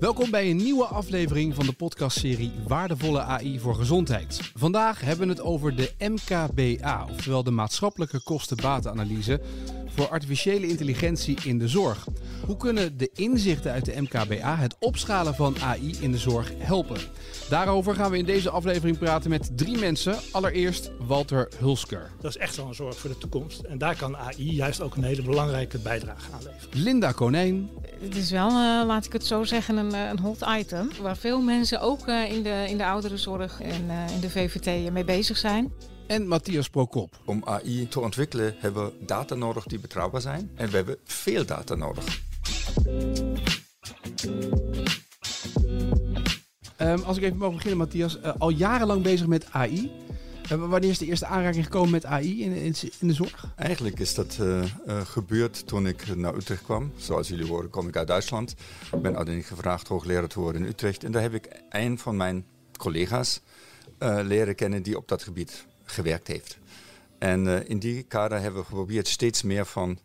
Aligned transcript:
Welkom 0.00 0.30
bij 0.30 0.50
een 0.50 0.56
nieuwe 0.56 0.84
aflevering 0.84 1.54
van 1.54 1.66
de 1.66 1.72
podcastserie 1.72 2.52
Waardevolle 2.66 3.20
AI 3.20 3.58
voor 3.58 3.74
Gezondheid. 3.74 4.52
Vandaag 4.54 5.00
hebben 5.00 5.26
we 5.26 5.32
het 5.32 5.42
over 5.42 5.76
de 5.76 5.92
MKBA, 5.98 7.06
oftewel 7.10 7.42
de 7.42 7.50
maatschappelijke 7.50 8.22
kosten-batenanalyse 8.22 9.40
voor 9.86 10.08
artificiële 10.08 10.66
intelligentie 10.66 11.36
in 11.44 11.58
de 11.58 11.68
zorg. 11.68 12.06
Hoe 12.46 12.56
kunnen 12.56 12.96
de 12.96 13.10
inzichten 13.14 13.72
uit 13.72 13.84
de 13.84 14.00
MKBA 14.00 14.56
het 14.56 14.76
opschalen 14.78 15.34
van 15.34 15.56
AI 15.60 15.96
in 16.00 16.12
de 16.12 16.18
zorg 16.18 16.52
helpen? 16.56 17.00
Daarover 17.48 17.94
gaan 17.94 18.10
we 18.10 18.18
in 18.18 18.24
deze 18.24 18.50
aflevering 18.50 18.98
praten 18.98 19.30
met 19.30 19.50
drie 19.56 19.78
mensen. 19.78 20.16
Allereerst 20.32 20.90
Walter 20.98 21.48
Hulsker. 21.58 22.10
Dat 22.20 22.30
is 22.30 22.36
echt 22.36 22.56
wel 22.56 22.66
een 22.66 22.74
zorg 22.74 22.98
voor 22.98 23.10
de 23.10 23.18
toekomst. 23.18 23.60
En 23.60 23.78
daar 23.78 23.96
kan 23.96 24.16
AI 24.16 24.54
juist 24.54 24.80
ook 24.80 24.96
een 24.96 25.04
hele 25.04 25.22
belangrijke 25.22 25.78
bijdrage 25.78 26.32
aan 26.32 26.42
leveren. 26.42 26.82
Linda 26.82 27.12
Konijn. 27.12 27.70
Het 28.00 28.16
is 28.16 28.30
wel, 28.30 28.48
uh, 28.48 28.82
laat 28.86 29.04
ik 29.04 29.12
het 29.12 29.26
zo 29.26 29.44
zeggen, 29.44 29.76
een, 29.76 29.94
een 29.94 30.18
hot 30.18 30.44
item. 30.58 30.90
Waar 31.00 31.16
veel 31.16 31.40
mensen 31.40 31.80
ook 31.80 32.08
uh, 32.08 32.32
in, 32.32 32.42
de, 32.42 32.64
in 32.68 32.76
de 32.76 32.86
ouderenzorg 32.86 33.60
en 33.60 33.84
uh, 33.86 34.14
in 34.14 34.20
de 34.20 34.30
VVT 34.30 34.92
mee 34.92 35.04
bezig 35.04 35.36
zijn. 35.36 35.72
En 36.06 36.28
Matthias 36.28 36.68
Prokop. 36.68 37.20
Om 37.24 37.42
AI 37.44 37.88
te 37.88 38.00
ontwikkelen 38.00 38.54
hebben 38.58 38.84
we 38.84 38.92
data 39.04 39.34
nodig 39.34 39.64
die 39.64 39.78
betrouwbaar 39.78 40.20
zijn. 40.20 40.50
En 40.54 40.70
we 40.70 40.76
hebben 40.76 40.96
veel 41.04 41.46
data 41.46 41.74
nodig. 41.74 42.28
Um, 46.82 47.02
als 47.02 47.16
ik 47.16 47.22
even 47.22 47.36
mag 47.36 47.52
beginnen, 47.52 47.78
Matthias. 47.78 48.18
Uh, 48.18 48.32
al 48.38 48.48
jarenlang 48.50 49.02
bezig 49.02 49.26
met 49.26 49.46
AI. 49.50 49.90
Uh, 50.52 50.68
wanneer 50.68 50.90
is 50.90 50.98
de 50.98 51.06
eerste 51.06 51.26
aanraking 51.26 51.64
gekomen 51.64 51.90
met 51.90 52.04
AI 52.04 52.42
in, 52.42 52.52
in, 53.00 53.08
de 53.08 53.12
zorg? 53.12 53.52
Eigenlijk 53.56 53.98
is 53.98 54.14
dat 54.14 54.38
uh, 54.40 54.62
gebeurd 55.04 55.66
toen 55.66 55.86
ik 55.86 56.16
naar 56.16 56.34
Utrecht 56.34 56.62
kwam. 56.62 56.92
Zoals 56.96 57.28
jullie 57.28 57.46
horen, 57.46 57.70
kom 57.70 57.88
ik 57.88 57.96
uit 57.96 58.06
Duitsland. 58.06 58.50
Ik 58.50 58.90
ben 58.90 59.16
uiteindelijk 59.16 59.46
gevraagd 59.46 59.88
hoogleraar 59.88 60.28
te 60.28 60.40
worden 60.40 60.62
in 60.62 60.68
Utrecht. 60.68 61.04
En 61.04 61.12
daar 61.12 61.22
heb 61.22 61.34
ik 61.34 61.62
een 61.68 61.98
van 61.98 62.16
mijn 62.16 62.44
collega's 62.76 63.40
leren 64.22 64.54
kennen 64.54 64.82
die 64.82 64.96
op 64.96 65.08
dat 65.08 65.22
gebied 65.22 65.66
gewerkt 65.84 66.26
heeft. 66.26 66.58
En 67.18 67.68
in 67.68 67.78
die 67.78 68.02
kader 68.02 68.40
hebben 68.40 68.60
we 68.60 68.66
geprobeerd 68.66 69.08
steeds 69.08 69.42
meer 69.42 69.66
van 69.66 69.98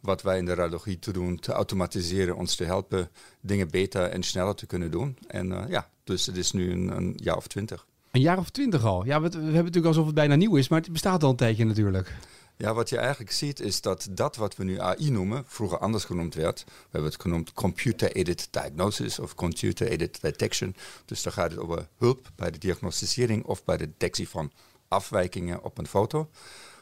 wat 0.00 0.22
wij 0.22 0.38
in 0.38 0.44
de 0.44 0.54
radiologie 0.54 0.98
te 0.98 1.12
doen, 1.12 1.38
te 1.38 1.52
automatiseren, 1.52 2.36
ons 2.36 2.56
te 2.56 2.64
helpen 2.64 3.10
dingen 3.40 3.70
beter 3.70 4.02
en 4.02 4.22
sneller 4.22 4.54
te 4.54 4.66
kunnen 4.66 4.90
doen. 4.90 5.18
En 5.26 5.46
uh, 5.46 5.62
ja, 5.68 5.88
dus 6.04 6.26
het 6.26 6.36
is 6.36 6.52
nu 6.52 6.70
een, 6.70 6.96
een, 6.96 7.12
jaar 7.16 7.36
of 7.36 7.46
twintig. 7.46 7.86
Een 8.10 8.20
jaar 8.20 8.38
of 8.38 8.50
twintig 8.50 8.84
al? 8.84 9.04
Ja, 9.04 9.20
we, 9.20 9.28
we 9.28 9.36
hebben 9.36 9.54
natuurlijk 9.54 9.86
alsof 9.86 10.06
het 10.06 10.14
bijna 10.14 10.34
nieuw 10.34 10.56
is, 10.56 10.68
maar 10.68 10.80
het 10.80 10.92
bestaat 10.92 11.22
al 11.22 11.30
een 11.30 11.36
tijdje 11.36 11.64
natuurlijk. 11.64 12.14
Ja, 12.60 12.74
wat 12.74 12.88
je 12.88 12.98
eigenlijk 12.98 13.32
ziet 13.32 13.60
is 13.60 13.80
dat 13.80 14.08
dat 14.10 14.36
wat 14.36 14.56
we 14.56 14.64
nu 14.64 14.80
AI 14.80 15.10
noemen, 15.10 15.44
vroeger 15.46 15.78
anders 15.78 16.04
genoemd 16.04 16.34
werd. 16.34 16.64
We 16.66 16.72
hebben 16.90 17.10
het 17.10 17.20
genoemd 17.20 17.52
Computer-Aided 17.52 18.48
Diagnosis 18.50 19.18
of 19.18 19.34
Computer-Aided 19.34 20.20
Detection. 20.20 20.76
Dus 21.04 21.22
daar 21.22 21.32
gaat 21.32 21.50
het 21.50 21.60
over 21.60 21.88
hulp 21.96 22.30
bij 22.36 22.50
de 22.50 22.58
diagnosticering 22.58 23.44
of 23.44 23.64
bij 23.64 23.76
de 23.76 23.86
detectie 23.86 24.28
van 24.28 24.52
afwijkingen 24.88 25.62
op 25.62 25.78
een 25.78 25.86
foto. 25.86 26.30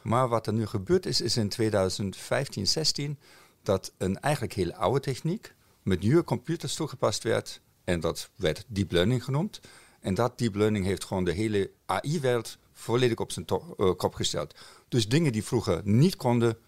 Maar 0.02 0.28
wat 0.28 0.46
er 0.46 0.52
nu 0.52 0.66
gebeurd 0.66 1.06
is, 1.06 1.20
is 1.20 1.36
in 1.36 1.48
2015, 1.48 2.66
16 2.66 3.18
dat 3.62 3.92
een 3.98 4.20
eigenlijk 4.20 4.52
hele 4.52 4.76
oude 4.76 5.00
techniek 5.00 5.54
met 5.82 6.00
nieuwe 6.00 6.24
computers 6.24 6.74
toegepast 6.74 7.22
werd. 7.22 7.60
En 7.84 8.00
dat 8.00 8.30
werd 8.36 8.64
deep 8.66 8.92
learning 8.92 9.24
genoemd. 9.24 9.60
En 10.00 10.14
dat 10.14 10.38
deep 10.38 10.54
learning 10.54 10.84
heeft 10.84 11.04
gewoon 11.04 11.24
de 11.24 11.32
hele 11.32 11.70
AI-wereld 11.86 12.58
volledig 12.72 13.18
op 13.18 13.32
zijn 13.32 13.46
uh, 13.76 13.92
kop 13.96 14.14
gesteld. 14.14 14.54
Dus 14.88 15.08
dingen 15.08 15.32
die 15.32 15.44
vroeger 15.44 15.80
niet 15.84 16.16
konden 16.16 16.58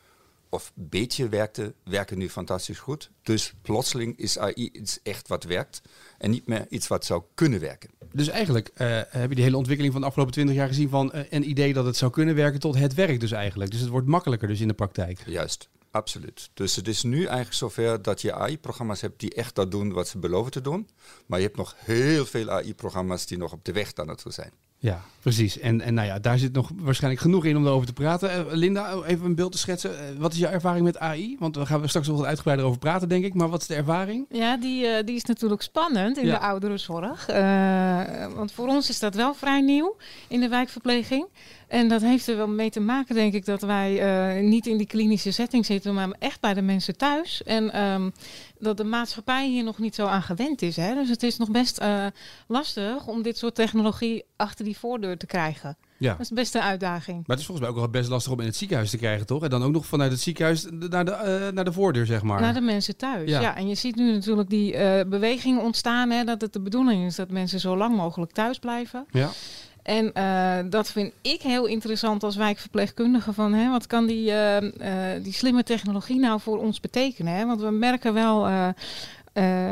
of 0.49 0.73
beetje 0.75 1.29
werkten, 1.29 1.75
werken 1.85 2.19
nu 2.19 2.29
fantastisch 2.29 2.79
goed. 2.79 3.11
Dus 3.23 3.55
plotseling 3.63 4.19
is 4.19 4.39
AI 4.39 4.71
iets 4.73 5.03
echt 5.03 5.29
wat 5.29 5.45
werkt 5.45 5.83
en 6.19 6.31
niet 6.31 6.47
meer 6.47 6.67
iets 6.69 6.89
wat 6.89 7.05
zou 7.05 7.23
kunnen 7.35 7.61
werken. 7.61 7.91
Dus 8.13 8.29
eigenlijk 8.29 8.71
uh, 8.75 9.01
heb 9.09 9.29
je 9.29 9.35
die 9.35 9.45
hele 9.45 9.57
ontwikkeling 9.57 9.93
van 9.93 10.03
de 10.03 10.07
afgelopen 10.07 10.35
20 10.35 10.55
jaar 10.55 10.69
gezien 10.69 10.89
van 10.89 11.13
uh, 11.15 11.21
een 11.31 11.49
idee 11.49 11.73
dat 11.73 11.85
het 11.85 11.97
zou 11.97 12.11
kunnen 12.11 12.35
werken 12.35 12.61
tot 12.61 12.79
het 12.79 12.95
werkt 12.95 13.21
dus 13.21 13.33
eigenlijk. 13.33 13.71
Dus 13.71 13.81
het 13.81 13.89
wordt 13.89 14.07
makkelijker 14.07 14.49
dus 14.49 14.61
in 14.61 14.69
de 14.69 14.75
praktijk. 14.75 15.23
Juist, 15.27 15.69
absoluut. 15.91 16.51
Dus 16.55 16.77
het 16.77 16.89
is 16.89 17.03
nu 17.03 17.19
eigenlijk 17.19 17.53
zover 17.53 18.03
dat 18.03 18.21
je 18.21 18.35
AI-programma's 18.35 19.01
hebt 19.01 19.21
die 19.21 19.35
echt 19.35 19.55
dat 19.55 19.71
doen 19.71 19.93
wat 19.93 20.09
ze 20.09 20.19
beloven 20.19 20.53
te 20.53 20.61
doen. 20.61 20.89
Maar 21.27 21.39
je 21.39 21.45
hebt 21.45 21.57
nog 21.57 21.75
heel 21.79 22.27
veel 22.27 22.51
AI-programma's 22.51 23.27
die 23.27 23.39
nog 23.39 23.53
op 23.53 23.65
de 23.65 23.73
weg 23.73 23.93
daar 23.93 24.07
naartoe 24.07 24.33
zijn. 24.33 24.53
Ja, 24.83 25.01
precies. 25.21 25.59
En, 25.59 25.81
en 25.81 25.95
nou 25.95 26.07
ja, 26.07 26.19
daar 26.19 26.39
zit 26.39 26.53
nog 26.53 26.71
waarschijnlijk 26.75 27.23
genoeg 27.23 27.45
in 27.45 27.57
om 27.57 27.67
erover 27.67 27.87
te 27.87 27.93
praten. 27.93 28.31
Uh, 28.31 28.53
Linda, 28.53 28.95
even 29.07 29.25
een 29.25 29.35
beeld 29.35 29.53
te 29.53 29.59
schetsen. 29.59 29.91
Uh, 29.91 30.19
wat 30.19 30.33
is 30.33 30.39
jouw 30.39 30.51
ervaring 30.51 30.85
met 30.85 30.99
AI? 30.99 31.37
Want 31.39 31.57
we 31.57 31.67
gaan 31.67 31.89
straks 31.89 32.07
nog 32.07 32.17
wat 32.17 32.27
uitgebreider 32.27 32.67
over 32.67 32.79
praten, 32.79 33.09
denk 33.09 33.25
ik. 33.25 33.35
Maar 33.35 33.49
wat 33.49 33.61
is 33.61 33.67
de 33.67 33.75
ervaring? 33.75 34.27
Ja, 34.31 34.57
die, 34.57 34.85
uh, 34.85 34.97
die 35.05 35.17
is 35.17 35.25
natuurlijk 35.25 35.63
spannend 35.63 36.19
in 36.19 36.27
ja. 36.27 36.39
de 36.39 36.45
ouderenzorg. 36.47 37.27
want 38.35 38.53
voor 38.53 38.69
ons 38.69 38.89
is 38.89 38.99
dat 38.99 39.15
wel 39.15 39.35
vrij 39.35 39.61
nieuw 39.61 39.97
in 40.29 40.41
de 40.41 40.49
wijkverpleging. 40.49 41.27
En 41.71 41.89
dat 41.89 42.01
heeft 42.01 42.27
er 42.27 42.37
wel 42.37 42.49
mee 42.49 42.71
te 42.71 42.81
maken, 42.81 43.15
denk 43.15 43.33
ik, 43.33 43.45
dat 43.45 43.63
wij 43.63 43.93
uh, 44.39 44.49
niet 44.49 44.67
in 44.67 44.77
die 44.77 44.87
klinische 44.87 45.31
setting 45.31 45.67
zitten, 45.67 45.95
maar 45.95 46.09
echt 46.19 46.41
bij 46.41 46.55
de 46.55 46.63
mensen 46.63 46.97
thuis. 46.97 47.43
En 47.43 47.83
um, 47.83 48.13
dat 48.59 48.77
de 48.77 48.85
maatschappij 48.85 49.49
hier 49.49 49.65
nog 49.65 49.79
niet 49.79 49.95
zo 49.95 50.07
aan 50.07 50.23
gewend 50.23 50.63
is. 50.63 50.77
Hè? 50.77 50.95
Dus 50.95 51.09
het 51.09 51.23
is 51.23 51.37
nog 51.37 51.51
best 51.51 51.81
uh, 51.81 52.07
lastig 52.47 53.07
om 53.07 53.23
dit 53.23 53.39
soort 53.39 53.55
technologie 53.55 54.25
achter 54.37 54.65
die 54.65 54.79
voordeur 54.79 55.17
te 55.17 55.27
krijgen. 55.27 55.77
Ja. 55.97 56.11
Dat 56.11 56.21
is 56.21 56.31
best 56.31 56.55
een 56.55 56.61
uitdaging. 56.61 57.17
Maar 57.17 57.37
het 57.37 57.39
is 57.39 57.47
volgens 57.47 57.67
mij 57.67 57.77
ook 57.77 57.83
wel 57.83 57.91
best 57.91 58.09
lastig 58.09 58.33
om 58.33 58.41
in 58.41 58.47
het 58.47 58.57
ziekenhuis 58.57 58.91
te 58.91 58.97
krijgen, 58.97 59.27
toch? 59.27 59.43
En 59.43 59.51
dan 59.51 59.63
ook 59.63 59.73
nog 59.73 59.87
vanuit 59.87 60.11
het 60.11 60.21
ziekenhuis 60.21 60.67
naar 60.71 61.05
de, 61.05 61.11
uh, 61.11 61.55
naar 61.55 61.65
de 61.65 61.73
voordeur, 61.73 62.07
zeg 62.07 62.23
maar. 62.23 62.41
Naar 62.41 62.55
de 62.55 62.61
mensen 62.61 62.97
thuis, 62.97 63.31
ja. 63.31 63.41
ja. 63.41 63.57
En 63.57 63.69
je 63.69 63.75
ziet 63.75 63.97
nu 63.97 64.13
natuurlijk 64.13 64.51
die 64.51 64.73
beweging 65.07 65.61
ontstaan, 65.61 66.11
hè, 66.11 66.25
dat 66.25 66.41
het 66.41 66.53
de 66.53 66.61
bedoeling 66.61 67.07
is 67.07 67.17
dat 67.17 67.31
mensen 67.31 67.61
zo 67.61 67.77
lang 67.77 67.97
mogelijk 67.97 68.33
thuis 68.33 68.59
blijven. 68.59 69.07
Ja. 69.11 69.31
En 69.83 70.11
uh, 70.17 70.71
dat 70.71 70.91
vind 70.91 71.13
ik 71.23 71.43
heel 71.43 71.67
interessant 71.67 72.23
als 72.23 72.37
wijkverpleegkundige. 72.37 73.33
Van, 73.33 73.53
hè, 73.53 73.71
wat 73.71 73.87
kan 73.87 74.07
die, 74.07 74.31
uh, 74.31 74.61
uh, 74.61 74.71
die 75.23 75.33
slimme 75.33 75.63
technologie 75.63 76.19
nou 76.19 76.41
voor 76.41 76.59
ons 76.59 76.81
betekenen? 76.81 77.35
Hè? 77.35 77.47
Want 77.47 77.61
we 77.61 77.71
merken 77.71 78.15
wel, 78.15 78.49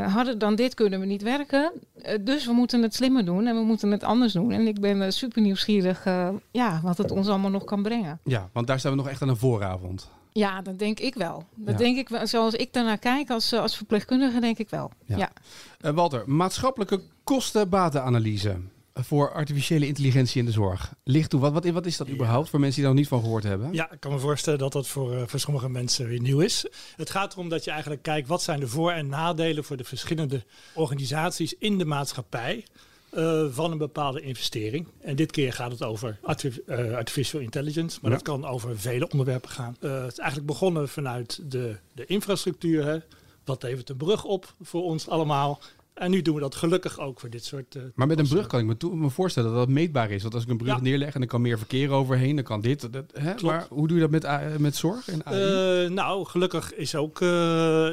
harder 0.06 0.38
dan 0.38 0.54
dit 0.54 0.74
kunnen 0.74 1.00
we 1.00 1.06
niet 1.06 1.22
werken. 1.22 1.72
dus 2.20 2.46
we 2.46 2.52
moeten 2.52 2.82
het 2.82 2.94
slimmer 2.94 3.24
doen 3.24 3.46
en 3.46 3.54
we 3.54 3.62
moeten 3.62 3.90
het 3.90 4.04
anders 4.04 4.32
doen. 4.32 4.52
En 4.52 4.66
ik 4.66 4.80
ben 4.80 5.12
super 5.12 5.42
nieuwsgierig 5.42 6.04
ja, 6.50 6.80
wat 6.82 6.98
het 6.98 7.10
ons 7.10 7.28
allemaal 7.28 7.50
nog 7.50 7.64
kan 7.64 7.82
brengen. 7.82 8.20
Ja, 8.24 8.48
want 8.52 8.66
daar 8.66 8.78
staan 8.78 8.90
we 8.90 8.96
nog 8.96 9.08
echt 9.08 9.22
aan 9.22 9.28
een 9.28 9.36
vooravond. 9.36 10.10
Ja, 10.32 10.62
dat 10.62 10.78
denk 10.78 11.00
ik 11.00 11.14
wel. 11.14 11.44
Dat 11.54 11.78
ja. 11.78 11.84
denk 11.84 11.96
ik 11.96 12.08
wel. 12.08 12.26
Zoals 12.26 12.54
ik 12.54 12.72
daarnaar 12.72 12.98
kijk 12.98 13.30
als, 13.30 13.52
als 13.52 13.76
verpleegkundige, 13.76 14.40
denk 14.40 14.58
ik 14.58 14.70
wel. 14.70 14.90
Ja. 15.04 15.16
ja. 15.16 15.92
Walter, 15.92 16.22
maatschappelijke 16.26 17.00
kosten-batenanalyse 17.24 18.56
voor 19.04 19.32
artificiële 19.32 19.86
intelligentie 19.86 20.40
in 20.40 20.46
de 20.46 20.52
zorg. 20.52 20.92
Ligt 21.04 21.30
toe, 21.30 21.40
wat, 21.40 21.52
wat, 21.52 21.68
wat 21.68 21.86
is 21.86 21.96
dat 21.96 22.08
überhaupt 22.08 22.48
voor 22.48 22.60
mensen 22.60 22.76
die 22.80 22.84
daar 22.84 22.94
nog 22.94 23.02
niet 23.02 23.12
van 23.12 23.20
gehoord 23.20 23.44
hebben? 23.44 23.72
Ja, 23.72 23.92
ik 23.92 24.00
kan 24.00 24.12
me 24.12 24.18
voorstellen 24.18 24.58
dat 24.58 24.72
dat 24.72 24.88
voor, 24.88 25.14
uh, 25.14 25.22
voor 25.26 25.40
sommige 25.40 25.68
mensen 25.68 26.06
weer 26.06 26.20
nieuw 26.20 26.40
is. 26.40 26.66
Het 26.96 27.10
gaat 27.10 27.32
erom 27.32 27.48
dat 27.48 27.64
je 27.64 27.70
eigenlijk 27.70 28.02
kijkt 28.02 28.28
wat 28.28 28.42
zijn 28.42 28.60
de 28.60 28.68
voor- 28.68 28.92
en 28.92 29.08
nadelen 29.08 29.64
voor 29.64 29.76
de 29.76 29.84
verschillende 29.84 30.44
organisaties 30.74 31.54
in 31.58 31.78
de 31.78 31.84
maatschappij. 31.84 32.64
Uh, 33.12 33.46
van 33.50 33.72
een 33.72 33.78
bepaalde 33.78 34.20
investering. 34.20 34.86
En 35.00 35.16
dit 35.16 35.30
keer 35.30 35.52
gaat 35.52 35.70
het 35.70 35.82
over 35.82 36.18
uh, 36.22 36.94
artificial 36.94 37.40
intelligence, 37.40 37.98
maar 38.02 38.10
ja. 38.10 38.16
dat 38.16 38.26
kan 38.26 38.46
over 38.46 38.78
vele 38.78 39.08
onderwerpen 39.08 39.50
gaan. 39.50 39.76
Het 39.80 40.12
is 40.12 40.18
eigenlijk 40.18 40.46
begonnen 40.46 40.88
vanuit 40.88 41.40
de, 41.50 41.76
de 41.92 42.06
infrastructuur. 42.06 42.84
Hè. 42.84 42.98
Wat 43.44 43.62
levert 43.62 43.88
een 43.88 43.96
brug 43.96 44.24
op 44.24 44.54
voor 44.60 44.82
ons 44.82 45.08
allemaal? 45.08 45.60
En 45.98 46.10
nu 46.10 46.22
doen 46.22 46.34
we 46.34 46.40
dat 46.40 46.54
gelukkig 46.54 46.98
ook 46.98 47.20
voor 47.20 47.30
dit 47.30 47.44
soort. 47.44 47.74
Uh, 47.74 47.82
maar 47.94 48.06
met 48.06 48.18
een 48.18 48.28
brug 48.28 48.46
kan 48.46 48.70
ik 48.70 48.82
me, 48.82 48.96
me 48.96 49.10
voorstellen 49.10 49.50
dat 49.50 49.58
dat 49.58 49.68
meetbaar 49.68 50.10
is. 50.10 50.22
Want 50.22 50.34
als 50.34 50.42
ik 50.42 50.48
een 50.48 50.56
brug 50.56 50.74
ja. 50.74 50.80
neerleg 50.80 51.14
en 51.14 51.20
er 51.20 51.26
kan 51.26 51.40
meer 51.40 51.58
verkeer 51.58 51.90
overheen, 51.90 52.34
dan 52.36 52.44
kan 52.44 52.60
dit. 52.60 52.92
Dat, 52.92 53.04
hè? 53.12 53.34
Maar 53.42 53.66
hoe 53.68 53.88
doe 53.88 53.96
je 53.96 54.02
dat 54.02 54.10
met, 54.10 54.24
uh, 54.24 54.56
met 54.56 54.76
zorg 54.76 55.08
en 55.08 55.26
AI? 55.26 55.84
Uh, 55.84 55.90
nou, 55.90 56.24
gelukkig 56.24 56.74
is 56.74 56.94
ook 56.94 57.20
uh, 57.20 57.28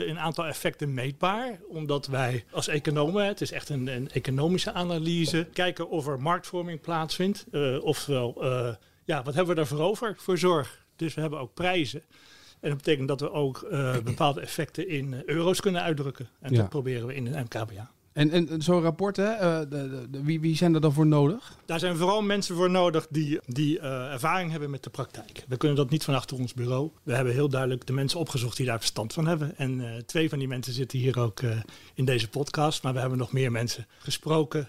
een 0.07 0.19
aantal 0.19 0.45
effecten 0.45 0.93
meetbaar. 0.93 1.59
Omdat 1.67 2.07
wij 2.07 2.45
als 2.51 2.67
economen, 2.67 3.25
het 3.25 3.41
is 3.41 3.51
echt 3.51 3.69
een, 3.69 3.87
een 3.87 4.11
economische 4.11 4.73
analyse, 4.73 5.47
kijken 5.53 5.89
of 5.89 6.07
er 6.07 6.21
marktvorming 6.21 6.81
plaatsvindt. 6.81 7.45
Oftewel, 7.81 8.41
ja, 9.03 9.23
wat 9.23 9.33
hebben 9.33 9.55
we 9.55 9.61
daarvoor 9.61 9.79
over 9.79 10.15
voor 10.17 10.37
zorg? 10.37 10.85
Dus 10.95 11.13
we 11.13 11.21
hebben 11.21 11.39
ook 11.39 11.53
prijzen. 11.53 12.01
En 12.59 12.69
dat 12.69 12.77
betekent 12.77 13.07
dat 13.07 13.19
we 13.19 13.31
ook 13.31 13.67
bepaalde 14.03 14.41
effecten 14.41 14.87
in 14.89 15.23
euro's 15.25 15.61
kunnen 15.61 15.81
uitdrukken. 15.81 16.29
En 16.39 16.51
ja. 16.51 16.57
dat 16.57 16.69
proberen 16.69 17.07
we 17.07 17.15
in 17.15 17.27
een 17.27 17.43
MKBA. 17.43 17.93
En, 18.15 18.31
en 18.31 18.61
zo'n 18.61 18.81
rapport, 18.81 19.15
hè, 19.15 19.33
uh, 19.33 19.69
de, 19.69 20.07
wie, 20.23 20.39
wie 20.39 20.55
zijn 20.55 20.73
er 20.73 20.81
dan 20.81 20.93
voor 20.93 21.05
nodig? 21.05 21.57
Daar 21.65 21.79
zijn 21.79 21.97
vooral 21.97 22.21
mensen 22.21 22.55
voor 22.55 22.69
nodig 22.69 23.07
die, 23.09 23.39
die 23.45 23.79
ervaring 23.79 24.51
hebben 24.51 24.69
met 24.69 24.83
de 24.83 24.89
praktijk. 24.89 25.45
We 25.47 25.57
kunnen 25.57 25.77
dat 25.77 25.89
niet 25.89 26.03
van 26.03 26.15
achter 26.15 26.37
ons 26.37 26.53
bureau. 26.53 26.91
We 27.03 27.15
hebben 27.15 27.33
heel 27.33 27.49
duidelijk 27.49 27.85
de 27.85 27.93
mensen 27.93 28.19
opgezocht 28.19 28.57
die 28.57 28.65
daar 28.65 28.79
verstand 28.79 29.13
van 29.13 29.27
hebben. 29.27 29.57
En 29.57 30.03
twee 30.05 30.29
van 30.29 30.39
die 30.39 30.47
mensen 30.47 30.73
zitten 30.73 30.99
hier 30.99 31.19
ook 31.19 31.41
in 31.93 32.05
deze 32.05 32.29
podcast. 32.29 32.83
Maar 32.83 32.93
we 32.93 32.99
hebben 32.99 33.17
nog 33.17 33.31
meer 33.31 33.51
mensen 33.51 33.87
gesproken 33.97 34.67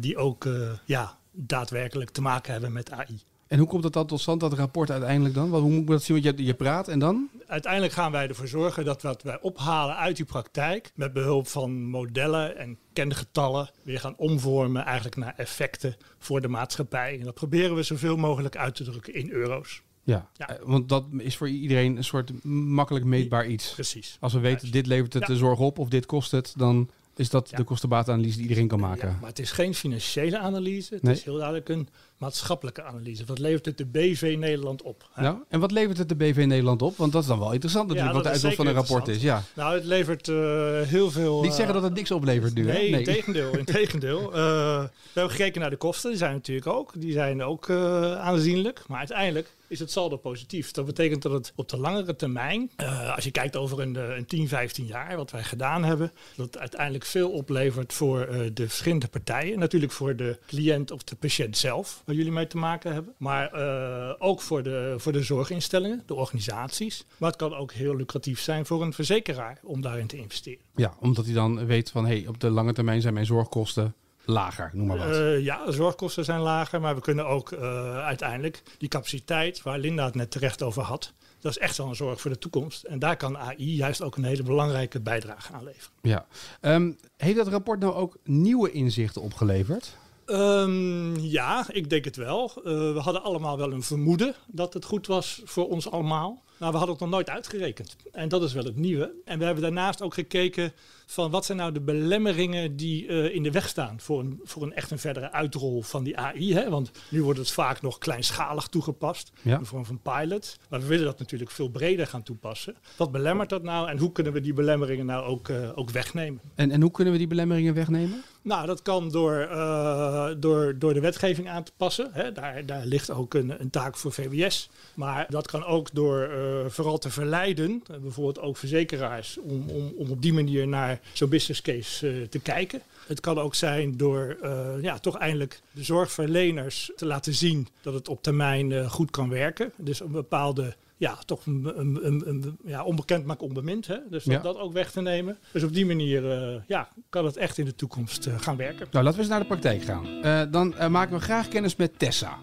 die 0.00 0.16
ook 0.16 0.48
ja, 0.84 1.18
daadwerkelijk 1.30 2.10
te 2.10 2.22
maken 2.22 2.52
hebben 2.52 2.72
met 2.72 2.90
AI. 2.90 3.22
En 3.52 3.58
hoe 3.58 3.66
komt 3.66 3.82
dat 3.82 3.92
dan 3.92 4.06
tot 4.06 4.20
stand, 4.20 4.40
dat 4.40 4.52
rapport 4.52 4.90
uiteindelijk 4.90 5.34
dan? 5.34 5.50
Wat, 5.50 5.60
hoe 5.60 5.70
moet 5.70 5.80
ik 5.80 5.86
dat 5.86 6.02
zien? 6.02 6.22
Want 6.22 6.38
je, 6.38 6.44
je 6.44 6.54
praat 6.54 6.88
en 6.88 6.98
dan? 6.98 7.28
Uiteindelijk 7.46 7.92
gaan 7.92 8.12
wij 8.12 8.28
ervoor 8.28 8.48
zorgen 8.48 8.84
dat 8.84 9.02
wat 9.02 9.22
wij 9.22 9.40
ophalen 9.40 9.96
uit 9.96 10.16
die 10.16 10.24
praktijk, 10.24 10.92
met 10.94 11.12
behulp 11.12 11.48
van 11.48 11.84
modellen 11.84 12.56
en 12.56 12.78
kengetallen, 12.92 13.70
weer 13.82 14.00
gaan 14.00 14.16
omvormen 14.16 14.84
eigenlijk 14.84 15.16
naar 15.16 15.34
effecten 15.36 15.96
voor 16.18 16.40
de 16.40 16.48
maatschappij. 16.48 17.18
En 17.18 17.24
dat 17.24 17.34
proberen 17.34 17.74
we 17.74 17.82
zoveel 17.82 18.16
mogelijk 18.16 18.56
uit 18.56 18.74
te 18.74 18.84
drukken 18.84 19.14
in 19.14 19.30
euro's. 19.30 19.82
Ja, 20.02 20.28
ja. 20.36 20.48
Eh, 20.48 20.56
want 20.64 20.88
dat 20.88 21.04
is 21.18 21.36
voor 21.36 21.48
iedereen 21.48 21.96
een 21.96 22.04
soort 22.04 22.44
makkelijk 22.44 23.04
meetbaar 23.04 23.46
iets. 23.46 23.72
Precies. 23.72 24.16
Als 24.20 24.32
we 24.32 24.38
weten, 24.38 24.70
dit 24.70 24.86
levert 24.86 25.12
het 25.12 25.26
de 25.26 25.36
zorg 25.36 25.58
op 25.58 25.78
of 25.78 25.88
dit 25.88 26.06
kost 26.06 26.30
het, 26.30 26.54
dan 26.56 26.90
is 27.16 27.30
dat 27.30 27.48
de 27.48 27.64
kostenbaatanalyse 27.64 28.34
die 28.34 28.42
iedereen 28.42 28.68
kan 28.68 28.80
maken. 28.80 29.16
Maar 29.20 29.28
het 29.28 29.38
is 29.38 29.50
geen 29.50 29.74
financiële 29.74 30.38
analyse. 30.38 30.94
Het 30.94 31.08
is 31.08 31.24
heel 31.24 31.36
duidelijk 31.36 31.68
een 31.68 31.88
maatschappelijke 32.22 32.82
analyse. 32.82 33.24
Wat 33.24 33.38
levert 33.38 33.64
het 33.64 33.78
de 33.78 33.86
BV 33.86 34.36
Nederland 34.38 34.82
op? 34.82 35.08
Ja, 35.16 35.42
en 35.48 35.60
wat 35.60 35.70
levert 35.70 35.98
het 35.98 36.08
de 36.08 36.14
BV 36.14 36.44
Nederland 36.46 36.82
op? 36.82 36.96
Want 36.96 37.12
dat 37.12 37.22
is 37.22 37.28
dan 37.28 37.38
wel 37.38 37.52
interessant 37.52 37.88
natuurlijk, 37.88 38.14
wat 38.14 38.24
de 38.24 38.30
uitkomst 38.30 38.56
van 38.56 38.66
een 38.66 38.74
rapport 38.74 39.08
is. 39.08 39.22
Ja. 39.22 39.42
Nou, 39.54 39.74
het 39.74 39.84
levert 39.84 40.28
uh, 40.28 40.36
heel 40.80 41.10
veel... 41.10 41.42
Niet 41.42 41.54
zeggen 41.54 41.74
dat 41.74 41.82
het 41.82 41.94
niks 41.94 42.10
oplevert 42.10 42.54
nu. 42.54 42.64
Nee, 42.64 42.88
in 42.88 43.04
tegendeel. 43.04 43.56
In 43.62 43.64
tegendeel. 43.64 44.20
Uh, 44.24 44.32
we 44.32 44.90
hebben 45.12 45.32
gekeken 45.32 45.60
naar 45.60 45.70
de 45.70 45.76
kosten. 45.76 46.10
Die 46.10 46.18
zijn 46.18 46.32
natuurlijk 46.32 46.66
ook, 46.66 46.92
die 46.96 47.12
zijn 47.12 47.42
ook 47.42 47.70
aanzienlijk. 47.70 48.82
Maar 48.88 48.98
uiteindelijk 48.98 49.54
is 49.72 49.78
het 49.78 49.90
saldo 49.90 50.16
positief. 50.16 50.70
Dat 50.70 50.86
betekent 50.86 51.22
dat 51.22 51.32
het 51.32 51.52
op 51.56 51.68
de 51.68 51.76
langere 51.76 52.16
termijn, 52.16 52.70
uh, 52.76 53.14
als 53.14 53.24
je 53.24 53.30
kijkt 53.30 53.56
over 53.56 53.80
een, 53.80 53.94
een 54.16 54.26
10, 54.26 54.48
15 54.48 54.86
jaar, 54.86 55.16
wat 55.16 55.30
wij 55.30 55.42
gedaan 55.42 55.84
hebben, 55.84 56.12
dat 56.36 56.46
het 56.46 56.58
uiteindelijk 56.58 57.04
veel 57.04 57.30
oplevert 57.30 57.92
voor 57.92 58.28
uh, 58.28 58.50
de 58.52 58.68
verschillende 58.68 59.08
partijen. 59.08 59.58
Natuurlijk 59.58 59.92
voor 59.92 60.16
de 60.16 60.38
cliënt 60.46 60.90
of 60.90 61.02
de 61.02 61.16
patiënt 61.16 61.58
zelf, 61.58 62.02
waar 62.12 62.20
jullie 62.20 62.38
mee 62.38 62.46
te 62.46 62.56
maken 62.56 62.92
hebben. 62.92 63.14
Maar 63.16 63.54
uh, 63.54 64.14
ook 64.18 64.40
voor 64.40 64.62
de, 64.62 64.94
voor 64.98 65.12
de 65.12 65.22
zorginstellingen, 65.22 66.02
de 66.06 66.14
organisaties. 66.14 67.04
Maar 67.16 67.28
het 67.28 67.38
kan 67.38 67.54
ook 67.54 67.72
heel 67.72 67.96
lucratief 67.96 68.40
zijn 68.40 68.66
voor 68.66 68.82
een 68.82 68.92
verzekeraar 68.92 69.60
om 69.62 69.80
daarin 69.80 70.06
te 70.06 70.16
investeren. 70.16 70.64
Ja, 70.74 70.94
omdat 71.00 71.24
hij 71.24 71.34
dan 71.34 71.66
weet 71.66 71.90
van 71.90 72.06
hé, 72.06 72.18
hey, 72.18 72.26
op 72.26 72.40
de 72.40 72.50
lange 72.50 72.72
termijn 72.72 73.00
zijn 73.00 73.14
mijn 73.14 73.26
zorgkosten 73.26 73.94
lager, 74.24 74.70
noem 74.72 74.86
maar 74.86 74.98
wat. 74.98 75.08
Uh, 75.08 75.44
ja, 75.44 75.70
zorgkosten 75.70 76.24
zijn 76.24 76.40
lager, 76.40 76.80
maar 76.80 76.94
we 76.94 77.00
kunnen 77.00 77.26
ook 77.26 77.50
uh, 77.50 77.60
uiteindelijk 78.04 78.62
die 78.78 78.88
capaciteit, 78.88 79.62
waar 79.62 79.78
Linda 79.78 80.04
het 80.04 80.14
net 80.14 80.30
terecht 80.30 80.62
over 80.62 80.82
had, 80.82 81.12
dat 81.40 81.50
is 81.50 81.58
echt 81.58 81.76
wel 81.76 81.88
een 81.88 81.94
zorg 81.94 82.20
voor 82.20 82.30
de 82.30 82.38
toekomst. 82.38 82.82
En 82.82 82.98
daar 82.98 83.16
kan 83.16 83.38
AI 83.38 83.74
juist 83.74 84.02
ook 84.02 84.16
een 84.16 84.24
hele 84.24 84.42
belangrijke 84.42 85.00
bijdrage 85.00 85.52
aan 85.52 85.64
leveren. 85.64 85.90
Ja. 86.02 86.26
Um, 86.60 86.98
heeft 87.16 87.36
dat 87.36 87.48
rapport 87.48 87.80
nou 87.80 87.94
ook 87.94 88.16
nieuwe 88.24 88.70
inzichten 88.70 89.22
opgeleverd? 89.22 89.96
Um, 90.32 91.16
ja, 91.16 91.66
ik 91.68 91.90
denk 91.90 92.04
het 92.04 92.16
wel. 92.16 92.52
Uh, 92.56 92.62
we 92.92 92.98
hadden 92.98 93.22
allemaal 93.22 93.58
wel 93.58 93.72
een 93.72 93.82
vermoeden 93.82 94.34
dat 94.46 94.74
het 94.74 94.84
goed 94.84 95.06
was 95.06 95.40
voor 95.44 95.68
ons 95.68 95.90
allemaal. 95.90 96.42
Maar 96.62 96.70
we 96.70 96.76
hadden 96.76 96.96
het 96.96 97.04
nog 97.04 97.14
nooit 97.14 97.30
uitgerekend. 97.30 97.96
En 98.12 98.28
dat 98.28 98.42
is 98.42 98.52
wel 98.52 98.64
het 98.64 98.76
nieuwe. 98.76 99.14
En 99.24 99.38
we 99.38 99.44
hebben 99.44 99.62
daarnaast 99.62 100.02
ook 100.02 100.14
gekeken 100.14 100.72
van 101.06 101.30
wat 101.30 101.44
zijn 101.44 101.58
nou 101.58 101.72
de 101.72 101.80
belemmeringen 101.80 102.76
die 102.76 103.06
uh, 103.06 103.34
in 103.34 103.42
de 103.42 103.50
weg 103.50 103.68
staan 103.68 104.00
voor 104.00 104.20
een, 104.20 104.40
voor 104.42 104.62
een 104.62 104.72
echt 104.72 104.90
een 104.90 104.98
verdere 104.98 105.32
uitrol 105.32 105.82
van 105.82 106.04
die 106.04 106.18
AI. 106.18 106.54
Hè? 106.54 106.70
Want 106.70 106.90
nu 107.08 107.22
wordt 107.22 107.38
het 107.38 107.50
vaak 107.50 107.82
nog 107.82 107.98
kleinschalig 107.98 108.66
toegepast, 108.66 109.32
ja. 109.42 109.54
in 109.54 109.58
de 109.58 109.64
vorm 109.64 109.84
van 109.84 110.00
pilot. 110.00 110.58
Maar 110.68 110.80
we 110.80 110.86
willen 110.86 111.04
dat 111.04 111.18
natuurlijk 111.18 111.50
veel 111.50 111.68
breder 111.68 112.06
gaan 112.06 112.22
toepassen. 112.22 112.76
Wat 112.96 113.12
belemmert 113.12 113.48
dat 113.48 113.62
nou 113.62 113.88
en 113.88 113.98
hoe 113.98 114.12
kunnen 114.12 114.32
we 114.32 114.40
die 114.40 114.54
belemmeringen 114.54 115.06
nou 115.06 115.24
ook, 115.24 115.48
uh, 115.48 115.70
ook 115.74 115.90
wegnemen? 115.90 116.40
En, 116.54 116.70
en 116.70 116.80
hoe 116.80 116.90
kunnen 116.90 117.12
we 117.12 117.18
die 117.18 117.28
belemmeringen 117.28 117.74
wegnemen? 117.74 118.22
Nou, 118.42 118.66
dat 118.66 118.82
kan 118.82 119.08
door, 119.08 119.48
uh, 119.50 120.30
door, 120.36 120.78
door 120.78 120.94
de 120.94 121.00
wetgeving 121.00 121.48
aan 121.48 121.62
te 121.62 121.72
passen. 121.76 122.10
Hè. 122.12 122.32
Daar, 122.32 122.66
daar 122.66 122.84
ligt 122.84 123.10
ook 123.10 123.34
een, 123.34 123.60
een 123.60 123.70
taak 123.70 123.96
voor 123.96 124.12
VWS. 124.12 124.70
Maar 124.94 125.26
dat 125.28 125.46
kan 125.46 125.64
ook 125.64 125.88
door 125.92 126.30
uh, 126.30 126.66
vooral 126.68 126.98
te 126.98 127.10
verleiden, 127.10 127.82
bijvoorbeeld 128.00 128.40
ook 128.40 128.56
verzekeraars, 128.56 129.38
om, 129.38 129.68
om, 129.68 129.92
om 129.96 130.10
op 130.10 130.22
die 130.22 130.32
manier 130.32 130.68
naar 130.68 131.00
zo'n 131.12 131.28
business 131.28 131.62
case 131.62 132.26
te 132.30 132.38
kijken. 132.38 132.82
Het 133.06 133.20
kan 133.20 133.38
ook 133.38 133.54
zijn 133.54 133.96
door 133.96 134.36
ja, 134.80 134.98
toch 134.98 135.18
eindelijk 135.18 135.60
de 135.70 135.84
zorgverleners 135.84 136.90
te 136.96 137.06
laten 137.06 137.34
zien 137.34 137.68
dat 137.80 137.94
het 137.94 138.08
op 138.08 138.22
termijn 138.22 138.90
goed 138.90 139.10
kan 139.10 139.28
werken. 139.28 139.72
Dus 139.76 140.00
een 140.00 140.10
bepaalde 140.10 140.74
ja, 141.02 141.16
toch 141.24 141.46
een, 141.46 141.78
een, 141.78 142.06
een, 142.06 142.28
een, 142.28 142.58
ja, 142.64 142.84
onbekend 142.84 143.26
maakt 143.26 143.42
onbemind. 143.42 143.86
Hè? 143.86 143.96
Dus 144.10 144.24
ja. 144.24 144.38
dat 144.38 144.56
ook 144.56 144.72
weg 144.72 144.90
te 144.90 145.00
nemen. 145.00 145.38
Dus 145.52 145.62
op 145.62 145.72
die 145.72 145.86
manier 145.86 146.22
uh, 146.22 146.60
ja, 146.66 146.88
kan 147.08 147.24
het 147.24 147.36
echt 147.36 147.58
in 147.58 147.64
de 147.64 147.74
toekomst 147.74 148.26
uh, 148.26 148.38
gaan 148.38 148.56
werken. 148.56 148.86
Nou, 148.90 149.04
laten 149.04 149.12
we 149.12 149.18
eens 149.18 149.28
naar 149.28 149.40
de 149.40 149.46
praktijk 149.46 149.82
gaan. 149.82 150.06
Uh, 150.06 150.42
dan 150.50 150.74
maken 150.90 151.14
we 151.14 151.20
graag 151.20 151.48
kennis 151.48 151.76
met 151.76 151.98
Tessa. 151.98 152.38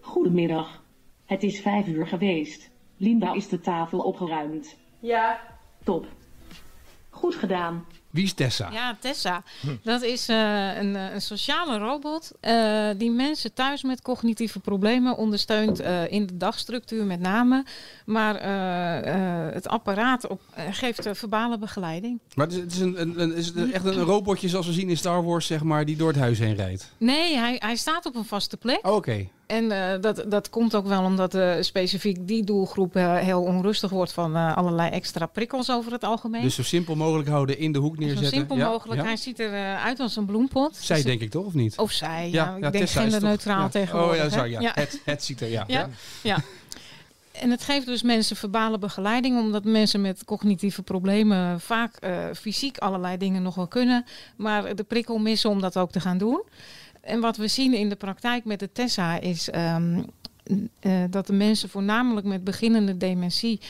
Goedemiddag. 0.00 0.82
Het 1.24 1.42
is 1.42 1.60
vijf 1.60 1.86
uur 1.86 2.06
geweest. 2.06 2.70
Linda 2.96 3.34
is 3.34 3.48
de 3.48 3.60
tafel 3.60 3.98
opgeruimd. 3.98 4.76
Ja. 5.00 5.40
Top. 5.84 6.06
Goed 7.10 7.34
gedaan. 7.34 7.84
Wie 8.16 8.24
is 8.24 8.32
Tessa? 8.32 8.70
Ja, 8.72 8.96
Tessa. 9.00 9.42
Dat 9.82 10.02
is 10.02 10.28
uh, 10.28 10.76
een, 10.76 10.94
een, 10.94 11.20
sociale 11.20 11.78
robot 11.78 12.32
uh, 12.40 12.88
die 12.96 13.10
mensen 13.10 13.52
thuis 13.52 13.82
met 13.82 14.02
cognitieve 14.02 14.58
problemen 14.58 15.16
ondersteunt 15.16 15.80
uh, 15.80 16.12
in 16.12 16.26
de 16.26 16.36
dagstructuur 16.36 17.04
met 17.04 17.20
name. 17.20 17.64
Maar 18.04 18.42
het 19.52 19.68
apparaat 19.68 20.26
op, 20.26 20.40
geeft 20.70 21.08
verbale 21.12 21.58
begeleiding. 21.58 22.20
Maar 22.34 22.46
het 22.46 22.72
is, 22.72 22.78
een, 22.78 23.00
een, 23.00 23.20
een, 23.20 23.34
is 23.34 23.46
het 23.46 23.70
echt 23.70 23.84
een 23.84 24.02
robotje 24.02 24.48
zoals 24.48 24.66
we 24.66 24.72
zien 24.72 24.88
in 24.88 24.96
Star 24.96 25.24
Wars, 25.24 25.46
zeg 25.46 25.62
maar, 25.62 25.84
die 25.84 25.96
door 25.96 26.08
het 26.08 26.18
huis 26.18 26.38
heen 26.38 26.54
rijdt? 26.54 26.92
Nee, 26.98 27.36
hij, 27.36 27.56
hij 27.58 27.76
staat 27.76 28.06
op 28.06 28.14
een 28.14 28.24
vaste 28.24 28.56
plek. 28.56 28.86
Oh, 28.86 28.94
Oké. 28.94 29.10
Okay. 29.10 29.30
En 29.46 29.64
uh, 29.64 29.92
dat, 30.00 30.24
dat 30.28 30.50
komt 30.50 30.74
ook 30.74 30.86
wel 30.86 31.02
omdat 31.02 31.34
uh, 31.34 31.54
specifiek 31.60 32.28
die 32.28 32.44
doelgroep 32.44 32.96
uh, 32.96 33.16
heel 33.16 33.42
onrustig 33.42 33.90
wordt 33.90 34.12
van 34.12 34.54
allerlei 34.54 34.90
extra 34.90 35.26
prikkels 35.26 35.70
over 35.70 35.92
het 35.92 36.04
algemeen. 36.04 36.42
Dus 36.42 36.54
zo 36.54 36.62
simpel 36.62 36.94
mogelijk 36.96 37.28
houden, 37.28 37.58
in 37.58 37.72
de 37.72 37.78
hoek 37.78 37.98
neerzetten. 37.98 38.26
Zo 38.26 38.34
simpel 38.34 38.56
ja, 38.56 38.68
mogelijk. 38.68 39.00
Ja. 39.00 39.06
Hij 39.06 39.16
ziet 39.16 39.38
eruit 39.38 40.00
als 40.00 40.16
een 40.16 40.24
bloempot. 40.24 40.76
Zij 40.76 40.96
dus 40.96 41.04
denk 41.04 41.20
ik 41.20 41.30
toch, 41.30 41.44
of 41.44 41.54
niet? 41.54 41.78
Of 41.78 41.90
zij, 41.90 42.30
ja. 42.30 42.56
ja 42.60 42.66
ik 42.66 42.72
denk 42.72 42.88
genderneutraal 42.88 43.62
ja. 43.62 43.68
tegenwoordig. 43.68 44.24
Oh 44.24 44.30
ja, 44.30 44.36
sorry, 44.36 44.50
ja. 44.50 44.72
Het, 44.74 45.00
het 45.04 45.24
ziet 45.24 45.40
er, 45.40 45.48
ja. 45.48 45.64
ja. 45.66 45.88
ja. 46.22 46.38
En 47.32 47.50
het 47.50 47.62
geeft 47.62 47.86
dus 47.86 48.02
mensen 48.02 48.36
verbale 48.36 48.78
begeleiding, 48.78 49.38
omdat 49.38 49.64
mensen 49.64 50.00
met 50.00 50.24
cognitieve 50.24 50.82
problemen 50.82 51.60
vaak 51.60 51.98
fysiek 52.34 52.78
allerlei 52.78 53.16
dingen 53.16 53.42
nog 53.42 53.54
wel 53.54 53.66
kunnen, 53.66 54.04
maar 54.36 54.76
de 54.76 54.84
prikkel 54.84 55.18
missen 55.18 55.50
om 55.50 55.60
dat 55.60 55.76
ook 55.76 55.90
te 55.90 56.00
gaan 56.00 56.18
doen. 56.18 56.42
En 57.06 57.20
wat 57.20 57.36
we 57.36 57.48
zien 57.48 57.74
in 57.74 57.88
de 57.88 57.96
praktijk 57.96 58.44
met 58.44 58.58
de 58.58 58.72
Tessa 58.72 59.20
is 59.20 59.48
um, 59.54 60.04
uh, 60.80 61.04
dat 61.10 61.26
de 61.26 61.32
mensen 61.32 61.68
voornamelijk 61.68 62.26
met 62.26 62.44
beginnende 62.44 62.96
dementie 62.96 63.60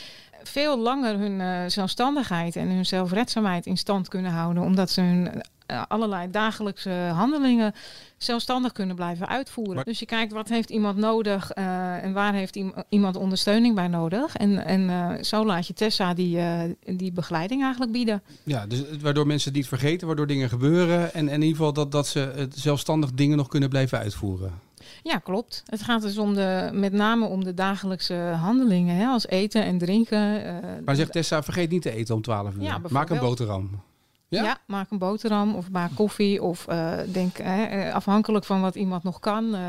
veel 0.43 0.79
langer 0.79 1.17
hun 1.17 1.39
uh, 1.39 1.61
zelfstandigheid 1.67 2.55
en 2.55 2.67
hun 2.67 2.85
zelfredzaamheid 2.85 3.65
in 3.65 3.77
stand 3.77 4.07
kunnen 4.07 4.31
houden, 4.31 4.63
omdat 4.63 4.89
ze 4.89 5.01
hun 5.01 5.43
allerlei 5.87 6.31
dagelijkse 6.31 6.89
handelingen 7.13 7.73
zelfstandig 8.17 8.71
kunnen 8.71 8.95
blijven 8.95 9.27
uitvoeren. 9.27 9.75
Maar 9.75 9.83
dus 9.83 9.99
je 9.99 10.05
kijkt 10.05 10.33
wat 10.33 10.49
heeft 10.49 10.69
iemand 10.69 10.97
nodig 10.97 11.57
uh, 11.57 12.03
en 12.03 12.13
waar 12.13 12.33
heeft 12.33 12.59
iemand 12.89 13.15
ondersteuning 13.15 13.75
bij 13.75 13.87
nodig. 13.87 14.35
En, 14.35 14.65
en 14.65 14.81
uh, 14.81 15.23
zo 15.23 15.45
laat 15.45 15.67
je 15.67 15.73
Tessa 15.73 16.13
die, 16.13 16.37
uh, 16.37 16.61
die 16.85 17.11
begeleiding 17.11 17.61
eigenlijk 17.61 17.91
bieden. 17.91 18.21
Ja, 18.43 18.67
dus 18.67 18.83
waardoor 19.01 19.27
mensen 19.27 19.49
het 19.49 19.57
niet 19.57 19.67
vergeten, 19.67 20.07
waardoor 20.07 20.27
dingen 20.27 20.49
gebeuren. 20.49 21.13
En, 21.13 21.27
en 21.27 21.33
in 21.33 21.41
ieder 21.41 21.55
geval 21.57 21.73
dat, 21.73 21.91
dat 21.91 22.07
ze 22.07 22.47
zelfstandig 22.53 23.11
dingen 23.11 23.37
nog 23.37 23.47
kunnen 23.47 23.69
blijven 23.69 23.97
uitvoeren. 23.97 24.51
Ja, 25.03 25.17
klopt. 25.17 25.63
Het 25.65 25.81
gaat 25.81 26.01
dus 26.01 26.17
om 26.17 26.33
de, 26.33 26.69
met 26.73 26.93
name 26.93 27.25
om 27.25 27.43
de 27.43 27.53
dagelijkse 27.53 28.13
handelingen, 28.13 28.95
hè, 28.95 29.05
als 29.05 29.27
eten 29.27 29.63
en 29.63 29.77
drinken. 29.77 30.41
maar 30.85 30.95
zegt 30.95 31.11
Tessa, 31.11 31.43
vergeet 31.43 31.69
niet 31.69 31.81
te 31.81 31.91
eten 31.91 32.15
om 32.15 32.21
12 32.21 32.55
uur. 32.55 32.61
Ja, 32.61 32.81
Maak 32.89 33.09
een 33.09 33.19
boterham. 33.19 33.81
Ja? 34.29 34.43
ja? 34.43 34.57
maak 34.65 34.91
een 34.91 34.97
boterham 34.97 35.55
of 35.55 35.69
maak 35.69 35.95
koffie. 35.95 36.43
Of 36.43 36.65
uh, 36.69 36.93
denk, 37.11 37.39
uh, 37.39 37.93
afhankelijk 37.93 38.45
van 38.45 38.61
wat 38.61 38.75
iemand 38.75 39.03
nog 39.03 39.19
kan, 39.19 39.55
uh, 39.55 39.61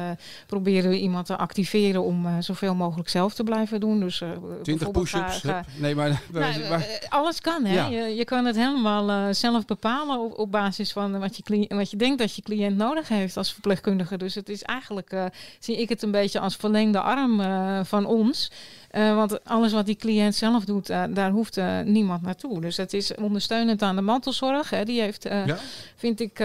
proberen 0.46 0.90
we 0.90 1.00
iemand 1.00 1.26
te 1.26 1.36
activeren 1.36 2.02
om 2.02 2.42
zoveel 2.42 2.74
mogelijk 2.74 3.08
zelf 3.08 3.34
te 3.34 3.44
blijven 3.44 3.80
doen. 3.80 4.00
Dus, 4.00 4.22
20 4.62 4.90
push-ups? 4.90 5.44
nee, 5.76 5.94
maar, 5.94 6.08
nou, 6.32 6.68
maar 6.68 7.06
alles 7.08 7.40
kan. 7.40 7.64
Hè? 7.64 7.74
Ja. 7.74 7.86
Je, 7.86 8.14
je, 8.16 8.24
kan 8.24 8.44
het 8.44 8.56
helemaal 8.56 9.34
zelf 9.34 9.64
bepalen 9.64 10.18
op, 10.18 10.38
op 10.38 10.50
basis 10.50 10.92
van 10.92 11.18
wat 11.18 11.36
je, 11.36 11.66
wat 11.68 11.90
je 11.90 11.96
denkt 11.96 12.18
dat 12.18 12.34
je 12.34 12.42
cliënt 12.42 12.76
nodig 12.76 13.08
heeft 13.08 13.36
als 13.36 13.52
verpleegkundige. 13.52 14.16
Dus 14.16 14.34
het 14.34 14.48
is 14.48 14.62
eigenlijk, 14.62 15.30
zie 15.58 15.80
ik 15.80 15.88
het 15.88 16.02
een 16.02 16.10
beetje 16.10 16.40
als 16.40 16.56
verlengde 16.56 17.00
arm 17.00 17.40
van 17.84 18.06
ons. 18.06 18.50
Uh, 18.98 19.14
want 19.14 19.44
alles 19.44 19.72
wat 19.72 19.86
die 19.86 19.96
cliënt 19.96 20.34
zelf 20.34 20.64
doet, 20.64 20.90
uh, 20.90 21.04
daar 21.10 21.30
hoeft 21.30 21.56
uh, 21.56 21.80
niemand 21.80 22.22
naartoe. 22.22 22.60
Dus 22.60 22.76
het 22.76 22.92
is 22.92 23.14
ondersteunend 23.14 23.82
aan 23.82 23.96
de 23.96 24.02
mantelzorg. 24.02 24.70
Hè. 24.70 24.84
Die 24.84 25.00
heeft, 25.00 25.22
ja? 25.22 25.58
vind 25.96 26.20
ik, 26.20 26.44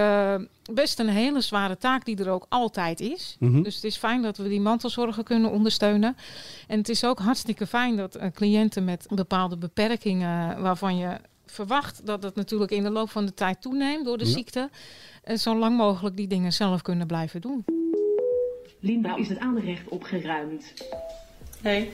best 0.74 1.00
een 1.00 1.10
hele 1.10 1.42
zware 1.42 1.78
taak 1.78 2.06
die 2.06 2.18
er 2.18 2.30
ook 2.30 2.46
altijd 2.50 3.00
is. 3.00 3.36
Mm 3.40 3.54
-hmm. 3.54 3.64
Dus 3.64 3.76
het 3.76 3.84
is 3.84 3.98
fijn 3.98 4.22
dat 4.22 4.38
we 4.38 4.50
die 4.50 4.62
mantelzorgen 4.62 5.24
kunnen 5.24 5.52
ondersteunen. 5.52 6.16
En 6.68 6.78
het 6.78 6.90
is 6.90 7.06
ook 7.06 7.20
hartstikke 7.20 7.68
fijn 7.68 7.96
dat 7.96 8.20
cliënten 8.34 8.84
met 8.84 9.08
bepaalde 9.10 9.58
beperkingen, 9.58 10.62
waarvan 10.62 10.98
je 10.98 11.18
verwacht 11.46 12.06
dat 12.06 12.24
het 12.24 12.36
natuurlijk 12.36 12.72
in 12.72 12.84
de 12.84 12.90
loop 12.90 13.10
van 13.10 13.26
de 13.26 13.34
tijd 13.34 13.62
toeneemt 13.62 14.06
door 14.06 14.18
de 14.18 14.26
ja. 14.26 14.32
ziekte, 14.32 14.70
zo 15.36 15.58
lang 15.58 15.78
mogelijk 15.78 16.16
die 16.18 16.28
dingen 16.28 16.54
zelf 16.54 16.82
kunnen 16.82 17.08
blijven 17.08 17.42
doen. 17.42 17.66
Linda 18.80 19.16
is 19.16 19.30
het 19.30 19.40
aanrecht 19.40 19.88
opgeruimd. 19.88 20.74
Nee. 21.62 21.92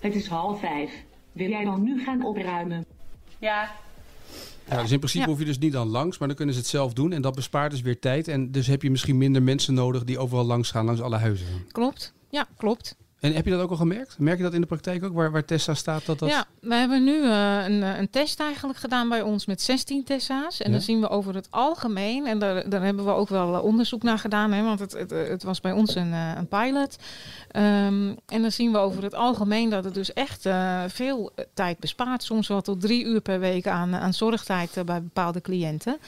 Het 0.00 0.14
is 0.14 0.26
half 0.26 0.60
vijf. 0.60 0.90
Wil 1.32 1.48
jij 1.48 1.64
dan 1.64 1.82
nu 1.82 2.02
gaan 2.04 2.24
opruimen? 2.24 2.84
Ja. 3.38 3.70
Ja, 4.68 4.82
dus 4.82 4.90
in 4.90 4.98
principe 4.98 5.24
Ja. 5.24 5.30
hoef 5.30 5.38
je 5.38 5.44
dus 5.44 5.58
niet 5.58 5.72
dan 5.72 5.88
langs, 5.88 6.18
maar 6.18 6.28
dan 6.28 6.36
kunnen 6.36 6.54
ze 6.54 6.60
het 6.60 6.68
zelf 6.70 6.92
doen. 6.92 7.12
En 7.12 7.22
dat 7.22 7.34
bespaart 7.34 7.70
dus 7.70 7.80
weer 7.80 7.98
tijd. 7.98 8.28
En 8.28 8.50
dus 8.52 8.66
heb 8.66 8.82
je 8.82 8.90
misschien 8.90 9.18
minder 9.18 9.42
mensen 9.42 9.74
nodig 9.74 10.04
die 10.04 10.18
overal 10.18 10.44
langs 10.44 10.70
gaan, 10.70 10.84
langs 10.84 11.00
alle 11.00 11.16
huizen. 11.16 11.46
Klopt. 11.72 12.12
Ja, 12.30 12.46
klopt. 12.56 12.96
En 13.20 13.34
heb 13.34 13.44
je 13.44 13.50
dat 13.50 13.60
ook 13.60 13.70
al 13.70 13.76
gemerkt? 13.76 14.18
Merk 14.18 14.36
je 14.36 14.42
dat 14.42 14.54
in 14.54 14.60
de 14.60 14.66
praktijk 14.66 15.04
ook, 15.04 15.12
waar, 15.12 15.30
waar 15.30 15.44
Tessa 15.44 15.74
staat? 15.74 16.06
Dat 16.06 16.18
dat... 16.18 16.28
Ja, 16.28 16.44
we 16.60 16.74
hebben 16.74 17.04
nu 17.04 17.22
eh, 17.22 17.64
een, 17.68 17.82
eh, 17.82 17.98
een 17.98 18.10
test 18.10 18.40
eigenlijk 18.40 18.78
gedaan 18.78 19.08
bij 19.08 19.22
ons 19.22 19.46
met 19.46 19.62
16 19.62 20.04
Tessa's. 20.04 20.60
En 20.60 20.66
Ja. 20.66 20.72
dan 20.72 20.80
zien 20.80 21.00
we 21.00 21.08
over 21.08 21.34
het 21.34 21.46
algemeen, 21.50 22.26
en 22.26 22.38
daar, 22.38 22.68
daar 22.68 22.82
hebben 22.82 23.04
we 23.04 23.10
ook 23.10 23.28
wel 23.28 23.54
eh, 23.54 23.64
onderzoek 23.64 24.02
naar 24.02 24.18
gedaan, 24.18 24.52
hè, 24.52 24.62
want 24.62 24.78
het, 24.78 24.92
het, 24.92 25.10
het 25.10 25.42
was 25.42 25.60
bij 25.60 25.72
ons 25.72 25.94
een, 25.94 26.12
een 26.12 26.48
pilot. 26.48 26.96
Ehm, 27.50 28.14
en 28.26 28.42
dan 28.42 28.52
zien 28.52 28.72
we 28.72 28.78
over 28.78 29.02
het 29.02 29.14
algemeen 29.14 29.70
dat 29.70 29.84
het 29.84 29.94
dus 29.94 30.12
echt 30.12 30.48
veel 30.86 31.32
tijd 31.54 31.78
bespaart. 31.78 32.22
Soms 32.22 32.48
wel 32.48 32.60
tot 32.60 32.80
drie 32.80 33.04
uur 33.04 33.20
per 33.20 33.40
week 33.40 33.66
aan, 33.66 33.94
aan 33.94 34.14
zorgtijd 34.14 34.82
bij 34.84 35.02
bepaalde 35.02 35.40
cliënten. 35.40 35.98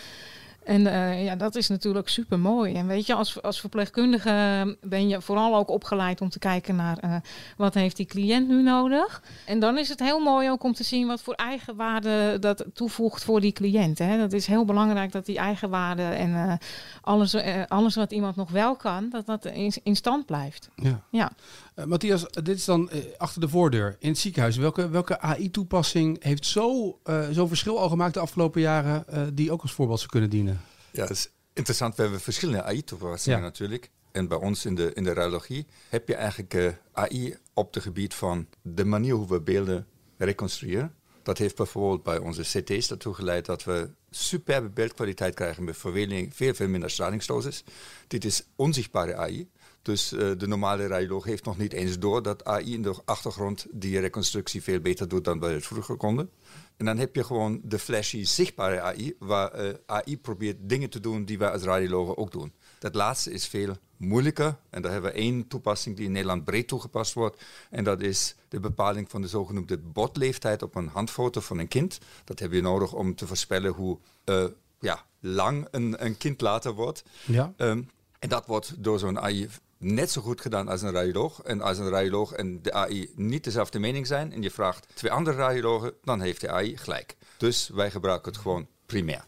En 0.65 0.87
eh, 0.87 1.25
ja, 1.25 1.37
dat 1.37 1.55
is 1.55 1.69
natuurlijk 1.69 2.09
super 2.09 2.39
mooi. 2.39 2.75
En 2.75 2.87
weet 2.87 3.07
je, 3.07 3.15
als, 3.15 3.43
als 3.43 3.61
verpleegkundige 3.61 4.77
ben 4.81 5.09
je 5.09 5.21
vooral 5.21 5.57
ook 5.57 5.69
opgeleid 5.69 6.21
om 6.21 6.29
te 6.29 6.39
kijken 6.39 6.77
naar 6.77 6.99
eh, 6.99 7.17
wat 7.57 7.75
heeft 7.75 7.97
die 7.97 8.07
cliënt 8.07 8.49
nu 8.49 8.63
nodig. 8.63 9.23
En 9.47 9.61
dan 9.61 9.79
is 9.79 9.89
het 9.89 10.01
heel 10.01 10.21
mooi 10.21 10.51
ook 10.51 10.63
om 10.63 10.73
te 10.73 10.85
zien 10.85 11.07
wat 11.07 11.23
voor 11.23 11.35
eigenwaarde 11.35 12.37
dat 12.41 12.65
toevoegt 12.75 13.25
voor 13.25 13.41
die 13.41 13.53
cliënt. 13.53 13.99
Hè. 13.99 14.19
Dat 14.19 14.33
is 14.33 14.47
heel 14.47 14.65
belangrijk 14.65 15.13
dat 15.13 15.27
die 15.27 15.39
eigenwaarde 15.39 16.03
en 16.03 16.35
eh, 16.35 16.53
alles, 17.01 17.37
alles 17.69 17.95
wat 17.95 18.13
iemand 18.13 18.37
nog 18.37 18.51
wel 18.51 18.77
kan, 18.77 19.09
dat 19.11 19.27
dat 19.27 19.45
in, 19.45 19.73
in 19.83 19.97
stand 19.97 20.27
blijft. 20.27 20.69
Ja. 20.77 21.01
Ja. 21.11 21.31
Eh, 21.75 21.85
Matthias, 21.85 22.27
dit 22.31 22.57
is 22.57 22.65
dan 22.65 22.91
eh, 22.91 23.01
achter 23.17 23.41
de 23.41 23.49
voordeur 23.49 23.97
in 23.99 24.09
het 24.09 24.19
ziekenhuis. 24.19 24.57
Welke, 24.57 24.89
welke 24.89 25.21
AI-toepassing 25.21 26.23
heeft 26.23 26.47
zo, 26.47 26.99
eh, 27.05 27.29
zo'n 27.31 27.49
verschil 27.49 27.79
al 27.79 27.89
gemaakt 27.89 28.15
de 28.15 28.21
afgelopen 28.21 28.61
jaren, 28.61 29.35
die 29.35 29.53
ook 29.53 29.63
als 29.63 29.73
voorbeeld 29.73 29.99
zou 29.99 30.11
kunnen 30.11 30.31
dienen? 30.31 30.61
Ja, 30.91 31.01
dat 31.01 31.11
is 31.11 31.29
interessant. 31.53 31.97
We 31.97 32.03
hebben 32.03 32.21
verschillende 32.21 32.63
AI-toepassingen 32.63 33.39
Ja. 33.39 33.45
natuurlijk. 33.45 33.91
En 34.13 34.29
bij 34.29 34.39
ons 34.39 34.65
in 34.65 34.75
de, 34.75 34.93
in 34.95 35.05
de 35.05 35.13
radiologie 35.13 35.67
heb 35.89 36.09
je 36.09 36.15
eigenlijk 36.15 36.79
AI 36.93 37.37
op 37.55 37.75
het 37.75 37.83
gebied 37.83 38.15
van 38.15 38.47
de 38.63 38.85
manier 38.85 39.15
hoe 39.15 39.29
we 39.29 39.41
beelden 39.41 39.87
reconstrueren. 40.17 40.95
Dat 41.23 41.39
heeft 41.39 41.57
bijvoorbeeld 41.57 42.03
bij 42.03 42.19
onze 42.19 42.43
CT's 42.43 42.91
ertoe 42.91 43.15
geleid 43.15 43.47
dat 43.47 43.65
we 43.65 43.91
superbe 44.11 44.69
beeldkwaliteit 44.69 45.35
krijgen 45.35 45.65
met 45.65 45.77
verweling, 45.77 46.37
veel, 46.37 46.55
veel 46.55 46.69
minder 46.69 46.91
stralingsdosis. 46.91 47.65
Dit 48.07 48.25
is 48.25 48.45
onzichtbare 48.57 49.17
AI. 49.17 49.49
Dus 49.83 50.13
eh, 50.13 50.31
de 50.39 50.47
normale 50.47 50.87
radioloog 50.87 51.25
heeft 51.25 51.45
nog 51.45 51.59
niet 51.59 51.73
eens 51.73 51.99
door 51.99 52.23
dat 52.23 52.45
AI 52.45 52.73
in 52.73 52.83
de 52.83 52.95
achtergrond 53.05 53.67
die 53.71 54.01
reconstructie 54.01 54.63
veel 54.63 54.81
beter 54.81 55.09
doet 55.09 55.25
dan 55.25 55.41
wij 55.41 55.53
het 55.53 55.67
vroeger 55.67 55.97
konden. 55.97 56.31
En 56.77 56.85
dan 56.85 56.99
heb 56.99 57.15
je 57.15 57.25
gewoon 57.25 57.61
de 57.65 57.79
flashy 57.79 58.25
zichtbare 58.25 58.81
AI, 58.81 59.15
waar 59.19 59.53
eh, 59.53 59.75
AI 59.87 60.19
probeert 60.19 60.57
dingen 60.61 60.91
te 60.91 61.01
doen 61.01 61.25
die 61.25 61.39
wij 61.39 61.51
als 61.51 61.63
radiologen 61.63 62.17
ook 62.17 62.33
doen. 62.33 62.53
Dat 62.79 62.95
laatste 62.95 63.33
is 63.33 63.47
veel 63.47 63.77
moeilijker. 63.97 64.57
En 64.71 64.83
daar 64.83 64.93
hebben 64.93 65.13
we 65.13 65.19
één 65.19 65.49
toepassing 65.49 65.97
die 65.97 66.05
in 66.05 66.13
Nederland 66.13 66.45
breed 66.45 66.69
toegepast 66.69 67.13
wordt. 67.13 67.43
En 67.71 67.85
dat 67.85 68.01
is 68.01 68.35
de 68.49 68.61
bepaling 68.61 69.11
van 69.11 69.21
de 69.21 69.29
zogenoemde 69.29 69.79
botleeftijd 69.79 70.63
op 70.63 70.75
een 70.75 70.89
handfoto 70.89 71.41
van 71.41 71.59
een 71.59 71.69
kind. 71.69 71.99
Dat 72.25 72.39
heb 72.39 72.53
je 72.53 72.61
nodig 72.61 72.93
om 72.93 73.15
te 73.15 73.27
voorspellen 73.27 73.73
hoe 73.73 73.99
eh, 74.25 74.45
ja, 74.81 75.05
lang 75.21 75.69
een, 75.71 76.05
een 76.05 76.17
kind 76.17 76.41
later 76.41 76.73
wordt. 76.73 77.03
Ja. 77.27 77.53
Ehm, 77.57 77.83
en 78.19 78.29
dat 78.29 78.47
wordt 78.47 78.75
door 78.79 78.99
zo'n 78.99 79.21
AI 79.21 79.49
net 79.83 80.11
zo 80.11 80.23
goed 80.23 80.41
gedaan 80.41 80.69
als 80.69 80.83
een 80.83 80.93
radioloog. 80.93 81.43
En 81.43 81.61
als 81.61 81.79
een 81.79 81.89
radioloog 81.89 82.33
en 82.33 82.63
de 82.63 82.73
AI 82.73 83.13
niet 83.15 83.45
dezelfde 83.45 83.79
mening 83.79 84.07
zijn 84.07 84.33
en 84.33 84.43
je 84.43 84.51
vraagt 84.51 84.87
twee 84.95 85.13
andere 85.13 85.37
radiologen, 85.37 85.93
dan 86.03 86.21
heeft 86.21 86.41
de 86.41 86.51
AI 86.51 86.77
gelijk. 86.77 87.17
Dus 87.37 87.69
wij 87.69 87.91
gebruiken 87.91 88.33
het 88.33 88.41
gewoon 88.41 88.67
primair. 88.87 89.25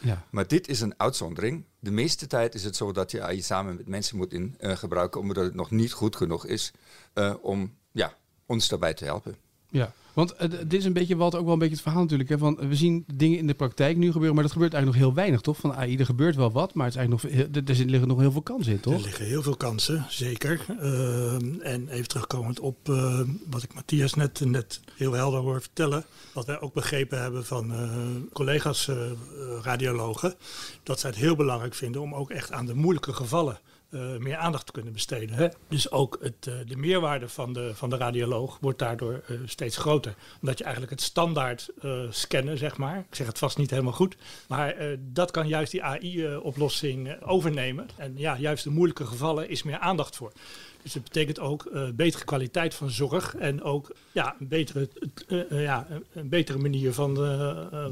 ja. 0.00 0.24
Maar 0.30 0.46
dit 0.46 0.68
is 0.68 0.80
een 0.80 0.94
uitzondering. 0.96 1.64
De 1.78 1.90
meeste 1.90 2.26
tijd 2.26 2.54
is 2.54 2.64
het 2.64 2.76
zo 2.76 2.92
dat 2.92 3.10
je 3.10 3.22
AI 3.22 3.42
samen 3.42 3.76
met 3.76 3.88
mensen 3.88 4.16
moet 4.16 4.32
in, 4.32 4.54
eh, 4.58 4.76
gebruiken, 4.76 5.20
omdat 5.20 5.44
het 5.44 5.54
nog 5.54 5.70
niet 5.70 5.92
goed 5.92 6.16
genoeg 6.16 6.46
is 6.46 6.72
eh, 7.12 7.34
om 7.40 7.74
ja, 7.92 8.14
ons 8.46 8.68
daarbij 8.68 8.94
te 8.94 9.04
helpen. 9.04 9.36
Ja, 9.70 9.92
want 10.12 10.34
dit 10.50 10.72
is 10.72 10.84
een 10.84 10.92
beetje 10.92 11.16
wat 11.16 11.34
ook 11.34 11.44
wel 11.44 11.52
een 11.52 11.58
beetje 11.58 11.74
het 11.74 11.82
verhaal 11.82 12.02
natuurlijk. 12.02 12.28
Hè, 12.28 12.38
van, 12.38 12.56
we 12.68 12.74
zien 12.76 13.04
dingen 13.14 13.38
in 13.38 13.46
de 13.46 13.54
praktijk 13.54 13.96
nu 13.96 14.06
gebeuren, 14.06 14.34
maar 14.34 14.42
dat 14.44 14.52
gebeurt 14.52 14.72
eigenlijk 14.74 15.02
nog 15.02 15.08
heel 15.10 15.20
weinig, 15.22 15.40
toch? 15.40 15.56
Van 15.56 15.72
AI, 15.74 15.96
er 15.96 16.04
gebeurt 16.04 16.36
wel 16.36 16.52
wat, 16.52 16.74
maar 16.74 16.86
het 16.86 16.94
is 16.94 17.00
eigenlijk 17.00 17.34
nog, 17.56 17.66
er 17.68 17.74
zit- 17.74 17.90
liggen 17.90 18.08
nog 18.08 18.18
heel 18.20 18.32
veel 18.32 18.42
kansen 18.42 18.72
in, 18.72 18.76
Er 18.78 18.82
toch? 18.82 19.04
liggen 19.04 19.26
heel 19.26 19.42
veel 19.42 19.56
kansen, 19.56 20.06
zeker. 20.08 20.60
Ehm, 20.80 21.60
en 21.60 21.88
even 21.88 22.08
terugkomend 22.08 22.60
op 22.60 22.88
eh, 22.88 23.20
wat 23.50 23.62
ik 23.62 23.74
Matthias 23.74 24.14
net, 24.14 24.40
net 24.44 24.80
heel 24.96 25.12
helder 25.12 25.40
hoor 25.40 25.60
vertellen. 25.60 26.04
Wat 26.34 26.46
wij 26.46 26.60
ook 26.60 26.72
begrepen 26.74 27.20
hebben 27.22 27.44
van 27.46 27.72
eh, 27.72 27.90
collega's 28.32 28.88
eh, 28.88 28.96
radiologen. 29.62 30.34
Dat 30.82 31.00
zij 31.00 31.10
het 31.10 31.18
heel 31.18 31.36
belangrijk 31.36 31.74
vinden 31.74 32.00
om 32.00 32.14
ook 32.14 32.30
echt 32.30 32.52
aan 32.52 32.66
de 32.66 32.74
moeilijke 32.74 33.12
gevallen 33.12 33.58
eh, 33.90 34.16
meer 34.16 34.36
aandacht 34.36 34.70
kunnen 34.70 34.92
besteden. 34.92 35.36
Hè? 35.36 35.48
Dus 35.68 35.90
ook 35.90 36.18
het, 36.20 36.46
eh, 36.46 36.54
de 36.66 36.76
meerwaarde 36.76 37.28
van 37.28 37.52
de, 37.52 37.74
van 37.74 37.90
de 37.90 37.96
radioloog 37.96 38.58
wordt 38.60 38.78
daardoor 38.78 39.22
eh, 39.26 39.36
steeds 39.44 39.76
groter. 39.76 40.14
Omdat 40.40 40.58
je 40.58 40.64
eigenlijk 40.64 40.92
het 40.92 41.02
standaard 41.02 41.70
scannen, 42.10 42.58
zeg 42.58 42.76
maar. 42.76 42.98
Ik 42.98 43.14
zeg 43.14 43.26
het 43.26 43.38
vast 43.38 43.58
niet 43.58 43.70
helemaal 43.70 43.92
goed. 43.92 44.16
Maar 44.48 44.76
dat 44.98 45.30
kan 45.30 45.48
juist 45.48 45.70
die 45.70 45.82
AI-oplossing 45.82 47.22
overnemen. 47.22 47.88
En 47.96 48.12
ja, 48.16 48.36
juist 48.38 48.64
de 48.64 48.70
moeilijke 48.70 49.06
gevallen 49.06 49.48
is 49.48 49.62
meer 49.62 49.78
aandacht 49.78 50.16
voor. 50.16 50.32
Dus 50.88 50.96
het 50.96 51.06
betekent 51.12 51.40
ook 51.40 51.64
eh, 51.66 51.90
betere 51.94 52.24
kwaliteit 52.24 52.74
van 52.74 52.90
zorg 52.90 53.34
en 53.36 53.62
ook 53.62 53.92
ja, 54.12 54.36
een, 54.40 54.48
betere, 54.48 54.88
eh, 55.28 55.50
eh, 55.52 55.62
ja, 55.62 55.86
een- 56.12 56.28
betere 56.28 56.58
manier 56.58 56.92
van, 56.92 57.16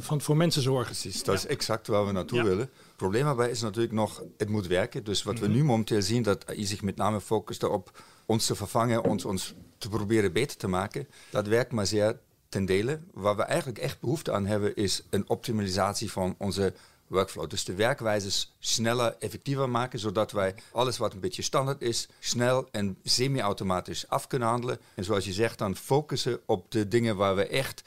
van 0.03 0.21
voor 0.21 0.37
mensen 0.37 0.63
zorgen. 0.63 0.85
Precies, 0.85 1.23
dat 1.23 1.35
is 1.35 1.47
exact 1.47 1.87
waar 1.87 2.07
we 2.07 2.13
naartoe 2.13 2.39
Ja. 2.39 2.45
willen. 2.45 2.59
Het 2.87 2.97
probleem 2.97 3.25
daarbij 3.25 3.51
is 3.51 3.61
natuurlijk 3.61 3.93
nog, 3.95 4.23
het 4.37 4.49
moet 4.49 4.67
werken. 4.67 5.05
Dus 5.05 5.23
wat 5.23 5.39
we 5.39 5.49
nu 5.49 5.65
momenteel 5.65 6.03
zien, 6.03 6.23
dat 6.23 6.47
AI 6.47 6.65
zich 6.67 6.83
met 6.83 6.97
name 6.97 7.21
focust 7.21 7.63
op 7.63 8.03
ons 8.27 8.47
te 8.47 8.55
vervangen, 8.55 9.05
ons, 9.05 9.25
ons 9.25 9.55
te 9.79 9.89
proberen 9.89 10.33
beter 10.33 10.57
te 10.57 10.69
maken. 10.69 11.09
Dat 11.31 11.47
werkt 11.47 11.73
maar 11.73 11.87
zeer 11.87 12.19
ten 12.49 12.65
dele. 12.65 13.01
Waar 13.13 13.37
we 13.37 13.43
eigenlijk 13.43 13.79
echt 13.79 14.01
behoefte 14.01 14.33
aan 14.33 14.47
hebben, 14.47 14.77
is 14.77 15.03
een 15.11 15.29
optimalisatie 15.29 16.11
van 16.13 16.35
onze 16.39 16.73
workflow. 17.07 17.51
Dus 17.51 17.65
de 17.65 17.75
werkwijzes 17.75 18.55
sneller, 18.59 19.17
effectiever 19.19 19.71
maken, 19.71 19.99
zodat 19.99 20.33
wij 20.33 20.55
alles 20.73 20.99
wat 20.99 21.13
een 21.13 21.21
beetje 21.21 21.43
standaard 21.43 21.83
is, 21.83 22.09
snel 22.19 22.69
en 22.71 22.97
semi-automatisch 23.03 24.09
af 24.09 24.27
kunnen 24.27 24.49
handelen. 24.49 24.79
En 24.95 25.05
zoals 25.05 25.25
je 25.25 25.33
zegt, 25.33 25.59
dan 25.59 25.77
focussen 25.77 26.41
op 26.47 26.71
de 26.71 26.89
dingen 26.89 27.17
waar 27.17 27.37
we 27.37 27.47
echt 27.47 27.83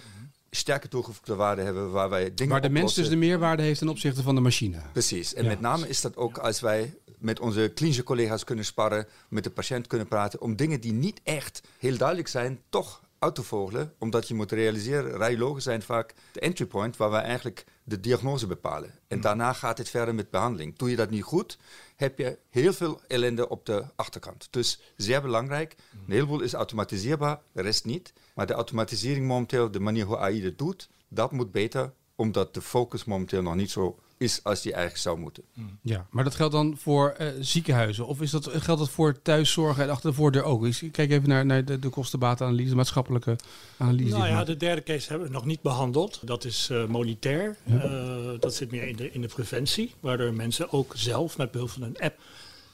sterke 0.52 0.88
toegevoegde 0.88 1.36
waarde 1.36 1.62
hebben, 1.62 1.92
waar 1.92 2.10
wij 2.10 2.34
dingen 2.34 2.52
Waar 2.52 2.62
de 2.62 2.70
mens 2.70 2.94
dus 2.94 3.10
de 3.10 3.16
meerwaarde 3.16 3.64
heeft 3.64 3.80
ten 3.80 3.90
opzichte 3.90 4.24
van 4.24 4.36
de 4.36 4.42
machine. 4.42 4.82
Precies. 4.92 5.34
En 5.34 5.44
Ja. 5.44 5.50
met 5.50 5.60
name 5.60 5.88
is 5.88 6.02
dat 6.02 6.18
ook 6.18 6.38
als 6.38 6.60
wij 6.60 6.94
met 7.18 7.40
onze 7.40 7.72
klinische 7.76 8.04
collega's 8.04 8.44
kunnen 8.44 8.66
sparren, 8.66 9.08
met 9.30 9.44
de 9.44 9.50
patiënt 9.50 9.88
kunnen 9.88 10.08
praten, 10.08 10.42
om 10.42 10.56
dingen 10.56 10.82
die 10.82 10.94
niet 10.94 11.22
echt 11.24 11.62
heel 11.78 11.98
duidelijk 11.98 12.28
zijn, 12.28 12.62
toch 12.70 13.02
uit 13.20 13.36
te 13.36 13.44
vogelen. 13.44 13.94
Omdat 13.98 14.28
je 14.28 14.34
moet 14.34 14.52
realiseren, 14.52 15.12
radiologen 15.12 15.62
zijn 15.62 15.82
vaak 15.82 16.14
de 16.32 16.40
entry 16.40 16.66
point 16.66 16.98
waar 16.98 17.10
wij 17.10 17.22
eigenlijk 17.22 17.66
de 17.90 18.00
diagnose 18.00 18.48
bepalen. 18.48 19.00
En 19.08 19.22
daarna 19.22 19.54
gaat 19.54 19.78
het 19.78 19.90
verder 19.90 20.16
met 20.16 20.30
behandeling. 20.30 20.78
Doe 20.78 20.90
je 20.90 20.96
dat 20.96 21.10
niet 21.10 21.24
goed, 21.24 21.58
heb 21.96 22.18
je 22.18 22.38
heel 22.50 22.74
veel 22.74 23.02
ellende 23.08 23.50
op 23.50 23.66
de 23.66 23.86
achterkant. 23.96 24.48
Dus 24.52 24.80
zeer 24.96 25.22
belangrijk. 25.22 25.76
Een 25.92 26.14
heleboel 26.14 26.42
is 26.42 26.54
automatiseerbaar, 26.54 27.42
de 27.52 27.62
rest 27.62 27.86
niet. 27.86 28.14
Maar 28.34 28.48
de 28.48 28.54
automatisering 28.54 29.28
momenteel, 29.28 29.72
de 29.72 29.80
manier 29.80 30.06
hoe 30.06 30.18
AI 30.18 30.42
dat 30.42 30.58
doet, 30.58 30.90
dat 31.08 31.32
moet 31.32 31.52
beter, 31.52 31.94
omdat 32.16 32.54
de 32.54 32.62
focus 32.62 33.04
momenteel 33.04 33.42
nog 33.42 33.56
niet 33.56 33.72
zo 33.72 34.00
is 34.20 34.44
als 34.44 34.62
die 34.62 34.72
eigenlijk 34.72 35.02
zou 35.02 35.20
moeten. 35.20 35.44
Ja, 35.82 36.08
maar 36.10 36.24
dat 36.24 36.36
geldt 36.36 36.54
dan 36.54 36.78
voor 36.78 37.10
eh, 37.10 37.28
ziekenhuizen? 37.40 38.08
Of 38.08 38.22
is 38.22 38.32
dat, 38.32 38.50
geldt 38.52 38.80
dat 38.80 38.90
voor 38.90 39.22
thuiszorg 39.22 39.80
en 39.80 39.90
achter 39.90 40.10
de 40.10 40.16
voordeur 40.16 40.44
ook? 40.44 40.66
Ik 40.66 40.92
kijk 40.92 41.12
even 41.12 41.30
naar, 41.30 41.46
naar 41.46 41.66
de, 41.66 41.80
de 41.80 41.90
kostenbatenanalyse, 41.90 42.70
de 42.70 42.76
maatschappelijke 42.76 43.36
analyse. 43.78 44.18
Nou 44.18 44.28
ja, 44.28 44.44
de 44.44 44.58
derde 44.58 44.84
case 44.84 45.10
hebben 45.10 45.28
we 45.28 45.34
nog 45.34 45.46
niet 45.46 45.62
behandeld. 45.62 46.20
Dat 46.24 46.46
is 46.46 46.70
eh 46.70 46.86
monetair. 46.86 47.58
Eh, 47.66 48.30
dat 48.40 48.56
zit 48.56 48.72
meer 48.72 48.88
in 48.88 48.96
de, 48.96 49.12
in 49.12 49.22
de 49.22 49.28
preventie, 49.28 49.94
waardoor 50.00 50.34
mensen 50.34 50.72
ook 50.72 50.94
zelf 50.96 51.38
met 51.38 51.52
behulp 51.52 51.70
van 51.70 51.82
een 51.82 52.00
app 52.00 52.20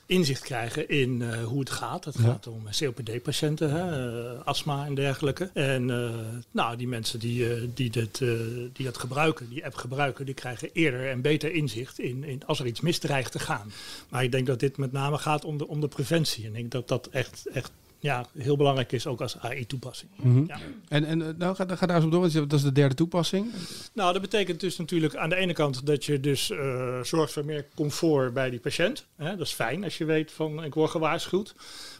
inzicht 0.08 0.42
krijgen 0.42 0.90
in 0.90 1.22
eh, 1.22 1.44
hoe 1.44 1.60
het 1.60 1.70
gaat. 1.70 2.06
Het 2.06 2.16
Ja. 2.18 2.24
gaat 2.24 2.48
om 2.48 2.64
COPD-patiënten, 2.80 3.72
hè, 3.72 4.34
eh, 4.34 4.42
astma 4.46 4.86
en 4.86 4.96
dergelijke. 4.96 5.50
En 5.54 5.90
eh, 5.90 6.10
nou, 6.52 6.78
die 6.78 6.88
mensen 6.88 7.20
die, 7.20 7.54
eh, 7.54 7.62
die, 7.74 7.90
dit, 7.90 8.22
eh, 8.22 8.30
die 8.74 8.86
dat 8.86 8.98
gebruiken, 8.98 9.50
die 9.50 9.66
app 9.66 9.76
gebruiken, 9.76 10.26
die 10.26 10.34
krijgen 10.34 10.70
eerder 10.74 11.10
en 11.10 11.22
beter 11.22 11.54
inzicht 11.54 12.00
in, 12.00 12.24
in 12.24 12.46
als 12.46 12.60
er 12.60 12.66
iets 12.66 12.82
misdreigt 12.82 13.32
te 13.32 13.40
gaan. 13.40 13.72
Maar 14.10 14.24
ik 14.24 14.32
denk 14.32 14.48
dat 14.48 14.60
dit 14.60 14.78
met 14.78 14.92
name 14.92 15.18
gaat 15.18 15.46
om 15.46 15.58
de, 15.58 15.68
om 15.68 15.82
de 15.82 15.88
preventie. 15.88 16.44
En 16.46 16.50
ik 16.50 16.56
denk 16.56 16.72
dat 16.72 16.88
dat 16.88 17.08
echt, 17.08 17.46
echt 17.54 17.72
ja, 18.06 18.26
heel 18.38 18.58
belangrijk 18.58 18.92
is 18.92 19.08
ook 19.08 19.22
als 19.22 19.40
AI-toepassing. 19.40 20.12
Mhm. 20.16 20.44
Ja. 20.48 20.60
En, 20.88 21.06
en 21.06 21.22
eh, 21.22 21.28
nou, 21.38 21.56
ga, 21.56 21.66
ga 21.76 21.86
daar 21.86 21.96
eens 21.96 22.06
op 22.06 22.12
door, 22.12 22.22
want 22.22 22.34
dat 22.34 22.54
is 22.54 22.62
de 22.62 22.72
derde 22.72 22.96
toepassing. 22.96 23.52
Nou, 23.94 24.14
dat 24.14 24.22
betekent 24.22 24.60
dus 24.60 24.78
natuurlijk 24.78 25.16
aan 25.16 25.30
de 25.30 25.36
ene 25.36 25.54
kant 25.54 25.86
dat 25.86 26.06
je 26.06 26.20
dus 26.20 26.50
eh, 26.50 27.02
zorgt 27.02 27.34
voor 27.34 27.46
meer 27.46 27.66
comfort 27.76 28.34
bij 28.34 28.50
die 28.50 28.60
patiënt. 28.60 29.06
Hè? 29.16 29.30
Dat 29.38 29.48
is 29.48 29.54
fijn 29.54 29.84
als 29.84 29.98
je 29.98 30.06
weet 30.06 30.32
van 30.32 30.64
ik 30.64 30.74
word 30.74 30.92
gewaarschuwd. 30.92 31.56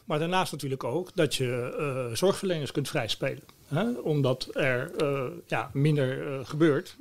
Maar 0.06 0.18
daarnaast 0.18 0.52
natuurlijk 0.52 0.84
ook 0.84 1.10
dat 1.14 1.34
je 1.34 1.74
eh, 1.78 2.16
zorgverleners 2.16 2.72
kunt 2.72 2.88
vrijspelen. 2.88 3.42
Hè? 3.66 3.90
Omdat 3.90 4.48
er 4.52 4.90
eh, 4.96 5.24
ja, 5.46 5.70
minder 5.72 6.26
eh, 6.32 6.46
gebeurt, 6.46 6.96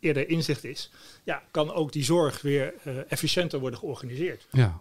eerder 0.00 0.28
inzicht 0.28 0.64
is. 0.64 0.90
Ja, 1.24 1.42
kan 1.50 1.72
ook 1.72 1.92
die 1.92 2.04
zorg 2.04 2.42
weer 2.42 2.74
efficiënter 3.08 3.58
worden 3.60 3.78
georganiseerd. 3.78 4.46
Ja. 4.50 4.80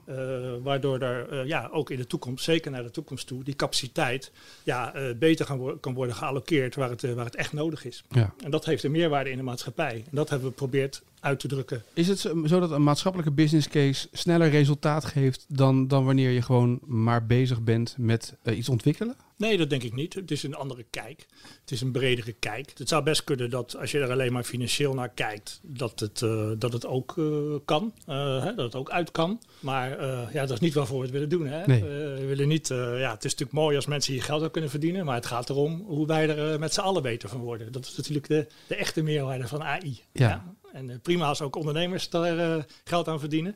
Waardoor 0.64 1.00
er 1.00 1.46
ja, 1.46 1.70
ook 1.72 1.90
in 1.90 1.98
de 1.98 2.08
toekomst, 2.08 2.44
zeker 2.44 2.72
naar 2.72 2.84
de 2.84 2.92
toekomst 2.92 3.28
toe, 3.28 3.44
die 3.44 3.56
capaciteit 3.56 4.32
ja, 4.64 4.94
beter 5.20 5.46
gaan 5.46 5.58
wo- 5.58 5.78
kan 5.78 5.94
worden 5.94 6.16
geallokeerd 6.16 6.76
waar 6.76 6.90
het, 6.90 7.14
waar 7.14 7.26
het 7.26 7.36
echt 7.36 7.54
nodig 7.54 7.86
is. 7.86 8.04
ja. 8.10 8.34
En 8.44 8.52
dat 8.52 8.66
heeft 8.66 8.84
een 8.84 8.92
meerwaarde 8.92 9.30
in 9.30 9.38
de 9.38 9.44
maatschappij. 9.44 9.96
En 9.96 10.16
dat 10.16 10.30
hebben 10.30 10.48
we 10.48 10.54
geprobeerd 10.54 11.02
uit 11.20 11.40
te 11.40 11.48
drukken. 11.48 11.84
Is 11.94 12.08
het 12.08 12.20
zo 12.20 12.60
dat 12.60 12.72
een 12.72 12.84
maatschappelijke 12.84 13.34
business 13.34 13.68
case 13.68 14.08
sneller 14.12 14.50
resultaat 14.50 15.06
geeft 15.06 15.46
dan, 15.48 15.88
dan 15.88 16.06
wanneer 16.06 16.30
je 16.30 16.42
gewoon 16.42 16.80
maar 16.86 17.26
bezig 17.26 17.62
bent 17.62 17.96
met 17.98 18.36
eh, 18.44 18.58
iets 18.58 18.70
ontwikkelen? 18.70 19.16
Nee, 19.36 19.58
dat 19.58 19.70
denk 19.70 19.84
ik 19.84 19.94
niet. 19.94 20.14
Het 20.14 20.32
is 20.32 20.44
een 20.44 20.56
andere 20.56 20.86
kijk. 20.90 21.26
Het 21.62 21.72
is 21.72 21.82
een 21.82 21.92
bredere 21.92 22.34
kijk. 22.34 22.72
Het 22.78 22.90
zou 22.90 23.04
best 23.04 23.24
kunnen 23.24 23.50
dat 23.50 23.78
als 23.78 23.92
je 23.92 24.00
er 24.00 24.12
alleen 24.12 24.34
maar 24.34 24.44
financieel 24.44 24.94
naar 24.94 25.10
kijkt, 25.10 25.60
dat 25.64 26.00
het, 26.00 26.22
eh, 26.22 26.52
dat 26.58 26.74
het 26.74 26.86
ook 26.86 27.18
eh, 27.18 27.26
kan. 27.66 27.94
hè, 28.06 28.56
dat 28.56 28.66
het 28.66 28.76
ook 28.76 28.90
uit 28.90 29.12
kan. 29.12 29.42
Maar 29.60 30.06
ja, 30.34 30.42
dat 30.46 30.52
is 30.52 30.60
niet 30.60 30.74
waarvoor 30.74 30.98
we 30.98 31.04
het 31.04 31.12
willen 31.12 31.30
doen. 31.30 31.48
Hè? 31.48 31.66
Nee. 31.66 31.84
We 31.84 32.26
willen 32.28 32.48
niet, 32.48 32.68
ja, 32.68 33.12
het 33.12 33.26
is 33.26 33.32
natuurlijk 33.32 33.52
mooi 33.52 33.76
als 33.76 33.86
mensen 33.86 34.14
hier 34.14 34.24
geld 34.24 34.44
aan 34.44 34.52
kunnen 34.52 34.70
verdienen. 34.70 35.06
Maar 35.06 35.16
het 35.16 35.26
gaat 35.26 35.50
erom 35.50 35.84
hoe 35.86 36.08
wij 36.08 36.30
er 36.30 36.60
met 36.60 36.74
z'n 36.74 36.80
allen 36.80 37.02
beter 37.02 37.30
van 37.30 37.40
worden. 37.40 37.72
Dat 37.72 37.86
is 37.86 37.98
natuurlijk 37.98 38.28
de, 38.28 38.48
de 38.68 38.76
echte 38.76 39.02
meerwaarde 39.02 39.48
van 39.48 39.64
AI. 39.64 40.02
Ja. 40.12 40.56
En 40.78 40.90
eh, 40.90 40.96
prima 41.02 41.26
als 41.26 41.42
ook 41.42 41.56
ondernemers 41.56 42.10
daar 42.10 42.38
eh, 42.38 42.64
geld 42.84 43.08
aan 43.08 43.20
verdienen. 43.20 43.56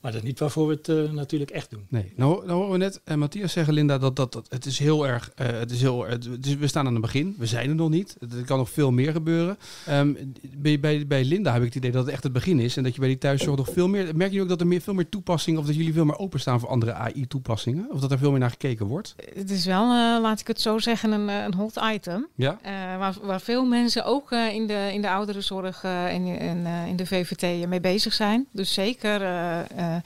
Maar 0.00 0.12
dat 0.12 0.20
is 0.20 0.26
niet 0.26 0.38
waarvoor 0.38 0.66
we 0.66 0.74
het 0.74 0.88
eh, 0.88 1.12
natuurlijk 1.12 1.50
echt 1.50 1.70
doen. 1.70 1.86
Nee, 1.88 2.12
nou, 2.16 2.46
nou 2.46 2.52
horen 2.58 2.70
we 2.72 2.78
net 2.78 3.00
eh, 3.04 3.16
Matthias 3.16 3.52
zeggen, 3.52 3.74
Linda, 3.74 3.98
dat, 3.98 4.16
dat, 4.16 4.32
dat 4.32 4.46
het 4.48 4.66
is 4.66 4.78
heel 4.78 5.06
erg, 5.06 5.30
eh, 5.34 5.46
het 5.46 5.70
is 5.70 5.80
heel, 5.80 6.06
het, 6.06 6.24
het 6.24 6.46
is- 6.46 6.56
we 6.56 6.66
staan 6.66 6.86
aan 6.86 6.92
het 6.92 7.02
begin, 7.02 7.34
we 7.38 7.46
zijn 7.46 7.68
er 7.68 7.74
nog 7.74 7.90
niet, 7.90 8.16
er 8.20 8.44
kan 8.44 8.58
nog 8.58 8.70
veel 8.70 8.90
meer 8.90 9.12
gebeuren. 9.12 9.58
Ehm, 9.86 10.12
bij, 10.56 10.80
bij, 10.80 11.06
bij 11.06 11.24
Linda 11.24 11.52
heb 11.52 11.60
ik 11.60 11.66
het 11.66 11.76
idee 11.76 11.90
dat 11.90 12.04
het 12.04 12.12
echt 12.14 12.22
het 12.22 12.32
begin 12.32 12.60
is 12.60 12.76
en 12.76 12.82
dat 12.82 12.94
je 12.94 13.00
bij 13.00 13.08
die 13.08 13.18
thuiszorg 13.18 13.56
nog 13.56 13.68
veel 13.72 13.88
meer, 13.88 14.16
merk 14.16 14.32
je 14.32 14.42
ook 14.42 14.48
dat 14.48 14.60
er 14.60 14.66
meer, 14.66 14.80
veel 14.80 14.94
meer 14.94 15.08
toepassingen, 15.08 15.60
of 15.60 15.66
dat 15.66 15.74
jullie 15.76 15.92
veel 15.92 16.04
meer 16.04 16.18
openstaan 16.18 16.60
voor 16.60 16.68
andere 16.68 16.92
AI-toepassingen, 16.92 17.86
of 17.90 18.00
dat 18.00 18.10
er 18.12 18.18
veel 18.18 18.30
meer 18.30 18.40
naar 18.40 18.50
gekeken 18.50 18.86
wordt? 18.86 19.14
Het 19.34 19.50
is 19.50 19.64
wel, 19.66 19.82
eh, 19.82 20.20
laat 20.22 20.40
ik 20.40 20.46
het 20.46 20.60
zo 20.60 20.78
zeggen, 20.78 21.12
een, 21.12 21.28
een 21.28 21.54
hot 21.54 21.80
item. 21.94 22.26
Ja? 22.34 22.58
Eh, 22.62 22.72
waar, 22.98 23.16
waar 23.22 23.40
veel 23.40 23.64
mensen 23.64 24.04
ook 24.04 24.32
eh, 24.32 24.54
in, 24.54 24.66
de, 24.66 24.90
in 24.92 25.02
de 25.02 25.10
ouderenzorg 25.10 25.84
eh, 25.84 26.14
en 26.14 26.26
in, 26.26 26.66
eh, 26.66 26.86
in 26.86 26.96
de 26.96 27.06
VVT 27.06 27.66
mee 27.68 27.80
bezig 27.80 28.12
zijn. 28.12 28.46
Dus 28.52 28.72
zeker, 28.72 29.20
Yeah. 29.90 30.00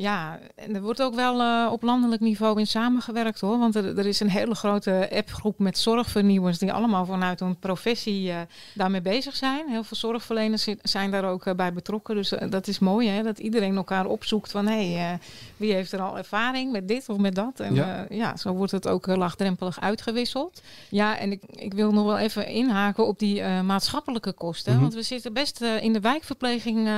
Ja, 0.00 0.38
en 0.54 0.74
er 0.74 0.82
wordt 0.82 1.02
ook 1.02 1.14
wel 1.14 1.40
eh, 1.40 1.72
op 1.72 1.82
landelijk 1.82 2.20
niveau 2.20 2.58
in 2.58 2.66
samengewerkt 2.66 3.40
hoor. 3.40 3.58
Want 3.58 3.74
er, 3.74 3.98
er 3.98 4.06
is 4.06 4.20
een 4.20 4.30
hele 4.30 4.54
grote 4.54 5.08
appgroep 5.12 5.58
met 5.58 5.78
zorgvernieuwers 5.78 6.58
die 6.58 6.72
allemaal 6.72 7.04
vanuit 7.06 7.40
hun 7.40 7.58
professie 7.58 8.30
eh, 8.30 8.36
daarmee 8.74 9.00
bezig 9.00 9.36
zijn. 9.36 9.68
Heel 9.68 9.84
veel 9.84 9.96
zorgverleners 9.96 10.62
zi- 10.62 10.76
zijn 10.82 11.10
daar 11.10 11.24
ook 11.24 11.46
eh, 11.46 11.54
bij 11.54 11.72
betrokken. 11.72 12.14
Dus 12.14 12.32
dat 12.50 12.66
is 12.66 12.78
mooi 12.78 13.08
hè, 13.08 13.22
dat 13.22 13.38
iedereen 13.38 13.76
elkaar 13.76 14.06
opzoekt 14.06 14.50
van 14.50 14.66
hé, 14.66 14.92
hey, 14.92 15.18
wie 15.56 15.72
heeft 15.72 15.92
er 15.92 16.00
al 16.00 16.18
ervaring 16.18 16.72
met 16.72 16.88
dit 16.88 17.08
of 17.08 17.16
met 17.16 17.34
dat. 17.34 17.60
En 17.60 17.74
Ja. 17.74 18.06
ja, 18.08 18.36
zo 18.36 18.52
wordt 18.52 18.72
het 18.72 18.88
ook 18.88 19.06
laagdrempelig 19.06 19.80
uitgewisseld. 19.80 20.62
Ja, 20.88 21.18
en 21.18 21.32
ik, 21.32 21.42
ik 21.50 21.74
wil 21.74 21.92
nog 21.92 22.04
wel 22.04 22.18
even 22.18 22.46
inhaken 22.46 23.06
op 23.06 23.18
die 23.18 23.42
maatschappelijke 23.42 24.32
kosten. 24.32 24.72
Mhm. 24.72 24.80
Want 24.82 24.94
we 24.94 25.02
zitten 25.02 25.32
best 25.32 25.60
in 25.60 25.92
de 25.92 26.00
wijkverpleging 26.00 26.88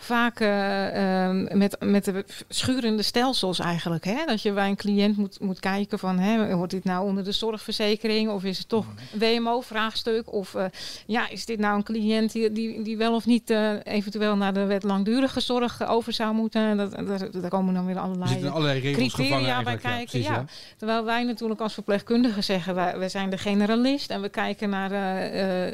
vaak 0.00 0.38
met, 1.52 1.76
met 1.80 2.04
de 2.04 2.24
schurende 2.52 3.02
stelsels 3.02 3.58
eigenlijk. 3.58 4.04
Hè? 4.04 4.24
Dat 4.26 4.42
je 4.42 4.52
bij 4.52 4.68
een 4.68 4.76
cliënt 4.76 5.16
moet, 5.16 5.40
moet 5.40 5.60
kijken 5.60 5.98
van, 5.98 6.18
hè, 6.18 6.52
hoort 6.52 6.70
dit 6.70 6.84
nou 6.84 7.06
onder 7.06 7.24
de 7.24 7.32
zorgverzekering? 7.32 8.30
Of 8.30 8.44
is 8.44 8.58
het 8.58 8.68
toch 8.68 8.86
een 9.12 9.18
WMO-vraagstuk? 9.18 10.32
Of 10.32 10.54
eh, 10.54 10.64
ja, 11.06 11.28
is 11.28 11.44
dit 11.44 11.58
nou 11.58 11.76
een 11.76 11.82
cliënt 11.82 12.32
die, 12.32 12.52
die, 12.52 12.82
die 12.82 12.96
wel 12.96 13.14
of 13.14 13.26
niet 13.26 13.50
eh, 13.50 13.72
eventueel 13.82 14.36
naar 14.36 14.52
de 14.52 14.64
wet 14.64 14.82
langdurige 14.82 15.40
zorg 15.40 15.80
eh, 15.80 15.90
over 15.90 16.12
zou 16.12 16.34
moeten? 16.34 16.76
Dat, 16.76 16.90
dat, 17.06 17.32
daar 17.32 17.50
komen 17.50 17.74
dan 17.74 17.86
weer 17.86 17.96
Er 17.96 18.02
allerlei... 18.02 18.48
allerlei 18.48 18.92
criteria 18.92 19.62
bij 19.62 19.76
kijken, 19.76 20.22
Ja, 20.22 20.32
ja. 20.32 20.42
precies, 20.42 20.74
Terwijl 20.76 21.04
wij 21.04 21.24
natuurlijk 21.24 21.60
als 21.60 21.74
verpleegkundigen 21.74 22.44
zeggen, 22.44 22.74
wij, 22.74 22.98
wij 22.98 23.08
zijn 23.08 23.30
de 23.30 23.38
generalist 23.38 24.10
en 24.10 24.20
we 24.20 24.28
kijken 24.28 24.70
naar 24.70 24.90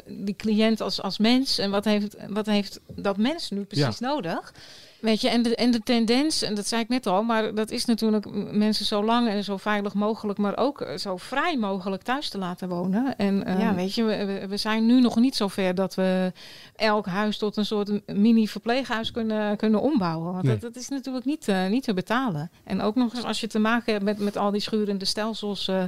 die 0.05 0.35
cliënt 0.35 0.81
als, 0.81 1.01
als 1.01 1.17
mens. 1.17 1.57
En 1.57 1.71
wat 1.71 1.85
heeft, 1.85 2.15
wat 2.27 2.45
heeft 2.45 2.79
dat 2.95 3.17
mens 3.17 3.49
nu 3.49 3.63
precies 3.63 3.99
nodig? 3.99 4.53
Weet 5.01 5.21
je, 5.21 5.29
en 5.29 5.41
de, 5.41 5.55
en 5.55 5.71
de 5.71 5.79
tendens, 5.79 6.41
en 6.41 6.55
dat 6.55 6.67
zei 6.67 6.81
ik 6.81 6.89
net 6.89 7.07
al, 7.07 7.23
maar 7.23 7.55
dat 7.55 7.71
is 7.71 7.85
natuurlijk 7.85 8.51
mensen 8.51 8.85
zo 8.85 9.03
lang 9.03 9.27
en 9.27 9.43
zo 9.43 9.57
veilig 9.57 9.93
mogelijk, 9.93 10.39
maar 10.39 10.57
ook 10.57 10.81
eh, 10.81 10.97
zo 10.97 11.17
vrij 11.17 11.57
mogelijk 11.57 12.01
thuis 12.03 12.29
te 12.29 12.37
laten 12.37 12.69
wonen. 12.69 13.17
En 13.17 13.45
eh, 13.45 13.59
ja, 13.59 13.75
weet 13.75 13.93
je, 13.95 14.03
we, 14.03 14.45
we- 14.47 14.57
zijn 14.57 14.85
nu 14.85 15.01
nog 15.01 15.15
niet 15.15 15.35
zo 15.35 15.47
ver 15.47 15.75
dat 15.75 15.95
we 15.95 16.31
elk 16.75 17.05
huis 17.05 17.37
tot 17.37 17.57
een 17.57 17.65
soort 17.65 17.91
mini-verpleeghuis 18.17 19.11
kunnen, 19.11 19.57
kunnen 19.57 19.81
ombouwen. 19.81 20.31
Want 20.33 20.43
Nee. 20.43 20.57
dat, 20.57 20.73
dat 20.73 20.81
is 20.83 20.89
natuurlijk 20.89 21.25
niet, 21.25 21.47
eh, 21.47 21.67
niet 21.67 21.83
te 21.83 21.93
betalen. 21.93 22.51
En 22.63 22.81
ook 22.81 22.95
nog 22.95 23.13
eens 23.15 23.23
als 23.23 23.39
je 23.41 23.47
te 23.47 23.59
maken 23.59 23.93
hebt 23.93 24.05
met, 24.05 24.19
met 24.19 24.37
al 24.37 24.51
die 24.51 24.61
schurende 24.61 25.05
stelsels, 25.05 25.67
eh, 25.67 25.83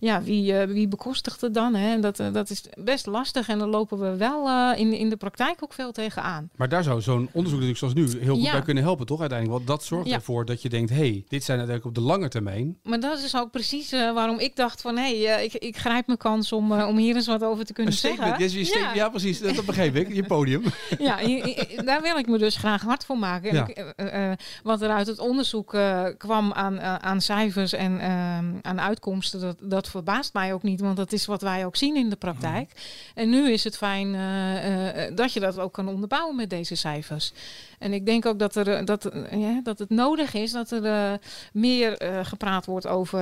ja, 0.00 0.22
wie, 0.22 0.58
eh, 0.58 0.66
wie 0.68 0.88
bekostigt 0.88 1.40
het 1.40 1.54
dan? 1.54 1.74
Hè? 1.74 1.92
En 1.92 2.00
dat, 2.00 2.16
dat 2.32 2.50
is 2.50 2.62
best 2.78 3.06
lastig 3.06 3.48
en 3.48 3.58
daar 3.58 3.68
lopen 3.68 3.98
we 3.98 4.16
wel 4.16 4.48
eh, 4.48 4.78
in, 4.80 4.92
in 4.92 5.08
de 5.08 5.16
praktijk 5.16 5.56
ook 5.64 5.72
veel 5.72 5.92
tegenaan. 5.92 6.50
Maar 6.56 6.68
daar 6.68 6.82
zou 6.82 7.00
zo'n 7.00 7.28
onderzoek 7.32 7.60
natuurlijk 7.60 7.78
zoals 7.78 7.94
nu 7.94 8.20
heel 8.20 8.34
goed 8.34 8.42
Ja. 8.44 8.51
Bij 8.52 8.62
kunnen 8.62 8.82
helpen, 8.82 9.06
toch 9.06 9.20
uiteindelijk? 9.20 9.58
Want 9.58 9.70
dat 9.78 9.86
zorgt 9.88 10.08
Ja. 10.08 10.14
ervoor 10.14 10.44
dat 10.44 10.62
je 10.62 10.68
denkt, 10.68 10.90
hé, 10.90 10.96
hey, 10.96 11.24
dit 11.28 11.44
zijn 11.44 11.58
uiteindelijk 11.58 11.84
op 11.98 12.04
de 12.04 12.10
lange 12.10 12.28
termijn. 12.28 12.78
Maar 12.82 13.00
dat 13.00 13.18
is 13.18 13.36
ook 13.36 13.50
precies 13.50 13.92
eh, 13.92 14.12
waarom 14.12 14.38
ik 14.38 14.56
dacht 14.56 14.80
van... 14.80 14.96
hé, 14.96 15.22
hey, 15.24 15.44
ik, 15.44 15.54
ik 15.54 15.76
grijp 15.76 16.06
mijn 16.06 16.18
kans 16.18 16.52
om, 16.52 16.72
eh, 16.72 16.86
om 16.88 16.96
hier 16.96 17.14
eens 17.14 17.26
wat 17.26 17.44
over 17.44 17.64
te 17.64 17.72
kunnen 17.72 17.92
zeggen. 17.92 18.38
yes, 18.38 18.52
je 18.54 18.64
statement- 18.64 18.94
ja. 18.94 19.08
precies, 19.08 19.40
dat, 19.40 19.54
dat 19.54 19.64
begreep 19.64 19.96
ik, 19.96 20.12
je 20.14 20.22
podium. 20.24 20.62
ja, 20.98 21.18
hier- 21.18 21.82
daar 21.84 22.02
wil 22.02 22.16
ik 22.18 22.26
me 22.28 22.38
dus 22.38 22.56
graag 22.56 22.82
hard 22.82 23.04
voor 23.04 23.18
maken. 23.18 23.50
En 23.50 23.56
Ja. 23.56 23.66
ik, 23.66 23.76
eh, 23.96 24.30
eh, 24.30 24.36
wat 24.62 24.82
er 24.82 24.90
uit 24.90 25.06
het 25.06 25.18
onderzoek 25.18 25.74
eh, 25.74 26.04
kwam 26.18 26.52
aan, 26.52 26.78
eh, 26.78 26.94
aan 26.94 27.20
cijfers 27.20 27.72
en 27.72 28.00
ehm, 28.00 28.44
aan 28.62 28.80
uitkomsten, 28.80 29.40
dat, 29.40 29.56
dat 29.60 29.88
verbaast 29.88 30.32
mij 30.32 30.52
ook 30.54 30.62
niet, 30.62 30.80
want 30.80 30.96
dat 30.96 31.12
is 31.12 31.26
wat 31.26 31.42
wij 31.42 31.66
ook 31.66 31.76
zien 31.76 31.96
in 31.96 32.10
de 32.10 32.16
praktijk. 32.16 32.70
En 33.14 33.28
nu 33.30 33.50
is 33.52 33.64
het 33.64 33.76
fijn 33.76 34.14
eh, 34.14 35.06
eh, 35.06 35.16
dat 35.16 35.32
je 35.32 35.40
dat 35.40 35.58
ook 35.58 35.72
kan 35.72 35.88
onderbouwen 35.88 36.36
met 36.36 36.50
deze 36.50 36.74
cijfers. 36.74 37.32
En 37.78 37.92
ik 37.92 38.06
denk 38.06 38.26
ook 38.26 38.38
dat, 38.42 38.56
er, 38.56 38.68
eh, 38.68 38.84
dat, 38.84 39.04
eh, 39.04 39.40
ja, 39.40 39.60
dat 39.62 39.78
het 39.78 39.90
nodig 39.90 40.34
is 40.34 40.52
dat 40.52 40.70
er 40.70 40.84
eh, 40.84 41.12
meer 41.52 41.96
gepraat 42.22 42.66
wordt 42.66 42.86
over 42.86 43.20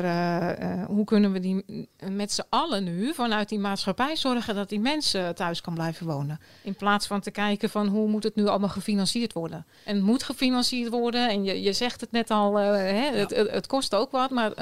hoe 0.86 1.04
kunnen 1.04 1.32
we 1.32 1.40
die 1.40 1.88
met 2.10 2.32
z'n 2.32 2.44
allen 2.48 2.84
nu 2.84 3.14
vanuit 3.14 3.48
die 3.48 3.58
maatschappij 3.58 4.16
zorgen 4.16 4.54
dat 4.54 4.68
die 4.68 4.80
mensen 4.80 5.34
thuis 5.34 5.60
kan 5.60 5.74
blijven 5.74 6.06
wonen. 6.06 6.40
In 6.62 6.74
plaats 6.74 7.06
van 7.06 7.20
te 7.20 7.30
kijken 7.30 7.70
van 7.70 7.86
hoe 7.86 8.08
moet 8.08 8.22
het 8.22 8.34
nu 8.34 8.46
allemaal 8.46 8.68
gefinancierd 8.68 9.32
worden. 9.32 9.66
En 9.84 9.94
het 9.94 10.04
moet 10.04 10.22
gefinancierd 10.22 10.90
worden. 10.90 11.28
En 11.28 11.44
je, 11.44 11.62
je 11.62 11.72
zegt 11.72 12.00
het 12.00 12.12
net 12.12 12.30
al, 12.30 12.54
hè, 12.54 13.16
het, 13.16 13.30
het, 13.30 13.50
het 13.50 13.66
kost 13.66 13.94
ook 13.94 14.10
wat. 14.10 14.30
Maar 14.30 14.52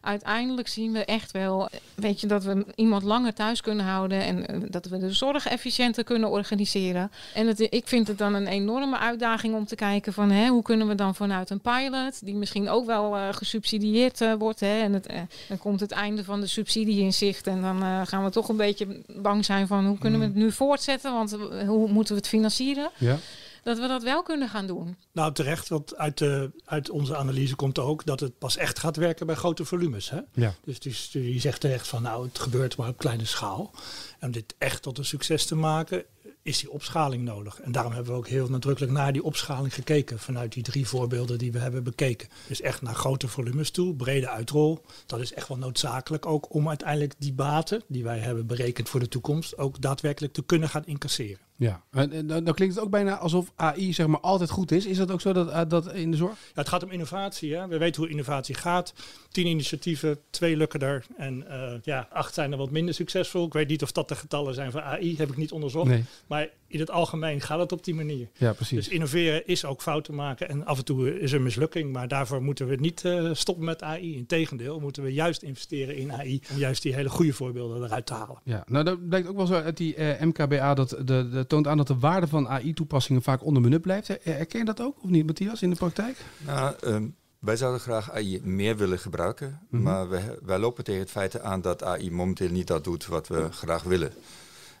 uiteindelijk 0.00 0.68
zien 0.68 0.92
we 0.92 1.04
echt 1.04 1.30
wel, 1.30 1.68
weet 1.94 2.20
je, 2.20 2.26
dat 2.26 2.44
we 2.44 2.66
iemand 2.74 3.02
langer 3.02 3.34
thuis 3.34 3.60
kunnen 3.60 3.84
houden. 3.84 4.22
En 4.22 4.66
dat 4.70 4.86
we 4.86 4.98
de 4.98 5.12
zorg 5.12 5.46
efficiënter 5.46 6.04
kunnen 6.04 6.30
organiseren. 6.30 7.10
En 7.34 7.46
het, 7.46 7.60
ik 7.60 7.88
vind 7.88 8.08
het 8.08 8.18
dan 8.18 8.34
een 8.34 8.46
enorme 8.46 8.98
uitdaging 8.98 9.54
om 9.54 9.66
te 9.66 9.74
kijken 9.74 9.89
van 9.98 10.30
hè, 10.30 10.48
hoe 10.48 10.62
kunnen 10.62 10.88
we 10.88 10.94
dan 10.94 11.14
vanuit 11.14 11.50
een 11.50 11.60
pilot, 11.60 12.24
die 12.24 12.34
misschien 12.34 12.68
ook 12.68 12.86
wel 12.86 13.16
eh, 13.16 13.28
gesubsidieerd 13.30 14.20
eh, 14.20 14.34
wordt. 14.38 14.60
Hè, 14.60 14.80
en 14.80 14.92
het, 14.92 15.06
eh, 15.06 15.20
dan 15.48 15.58
komt 15.58 15.80
het 15.80 15.90
einde 15.90 16.24
van 16.24 16.40
de 16.40 16.46
subsidie 16.46 17.00
in 17.02 17.12
zicht. 17.12 17.46
En 17.46 17.60
dan 17.60 17.82
eh, 17.82 18.00
gaan 18.04 18.24
we 18.24 18.30
toch 18.30 18.48
een 18.48 18.56
beetje 18.56 19.02
bang 19.06 19.44
zijn 19.44 19.66
van 19.66 19.86
hoe 19.86 19.98
kunnen 19.98 20.20
we 20.20 20.26
het 20.26 20.34
nu 20.34 20.52
voortzetten? 20.52 21.12
Want 21.12 21.36
hoe 21.66 21.88
moeten 21.88 22.14
we 22.14 22.20
het 22.20 22.28
financieren? 22.28 22.90
Ja. 22.98 23.18
Dat 23.62 23.78
we 23.78 23.86
dat 23.86 24.02
wel 24.02 24.22
kunnen 24.22 24.48
gaan 24.48 24.66
doen. 24.66 24.96
Nou, 25.12 25.32
terecht, 25.32 25.68
want 25.68 25.96
uit, 25.96 26.18
de, 26.18 26.50
uit 26.64 26.90
onze 26.90 27.16
analyse 27.16 27.54
komt 27.54 27.78
ook 27.78 28.04
dat 28.04 28.20
het 28.20 28.38
pas 28.38 28.56
echt 28.56 28.78
gaat 28.78 28.96
werken 28.96 29.26
bij 29.26 29.34
grote 29.34 29.64
volumes. 29.64 30.10
Hè? 30.10 30.20
Ja. 30.34 30.54
Dus 30.64 30.78
die, 30.78 30.94
die 31.12 31.40
zegt 31.40 31.60
terecht 31.60 31.88
van 31.88 32.02
nou, 32.02 32.26
het 32.26 32.38
gebeurt 32.38 32.76
maar 32.76 32.88
op 32.88 32.98
kleine 32.98 33.24
schaal. 33.24 33.70
En 34.18 34.26
om 34.26 34.32
dit 34.32 34.54
echt 34.58 34.82
tot 34.82 34.98
een 34.98 35.04
succes 35.04 35.46
te 35.46 35.54
maken, 35.54 36.04
is 36.42 36.58
die 36.58 36.70
opschaling 36.70 37.24
nodig. 37.24 37.60
En 37.60 37.72
daarom 37.72 37.92
hebben 37.92 38.12
we 38.12 38.18
ook 38.18 38.28
heel 38.28 38.48
nadrukkelijk 38.48 38.92
naar 38.92 39.12
die 39.12 39.24
opschaling 39.24 39.74
gekeken. 39.74 40.18
Vanuit 40.18 40.52
die 40.52 40.62
drie 40.62 40.88
voorbeelden 40.88 41.38
die 41.38 41.52
we 41.52 41.58
hebben 41.58 41.84
bekeken. 41.84 42.28
Dus 42.48 42.60
echt 42.60 42.82
naar 42.82 42.94
grote 42.94 43.28
volumes 43.28 43.70
toe, 43.70 43.94
brede 43.94 44.28
uitrol. 44.28 44.84
Dat 45.06 45.20
is 45.20 45.32
echt 45.32 45.48
wel 45.48 45.58
noodzakelijk 45.58 46.26
ook 46.26 46.54
om 46.54 46.68
uiteindelijk 46.68 47.14
die 47.18 47.32
baten 47.32 47.82
die 47.88 48.04
wij 48.04 48.18
hebben 48.18 48.46
berekend 48.46 48.88
voor 48.88 49.00
de 49.00 49.08
toekomst 49.08 49.58
ook 49.58 49.80
daadwerkelijk 49.80 50.32
te 50.32 50.42
kunnen 50.42 50.68
gaan 50.68 50.86
incasseren. 50.86 51.49
Ja, 51.60 51.82
en, 51.90 52.12
en 52.12 52.26
dan, 52.26 52.54
klinkt 52.54 52.74
het 52.74 52.84
ook 52.84 52.90
bijna 52.90 53.18
alsof 53.18 53.52
AI 53.56 53.92
zeg 53.92 54.06
maar 54.06 54.20
altijd 54.20 54.50
goed 54.50 54.72
is. 54.72 54.86
Is 54.86 54.96
dat 54.96 55.10
ook 55.10 55.20
zo 55.20 55.32
dat, 55.32 55.50
eh, 55.50 55.60
dat 55.68 55.92
in 55.92 56.10
de 56.10 56.16
zorg? 56.16 56.32
Ja, 56.32 56.46
het 56.54 56.68
gaat 56.68 56.82
om 56.82 56.90
innovatie. 56.90 57.54
Hè? 57.54 57.68
We 57.68 57.78
weten 57.78 58.02
hoe 58.02 58.10
innovatie 58.10 58.54
gaat. 58.54 58.94
Tien 59.30 59.46
initiatieven, 59.46 60.18
twee 60.30 60.56
lukken 60.56 60.80
er. 60.80 61.06
En 61.16 61.48
eh, 61.48 61.72
ja, 61.82 62.08
acht 62.12 62.34
zijn 62.34 62.52
er 62.52 62.58
wat 62.58 62.70
minder 62.70 62.94
succesvol. 62.94 63.46
Ik 63.46 63.52
weet 63.52 63.68
niet 63.68 63.82
of 63.82 63.92
dat 63.92 64.08
de 64.08 64.14
getallen 64.14 64.54
zijn 64.54 64.70
voor 64.70 64.80
AI, 64.80 65.16
heb 65.16 65.30
ik 65.30 65.36
niet 65.36 65.52
onderzocht. 65.52 65.88
Nee. 65.88 66.04
Maar 66.26 66.48
in 66.70 66.80
het 66.80 66.90
algemeen 66.90 67.40
gaat 67.40 67.58
het 67.58 67.72
op 67.72 67.84
die 67.84 67.94
manier. 67.94 68.28
Ja, 68.36 68.52
precies. 68.52 68.76
Dus 68.84 68.88
innoveren 68.88 69.46
is 69.46 69.64
ook 69.64 69.82
fouten 69.82 70.14
maken. 70.14 70.48
En 70.48 70.64
af 70.66 70.78
en 70.78 70.84
toe 70.84 71.20
is 71.20 71.32
er 71.32 71.40
mislukking. 71.40 71.92
Maar 71.92 72.08
daarvoor 72.08 72.42
moeten 72.42 72.66
we 72.66 72.76
niet 72.76 73.04
eh, 73.04 73.30
stoppen 73.32 73.64
met 73.64 73.82
AI. 73.82 74.16
Integendeel, 74.16 74.80
moeten 74.80 75.02
we 75.02 75.12
juist 75.12 75.42
investeren 75.42 75.96
in 75.96 76.12
AI. 76.12 76.40
Om 76.52 76.58
juist 76.58 76.82
die 76.82 76.94
hele 76.94 77.08
goede 77.08 77.32
voorbeelden 77.32 77.82
eruit 77.84 78.06
te 78.06 78.14
halen. 78.14 78.38
Ja, 78.44 78.64
nou 78.66 78.84
dat 78.84 79.08
blijkt 79.08 79.28
ook 79.28 79.36
wel 79.36 79.46
zo 79.46 79.54
uit 79.54 79.76
die 79.76 79.94
eh, 79.94 80.20
MKBA. 80.26 80.74
Dat 80.74 80.88
de, 80.90 81.28
de 81.32 81.44
toont 81.46 81.66
aan 81.66 81.76
dat 81.76 81.86
de 81.86 81.98
waarde 81.98 82.26
van 82.26 82.48
AI-toepassingen 82.48 83.22
vaak 83.22 83.44
onderbenut 83.44 83.80
blijft. 83.80 84.08
Her- 84.08 84.18
Herken 84.22 84.58
je 84.58 84.64
dat 84.64 84.80
ook 84.80 85.02
of 85.02 85.10
niet, 85.10 85.26
Matthias, 85.26 85.62
in 85.62 85.70
de 85.70 85.76
praktijk? 85.76 86.16
Nou, 86.46 86.74
ehm, 86.80 87.06
wij 87.38 87.56
zouden 87.56 87.80
graag 87.80 88.10
AI 88.12 88.40
meer 88.42 88.76
willen 88.76 88.98
gebruiken, 88.98 89.60
Mhm. 89.70 89.82
maar 89.82 90.08
wij, 90.08 90.22
wij 90.42 90.58
lopen 90.58 90.84
tegen 90.84 91.00
het 91.00 91.10
feit 91.10 91.40
aan 91.40 91.60
dat 91.60 91.82
AI 91.84 92.10
momenteel 92.10 92.48
niet 92.50 92.66
dat 92.66 92.84
doet 92.84 93.06
wat 93.06 93.28
we 93.28 93.46
graag 93.52 93.82
willen. 93.82 94.12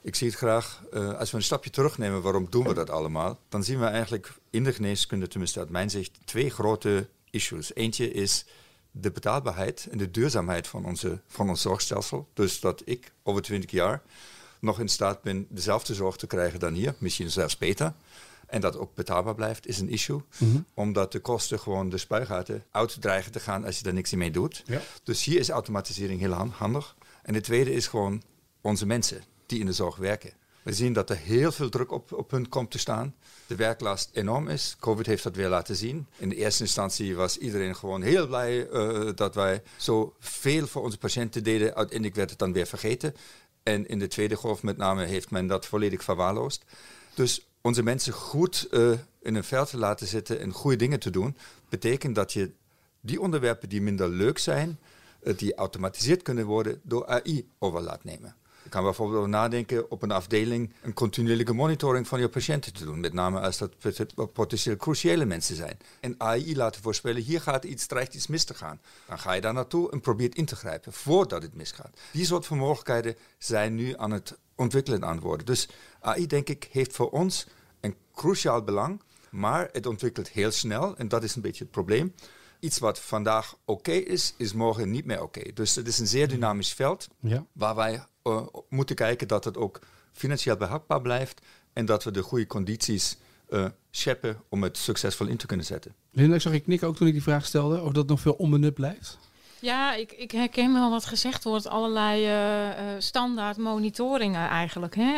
Ik 0.02 0.14
zie 0.14 0.26
het 0.28 0.36
graag, 0.36 0.82
eh, 0.92 1.18
als 1.18 1.30
we 1.30 1.36
een 1.36 1.42
stapje 1.42 1.70
terugnemen, 1.70 2.22
waarom 2.22 2.46
doen 2.50 2.66
we 2.66 2.74
dat 2.74 2.90
allemaal? 2.90 3.38
Dan 3.48 3.64
zien 3.64 3.78
we 3.80 3.86
eigenlijk 3.86 4.32
in 4.50 4.64
de 4.64 4.72
geneeskunde, 4.72 5.28
tenminste 5.28 5.58
uit 5.58 5.70
mijn 5.70 5.90
zicht, 5.90 6.18
twee 6.24 6.50
grote 6.50 7.08
issues. 7.30 7.74
Eentje 7.74 8.12
is 8.12 8.44
de 8.90 9.10
betaalbaarheid 9.10 9.86
en 9.90 9.98
de 9.98 10.10
duurzaamheid 10.10 10.66
van, 10.66 10.84
onze, 10.84 11.20
van 11.26 11.48
ons 11.48 11.60
zorgstelsel. 11.62 12.28
Dus 12.34 12.60
dat 12.60 12.82
ik 12.84 13.12
over 13.22 13.42
20 13.42 13.70
jaar 13.70 14.02
nog 14.60 14.80
in 14.80 14.88
staat 14.88 15.22
ben 15.22 15.46
dezelfde 15.48 15.94
zorg 15.94 16.16
te 16.16 16.26
krijgen 16.26 16.60
dan 16.60 16.72
hier, 16.74 16.94
misschien 16.98 17.30
zelfs 17.30 17.58
beter. 17.58 17.92
En 18.46 18.60
dat 18.60 18.76
ook 18.78 18.94
betaalbaar 18.94 19.34
blijft, 19.34 19.66
is 19.66 19.78
een 19.78 19.88
issue. 19.90 20.20
Omdat 20.74 21.12
de 21.12 21.20
kosten 21.20 21.60
gewoon 21.60 21.88
de 21.88 21.98
spuigaten 21.98 22.64
uit 22.70 23.00
dreigen 23.00 23.32
te 23.32 23.40
gaan 23.40 23.64
als 23.64 23.78
je 23.78 23.84
er 23.86 23.92
niks 23.92 24.12
mee 24.12 24.30
doet. 24.30 24.62
Ja. 24.66 24.80
Dus 25.02 25.24
hier 25.24 25.38
is 25.38 25.48
automatisering 25.48 26.20
heel 26.20 26.32
han- 26.32 26.52
handig. 26.56 26.96
En 27.22 27.32
de 27.32 27.40
tweede 27.40 27.72
is 27.72 27.86
gewoon 27.86 28.22
onze 28.60 28.86
mensen 28.86 29.22
die 29.50 29.60
in 29.60 29.66
de 29.66 29.72
zorg 29.72 29.96
werken. 29.96 30.32
We 30.62 30.72
zien 30.72 30.92
dat 30.92 31.10
er 31.10 31.16
heel 31.16 31.52
veel 31.52 31.68
druk 31.68 31.92
op, 31.92 32.12
op 32.12 32.30
hun 32.30 32.48
komt 32.48 32.70
te 32.70 32.78
staan. 32.78 33.14
De 33.46 33.56
werklast 33.56 34.10
enorm 34.12 34.48
is. 34.48 34.76
Covid 34.80 35.06
heeft 35.06 35.22
dat 35.22 35.36
weer 35.36 35.48
laten 35.48 35.76
zien. 35.76 36.06
In 36.16 36.28
de 36.28 36.36
eerste 36.36 36.62
instantie 36.62 37.16
was 37.16 37.38
iedereen 37.38 37.76
gewoon 37.76 38.02
heel 38.02 38.26
blij 38.26 38.68
eh, 38.68 39.10
dat 39.14 39.34
wij 39.34 39.62
zo 39.76 40.14
veel 40.18 40.66
voor 40.66 40.82
onze 40.82 40.98
patiënten 40.98 41.44
deden. 41.44 41.74
Uiteindelijk 41.74 42.16
werd 42.16 42.30
het 42.30 42.38
dan 42.38 42.52
weer 42.52 42.66
vergeten. 42.66 43.14
En 43.62 43.88
in 43.88 43.98
de 43.98 44.08
tweede 44.08 44.36
golf 44.36 44.62
met 44.62 44.76
name 44.76 45.04
heeft 45.04 45.30
men 45.30 45.46
dat 45.46 45.66
volledig 45.66 46.04
verwaarloosd. 46.04 46.64
Dus 47.14 47.46
onze 47.60 47.82
mensen 47.82 48.12
goed 48.12 48.68
eh, 48.70 48.90
in 49.22 49.34
een 49.34 49.44
veld 49.44 49.70
te 49.70 49.76
laten 49.76 50.06
zitten 50.06 50.40
en 50.40 50.52
goede 50.52 50.76
dingen 50.76 51.00
te 51.00 51.10
doen, 51.10 51.36
betekent 51.68 52.14
dat 52.14 52.32
je 52.32 52.50
die 53.00 53.20
onderwerpen 53.20 53.68
die 53.68 53.82
minder 53.82 54.08
leuk 54.08 54.38
zijn, 54.38 54.78
eh, 55.22 55.36
die 55.36 55.54
automatiseerd 55.54 56.22
kunnen 56.22 56.46
worden, 56.46 56.80
door 56.82 57.06
AI 57.06 57.48
over 57.58 57.80
laat 57.80 58.04
nemen. 58.04 58.34
Je 58.70 58.76
kan 58.76 58.84
bijvoorbeeld 58.84 59.18
over 59.18 59.30
nadenken 59.30 59.90
op 59.90 60.02
een 60.02 60.10
afdeling 60.10 60.72
een 60.82 60.92
continuele 60.92 61.52
monitoring 61.52 62.08
van 62.08 62.20
je 62.20 62.28
patiënten 62.28 62.72
te 62.72 62.84
doen. 62.84 63.00
Met 63.00 63.12
name 63.12 63.40
als 63.40 63.58
dat 63.58 63.78
pot- 63.78 64.32
potentieel 64.32 64.76
cruciale 64.76 65.24
mensen 65.24 65.56
zijn. 65.56 65.78
En 66.00 66.14
AI 66.18 66.56
laten 66.56 66.82
voorspellen, 66.82 67.22
hier 67.22 67.40
gaat 67.40 67.64
iets, 67.64 67.86
dreigt 67.86 68.14
iets 68.14 68.26
mis 68.26 68.44
te 68.44 68.54
gaan. 68.54 68.80
Dan 69.08 69.18
ga 69.18 69.32
je 69.32 69.40
daar 69.40 69.52
naartoe 69.52 69.90
en 69.90 70.00
probeert 70.00 70.34
in 70.34 70.44
te 70.44 70.56
grijpen 70.56 70.92
voordat 70.92 71.42
het 71.42 71.54
misgaat. 71.54 72.00
Die 72.12 72.24
soort 72.24 72.46
van 72.46 72.58
mogelijkheden 72.58 73.16
zijn 73.38 73.74
nu 73.74 73.94
aan 73.96 74.10
het 74.10 74.38
ontwikkelen 74.54 75.04
aan 75.04 75.14
het 75.14 75.22
worden. 75.24 75.46
Dus 75.46 75.68
AI, 76.00 76.26
denk 76.26 76.48
ik, 76.48 76.68
heeft 76.70 76.92
voor 76.92 77.10
ons 77.10 77.46
een 77.80 77.94
cruciaal 78.14 78.62
belang. 78.62 79.00
Maar 79.30 79.68
het 79.72 79.86
ontwikkelt 79.86 80.28
heel 80.28 80.50
snel 80.50 80.96
en 80.96 81.08
dat 81.08 81.22
is 81.22 81.34
een 81.34 81.42
beetje 81.42 81.62
het 81.62 81.72
probleem. 81.72 82.14
Iets 82.60 82.78
wat 82.78 82.98
vandaag 82.98 83.56
oké 83.64 83.92
is, 83.92 84.34
is 84.36 84.52
morgen 84.52 84.90
niet 84.90 85.04
meer 85.04 85.22
oké. 85.22 85.52
Dus 85.54 85.74
het 85.74 85.86
is 85.86 85.98
een 85.98 86.06
zeer 86.06 86.28
dynamisch 86.28 86.72
veld 86.72 87.08
Ja. 87.20 87.44
waar 87.52 87.74
wij 87.74 88.04
op 88.38 88.66
moeten 88.68 88.96
kijken 88.96 89.28
dat 89.28 89.44
het 89.44 89.56
ook 89.56 89.80
financieel 90.12 90.56
behapbaar 90.56 91.00
blijft 91.00 91.40
en 91.72 91.86
dat 91.86 92.04
we 92.04 92.10
de 92.10 92.22
goede 92.22 92.46
condities 92.46 93.16
eh 93.48 93.66
scheppen 93.90 94.42
om 94.48 94.62
het 94.62 94.76
succesvol 94.76 95.26
in 95.26 95.36
te 95.36 95.46
kunnen 95.46 95.66
zetten. 95.66 95.94
Linda, 96.10 96.34
ik 96.34 96.40
zag 96.40 96.52
je 96.52 96.60
knikken 96.60 96.88
ook 96.88 96.96
toen 96.96 97.06
ik 97.06 97.12
die 97.12 97.22
vraag 97.22 97.46
stelde. 97.46 97.80
Of 97.80 97.92
dat 97.92 98.06
nog 98.06 98.20
veel 98.20 98.32
onbenut 98.32 98.74
blijft. 98.74 99.18
Ja, 99.60 99.94
ik, 99.94 100.12
ik 100.12 100.30
herken 100.30 100.72
wel 100.72 100.90
wat 100.90 101.04
gezegd 101.04 101.44
wordt. 101.44 101.68
Allerlei 101.68 102.26
eh, 102.26 102.34
standaard 102.98 103.56
monitoringen 103.56 104.48
eigenlijk. 104.48 104.94
Hè? 104.96 105.14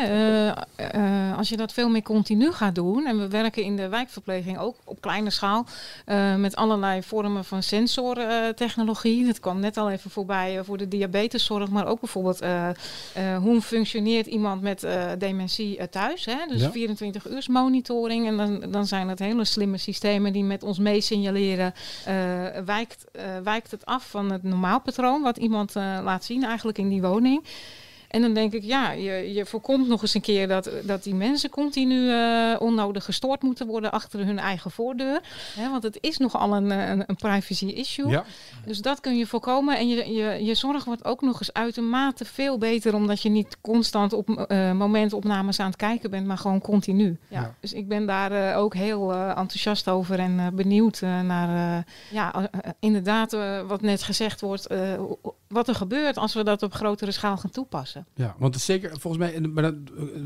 Eh, 0.75 1.37
als 1.37 1.49
je 1.49 1.57
dat 1.57 1.73
veel 1.73 1.89
meer 1.89 2.01
continu 2.01 2.51
gaat 2.51 2.75
doen. 2.75 3.05
En 3.05 3.19
we 3.19 3.27
werken 3.27 3.63
in 3.63 3.75
de 3.75 3.89
wijkverpleging 3.89 4.57
ook 4.59 4.75
op 4.83 5.01
kleine 5.01 5.29
schaal. 5.29 5.65
met 6.37 6.55
allerlei 6.55 7.03
vormen 7.03 7.45
van 7.45 7.63
sensortechnologie. 7.63 9.25
dat 9.25 9.39
kwam 9.39 9.59
net 9.59 9.77
al 9.77 9.89
even 9.89 10.11
voorbij 10.11 10.63
voor 10.63 10.77
de 10.77 10.87
diabeteszorg. 10.87 11.69
Maar 11.69 11.87
ook 11.87 11.99
bijvoorbeeld 11.99 12.39
hoe 13.41 13.61
functioneert 13.61 14.25
iemand 14.25 14.61
met 14.61 14.87
dementie 15.17 15.89
thuis. 15.89 16.25
Hè? 16.25 16.37
Dus 16.47 16.61
Ja. 16.61 16.71
24 16.71 17.29
uur 17.29 17.45
monitoring. 17.49 18.27
En 18.27 18.37
dan, 18.37 18.71
dan 18.71 18.85
zijn 18.85 19.07
het 19.07 19.19
hele 19.19 19.45
slimme 19.45 19.77
systemen 19.77 20.33
die 20.33 20.43
met 20.43 20.63
ons 20.63 20.79
meesignaleren. 20.79 21.73
wijkt, 22.65 23.05
wijkt 23.43 23.71
het 23.71 23.85
af 23.85 24.09
van 24.09 24.32
het 24.33 24.43
normaalpatroon 24.43 25.21
wat 25.21 25.37
iemand 25.37 25.75
eh, 25.75 25.99
laat 26.03 26.23
zien 26.23 26.43
eigenlijk 26.43 26.77
in 26.77 26.89
die 26.89 27.01
woning. 27.01 27.43
En 28.13 28.21
dan 28.21 28.33
denk 28.33 28.53
ik, 28.53 28.63
ja, 28.63 28.91
je, 28.91 29.33
je 29.33 29.45
voorkomt 29.45 29.87
nog 29.87 30.01
eens 30.01 30.13
een 30.13 30.21
keer 30.21 30.47
dat, 30.47 30.69
dat 30.83 31.03
die 31.03 31.15
mensen 31.15 31.49
continu 31.49 32.09
eh, 32.09 32.55
onnodig 32.59 33.05
gestoord 33.05 33.41
moeten 33.41 33.67
worden 33.67 33.91
achter 33.91 34.25
hun 34.25 34.39
eigen 34.39 34.71
voordeur. 34.71 35.21
Hè, 35.55 35.69
want 35.69 35.83
het 35.83 35.97
is 36.01 36.17
nogal 36.17 36.55
een, 36.55 36.71
eh, 36.71 36.89
een, 36.89 37.03
een 37.07 37.15
privacy 37.15 37.65
issue. 37.65 38.07
Ja. 38.07 38.23
Dus 38.65 38.81
dat 38.81 38.99
kun 38.99 39.17
je 39.17 39.27
voorkomen. 39.27 39.77
En 39.77 39.87
je, 39.87 40.13
je, 40.13 40.43
je 40.43 40.55
zorg 40.55 40.85
wordt 40.85 41.05
ook 41.05 41.21
nog 41.21 41.39
eens 41.39 41.53
uitermate 41.53 42.25
veel 42.25 42.57
beter, 42.57 42.95
omdat 42.95 43.21
je 43.21 43.29
niet 43.29 43.57
constant 43.61 44.13
op 44.13 44.29
eh, 44.29 44.71
momentopnames 44.71 45.59
aan 45.59 45.67
het 45.67 45.75
kijken 45.75 46.09
bent, 46.09 46.25
maar 46.25 46.37
gewoon 46.37 46.61
continu. 46.61 47.17
Ja. 47.27 47.41
Ja. 47.41 47.55
Dus 47.59 47.73
ik 47.73 47.87
ben 47.87 48.05
daar 48.05 48.31
eh, 48.31 48.57
ook 48.57 48.73
heel 48.73 49.13
enthousiast 49.13 49.89
over 49.89 50.19
en 50.19 50.39
eh, 50.39 50.47
benieuwd 50.47 51.01
naar, 51.01 51.77
eh, 51.77 51.83
ja, 52.11 52.49
inderdaad, 52.79 53.31
wat 53.67 53.81
net 53.81 54.03
gezegd 54.03 54.41
wordt, 54.41 54.67
eh, 54.67 54.93
wat 55.47 55.67
er 55.67 55.75
gebeurt 55.75 56.17
als 56.17 56.33
we 56.33 56.43
dat 56.43 56.63
op 56.63 56.73
grotere 56.73 57.11
schaal 57.11 57.37
gaan 57.37 57.49
toepassen. 57.49 58.02
Ja, 58.15 58.35
want 58.37 58.53
het 58.53 58.55
is 58.55 58.65
zeker 58.65 58.99
volgens 58.99 59.17
mij, 59.17 59.41
maar 59.41 59.73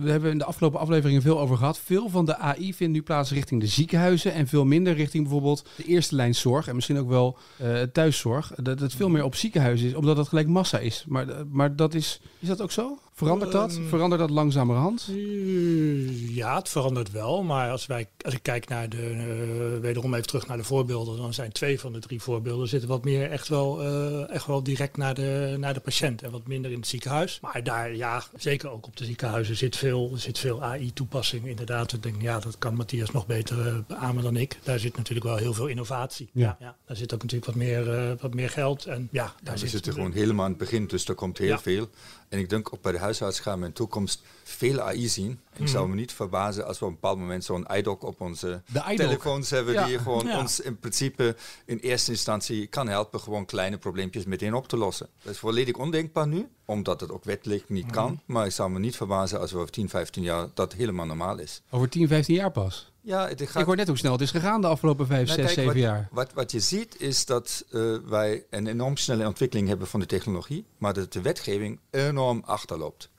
we 0.02 0.10
hebben 0.12 0.32
in 0.32 0.38
de 0.38 0.46
afgelopen 0.46 0.80
afleveringen 0.80 1.22
veel 1.22 1.40
over 1.40 1.58
gehad. 1.58 1.80
Veel 1.80 2.10
van 2.10 2.26
de 2.26 2.38
AI 2.38 2.74
vindt 2.74 2.94
nu 2.94 3.02
plaats 3.02 3.32
richting 3.32 3.62
de 3.62 3.68
ziekenhuizen 3.68 4.34
en 4.34 4.48
veel 4.48 4.66
minder 4.66 4.94
richting 4.94 5.24
bijvoorbeeld 5.24 5.70
de 5.76 5.84
eerste 5.84 6.16
lijn 6.16 6.36
zorg 6.36 6.68
en 6.68 6.76
misschien 6.76 6.98
ook 6.98 7.10
wel 7.10 7.38
eh, 7.58 7.82
thuiszorg. 7.82 8.52
Dat 8.56 8.80
het 8.80 8.96
veel 8.96 9.10
meer 9.10 9.24
op 9.24 9.36
ziekenhuizen 9.36 9.88
is, 9.88 9.94
omdat 9.94 10.16
dat 10.16 10.28
gelijk 10.28 10.48
massa 10.48 10.80
is. 10.80 11.06
Maar, 11.08 11.28
maar 11.52 11.76
dat 11.76 11.94
is, 11.94 12.22
is 12.40 12.48
dat 12.48 12.62
ook 12.62 12.72
zo? 12.72 13.00
Verandert 13.18 13.52
dat? 13.52 13.72
Ehm, 13.76 13.88
Verandert 13.88 14.22
dat 14.22 14.30
langzamerhand? 14.30 15.08
Eh, 15.10 16.36
Ja, 16.36 16.56
het 16.58 16.70
verandert 16.70 17.12
wel. 17.12 17.44
Maar 17.44 17.72
als, 17.72 17.86
wij, 17.86 18.08
als 18.22 18.34
ik 18.34 18.44
kijk 18.44 18.68
naar 18.68 18.90
de, 18.90 18.98
eh, 19.76 19.82
wederom 19.82 20.14
even 20.14 20.28
terug 20.28 20.48
naar 20.48 20.58
de 20.58 20.64
voorbeelden, 20.64 21.18
dan 21.18 21.34
zijn 21.34 21.52
twee 21.52 21.80
van 21.80 21.94
de 21.94 22.00
drie 22.00 22.22
voorbeelden 22.22 22.68
zitten 22.68 22.90
wat 22.90 23.04
meer 23.04 23.32
echt 23.32 23.48
wel, 23.48 23.82
eh, 23.84 24.30
echt 24.30 24.46
wel 24.46 24.64
direct 24.64 24.98
naar 24.98 25.14
de, 25.14 25.56
naar 25.60 25.74
de 25.74 25.80
patiënt 25.80 26.22
en 26.24 26.32
wat 26.32 26.48
minder 26.48 26.72
in 26.72 26.78
het 26.78 26.88
ziekenhuis. 26.88 27.40
Maar 27.42 27.64
daar, 27.64 27.96
ja, 27.96 28.24
zeker 28.36 28.70
ook 28.70 28.88
op 28.88 28.98
de 28.98 29.06
ziekenhuizen 29.06 29.56
zit 29.56 29.76
veel, 29.76 30.12
zit 30.16 30.40
veel 30.40 30.64
AI-toepassing. 30.64 31.46
Inderdaad, 31.48 31.94
ik 31.94 32.04
denk, 32.04 32.22
ja, 32.22 32.40
dat 32.40 32.58
kan 32.58 32.76
Matthias 32.76 33.12
nog 33.12 33.26
beter 33.26 33.84
beamen 33.88 34.24
dan 34.24 34.36
ik. 34.38 34.60
Daar 34.64 34.80
zit 34.80 34.98
natuurlijk 34.98 35.26
wel 35.28 35.38
heel 35.38 35.54
veel 35.54 35.68
innovatie. 35.68 36.30
Ja. 36.34 36.58
daar 36.86 36.96
zit 36.98 37.14
ook 37.14 37.22
natuurlijk 37.22 37.46
wat 37.52 37.56
meer, 37.56 37.94
eh, 37.94 38.12
wat 38.22 38.34
meer 38.34 38.50
geld. 38.50 38.86
En 38.86 39.08
ja, 39.12 39.24
Ja, 39.24 39.34
daar 39.44 39.54
we 39.54 39.60
zit 39.60 39.70
zitten 39.70 39.94
gewoon 39.94 40.12
helemaal 40.12 40.44
aan 40.46 40.52
het 40.52 40.60
begin, 40.60 40.88
dus 40.88 41.08
er 41.08 41.16
komt 41.16 41.38
heel 41.38 41.48
Ja. 41.48 41.60
veel. 41.60 41.90
En 42.30 42.40
ik 42.40 42.50
denk 42.50 42.74
ook 42.74 42.82
bij 42.82 42.92
de 42.92 42.98
huisarts 42.98 43.40
gaan 43.40 43.58
we 43.60 43.64
in 43.66 43.70
de 43.72 43.76
toekomst 43.78 44.22
veel 44.44 44.82
AI 44.82 45.08
zien. 45.08 45.40
En 45.54 45.62
ik 45.62 45.68
zou 45.68 45.90
me 45.90 45.96
niet 45.96 46.12
verbazen 46.14 46.66
als 46.66 46.80
we 46.80 46.86
op 46.86 46.90
een 46.92 46.98
bepaald 47.00 47.18
moment 47.20 47.44
zo'n 47.44 47.68
iDoc 47.74 48.04
op 48.04 48.22
onze 48.22 48.62
telefoons 48.96 49.50
hebben, 49.50 49.74
Ja. 49.74 49.86
die 49.86 49.98
gewoon 50.00 50.26
Ja. 50.28 50.40
ons 50.40 50.60
in 50.60 50.80
principe 50.80 51.36
in 51.66 51.78
eerste 51.78 52.12
instantie 52.12 52.68
kan 52.68 52.88
helpen 52.88 53.20
gewoon 53.20 53.46
kleine 53.46 53.78
probleempjes 53.78 54.26
meteen 54.26 54.54
op 54.54 54.68
te 54.68 54.78
lossen. 54.78 55.10
Dat 55.24 55.34
is 55.34 55.40
volledig 55.40 55.76
ondenkbaar 55.76 56.28
nu, 56.28 56.48
omdat 56.66 57.02
het 57.02 57.12
ook 57.12 57.24
wettelijk 57.24 57.70
niet 57.70 57.92
kan. 57.92 58.22
Maar 58.26 58.46
ik 58.46 58.52
zou 58.52 58.70
me 58.70 58.80
niet 58.80 58.96
verbazen 58.96 59.40
als 59.40 59.52
we 59.52 59.58
over 59.58 59.72
10, 59.72 59.90
15 59.90 60.24
jaar 60.24 60.48
dat 60.54 60.74
helemaal 60.74 61.06
normaal 61.06 61.38
is. 61.40 61.62
Over 61.70 61.90
10, 61.90 62.08
15 62.08 62.36
jaar 62.36 62.52
pas. 62.52 62.92
Ja, 63.08 63.28
het 63.28 63.42
gaat 63.42 63.62
Ik 63.62 63.66
hoor 63.66 63.76
net 63.76 63.88
hoe 63.88 63.98
snel 63.98 64.12
het 64.12 64.22
is 64.22 64.32
gegaan 64.32 64.62
de 64.62 64.68
afgelopen 64.68 65.08
5, 65.08 65.28
Nou, 65.28 65.40
6, 65.40 65.46
kijk, 65.46 65.56
7 65.56 65.74
wat, 65.74 65.84
jaar. 65.84 66.08
Wat, 66.12 66.34
wat 66.34 66.52
je 66.52 66.60
ziet 66.60 67.02
is 67.02 67.26
dat 67.26 67.66
eh, 67.72 67.96
wij 68.06 68.46
een 68.50 68.68
enorm 68.68 68.98
snelle 68.98 69.28
ontwikkeling 69.28 69.68
hebben 69.68 69.88
van 69.88 70.00
de 70.00 70.06
technologie, 70.06 70.66
maar 70.78 70.94
dat 70.94 71.14
de 71.14 71.22
wetgeving 71.22 71.80
enorm 71.90 72.42
achterloopt. 72.46 73.10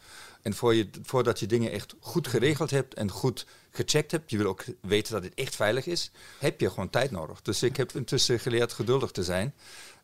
En 0.42 0.55
voor 0.55 0.74
je, 0.74 0.88
voordat 1.03 1.40
je 1.40 1.46
dingen 1.46 1.72
echt 1.72 1.94
goed 2.01 2.29
geregeld 2.29 2.70
hebt 2.70 2.94
en 2.94 3.11
goed 3.11 3.46
gecheckt 3.70 4.11
hebt, 4.11 4.31
je 4.31 4.37
wil 4.37 4.46
ook 4.46 4.64
weten 4.81 5.12
dat 5.12 5.22
het 5.22 5.35
echt 5.35 5.57
veilig 5.57 5.87
is, 5.87 6.11
heb 6.38 6.61
je 6.61 6.68
gewoon 6.68 6.90
tijd 6.90 7.11
nodig. 7.11 7.42
Dus 7.42 7.62
ik 7.62 7.77
heb 7.77 7.92
intussen 7.92 8.40
geleerd 8.40 8.72
geduldig 8.72 9.11
te 9.11 9.24
zijn. 9.24 9.55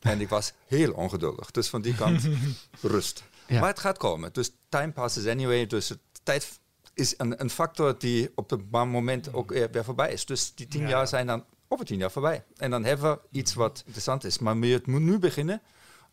En 0.01 0.21
ik 0.21 0.29
was 0.29 0.53
heel 0.67 0.93
ongeduldig. 0.93 1.51
Dus 1.51 1.69
van 1.69 1.83
die 1.83 1.95
kant 1.95 2.23
rust. 2.81 3.23
Ja. 3.47 3.61
Maar 3.61 3.69
het 3.69 3.79
gaat 3.79 3.99
komen. 3.99 4.33
Dus 4.33 4.51
time 4.69 4.93
passes 4.93 5.27
anyway. 5.27 5.67
Dus 5.67 5.89
het 5.89 5.99
tijd 6.23 6.59
is 6.95 7.15
een, 7.17 7.41
een 7.41 7.51
factor 7.51 7.99
die 7.99 8.31
op 8.35 8.51
het 8.51 8.71
moment 8.71 9.35
ook 9.35 9.51
weer 9.51 9.85
voorbij 9.85 10.13
is. 10.13 10.27
Dus 10.27 10.55
die 10.55 10.69
tien 10.69 10.83
Ja. 10.83 10.89
jaar 10.89 11.09
zijn 11.09 11.27
dan 11.27 11.45
over 11.69 11.85
tien 11.85 11.99
jaar 11.99 12.11
voorbij. 12.11 12.45
En 12.57 12.71
dan 12.71 12.85
hebben 12.85 13.11
we 13.13 13.19
iets 13.39 13.55
wat 13.55 13.83
interessant 13.85 14.25
is. 14.25 14.39
Maar 14.39 14.57
het 14.57 14.87
moet 14.87 15.01
nu 15.01 15.19
beginnen, 15.19 15.61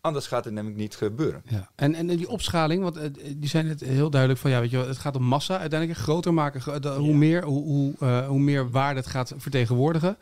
anders 0.02 0.28
gaat 0.28 0.46
het 0.46 0.54
namelijk 0.54 0.80
niet 0.80 0.96
gebeuren. 0.96 1.44
Ja. 1.48 1.70
En, 1.76 1.96
en 1.96 2.08
die 2.08 2.30
opschaling, 2.30 2.84
want 2.84 2.98
eh, 2.98 3.10
die 3.36 3.50
zijn 3.50 3.67
het 3.67 3.80
heel 3.80 4.10
duidelijk 4.10 4.41
van 4.41 4.52
ja, 4.52 4.60
weet 4.60 4.72
je, 4.72 4.78
wel, 4.78 4.88
het 4.88 4.98
gaat 4.98 5.15
om 5.15 5.24
massa 5.24 5.60
uiteindelijk 5.60 6.00
groter 6.00 6.34
maken. 6.34 6.94
Hoe 6.96 7.13
meer, 7.15 7.44
hoe, 7.44 7.63
hoe, 7.63 7.94
eh, 8.00 8.28
hoe 8.28 8.39
meer 8.39 8.70
waarde 8.70 9.00
het 9.00 9.10
gaat 9.10 9.34
vertegenwoordigen. 9.38 10.17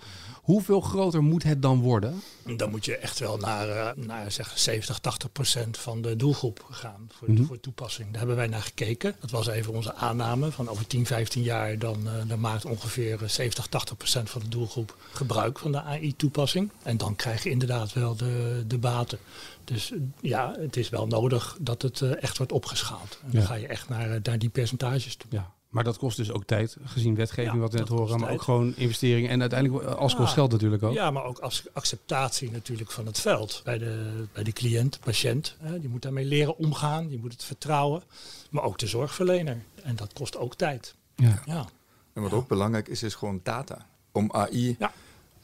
Hoeveel 0.50 0.82
groter 0.82 1.24
moet 1.24 1.44
het 1.44 1.62
dan 1.62 1.80
worden? 1.82 2.22
Dan 2.58 2.70
moet 2.70 2.86
je 2.86 2.98
echt 2.98 3.20
wel 3.20 3.38
naar, 3.38 3.70
eh, 3.70 3.90
naar 4.06 4.32
zeg 4.32 4.60
70, 4.60 5.00
80 5.00 5.32
procent 5.32 5.78
van 5.78 6.02
de 6.02 6.16
doelgroep 6.16 6.66
gaan 6.70 7.10
voor, 7.18 7.32
Mhm. 7.32 7.44
voor 7.44 7.60
toepassing. 7.60 8.08
Daar 8.10 8.18
hebben 8.18 8.36
wij 8.36 8.48
naar 8.48 8.62
gekeken. 8.62 9.16
Dat 9.20 9.30
was 9.32 9.48
even 9.48 9.74
onze 9.74 9.94
aanname. 9.96 10.52
Van 10.52 10.70
over 10.70 10.88
10, 10.88 11.06
15 11.06 11.44
jaar 11.44 11.80
dan, 11.80 12.08
eh, 12.08 12.14
dan 12.28 12.40
maakt 12.40 12.66
ongeveer 12.66 13.24
eh, 13.24 13.30
70, 13.30 13.68
80 13.68 13.98
procent 13.98 14.30
van 14.30 14.42
de 14.42 14.48
doelgroep 14.48 14.96
gebruik 15.12 15.60
van 15.60 15.72
de 15.72 15.82
AI-toepassing. 15.82 16.70
En 16.84 16.98
dan 16.98 17.16
krijg 17.16 17.44
je 17.44 17.50
inderdaad 17.50 17.94
wel 17.94 18.16
de, 18.16 18.64
de 18.68 18.78
baten. 18.78 19.20
Dus 19.64 19.92
eh, 19.92 19.98
ja, 20.22 20.56
het 20.60 20.78
is 20.78 20.90
wel 20.90 21.08
nodig 21.08 21.58
dat 21.62 21.82
het 21.82 22.02
eh, 22.02 22.24
echt 22.24 22.38
wordt 22.38 22.52
opgeschaald. 22.52 23.20
En 23.24 23.32
dan 23.32 23.42
Ja. 23.42 23.48
ga 23.48 23.54
je 23.54 23.68
echt 23.68 23.90
naar, 23.90 24.12
eh, 24.12 24.20
naar 24.24 24.40
die 24.40 24.50
percentages 24.50 25.16
toe. 25.16 25.30
Ja. 25.32 25.52
Maar 25.70 25.84
dat 25.84 25.98
kost 25.98 26.18
dus 26.18 26.32
ook 26.32 26.44
tijd, 26.46 26.78
gezien 26.84 27.16
wetgeving, 27.16 27.54
Ja, 27.54 27.60
wat 27.60 27.72
we 27.72 27.78
net 27.80 27.88
horen. 27.88 28.20
Maar 28.20 28.32
ook 28.32 28.42
gewoon 28.42 28.74
investeringen 28.76 29.30
en 29.30 29.42
uiteindelijk 29.42 29.84
eh, 29.84 29.96
als 29.96 30.16
kost 30.16 30.28
Ja. 30.28 30.34
geld 30.34 30.52
natuurlijk 30.52 30.84
ook. 30.84 30.94
Ja, 30.94 31.12
maar 31.12 31.24
ook 31.24 31.40
als 31.40 31.64
acceptatie 31.74 32.52
natuurlijk 32.52 32.92
van 32.92 33.06
het 33.06 33.20
veld. 33.20 33.62
Bij 33.64 33.78
de, 33.78 34.24
bij 34.34 34.44
de 34.44 34.52
cliënt, 34.52 34.94
de 34.94 35.00
patiënt. 35.00 35.56
Hè, 35.60 35.80
die 35.80 35.90
moet 35.90 36.02
daarmee 36.02 36.26
leren 36.26 36.58
omgaan. 36.58 37.08
Die 37.08 37.20
moet 37.20 37.32
het 37.32 37.44
vertrouwen. 37.44 38.04
Maar 38.50 38.64
ook 38.64 38.78
de 38.78 38.88
zorgverlener. 38.88 39.58
En 39.84 39.96
dat 39.96 40.14
kost 40.14 40.38
ook 40.38 40.56
tijd. 40.56 40.96
Ja. 41.16 41.42
Ja. 41.46 41.66
En 42.14 42.22
wat 42.22 42.34
ook 42.34 42.48
belangrijk 42.48 42.88
is, 42.88 43.04
is 43.04 43.16
gewoon 43.16 43.40
data. 43.44 43.86
Om 44.12 44.32
AI 44.32 44.76
Ja. 44.80 44.92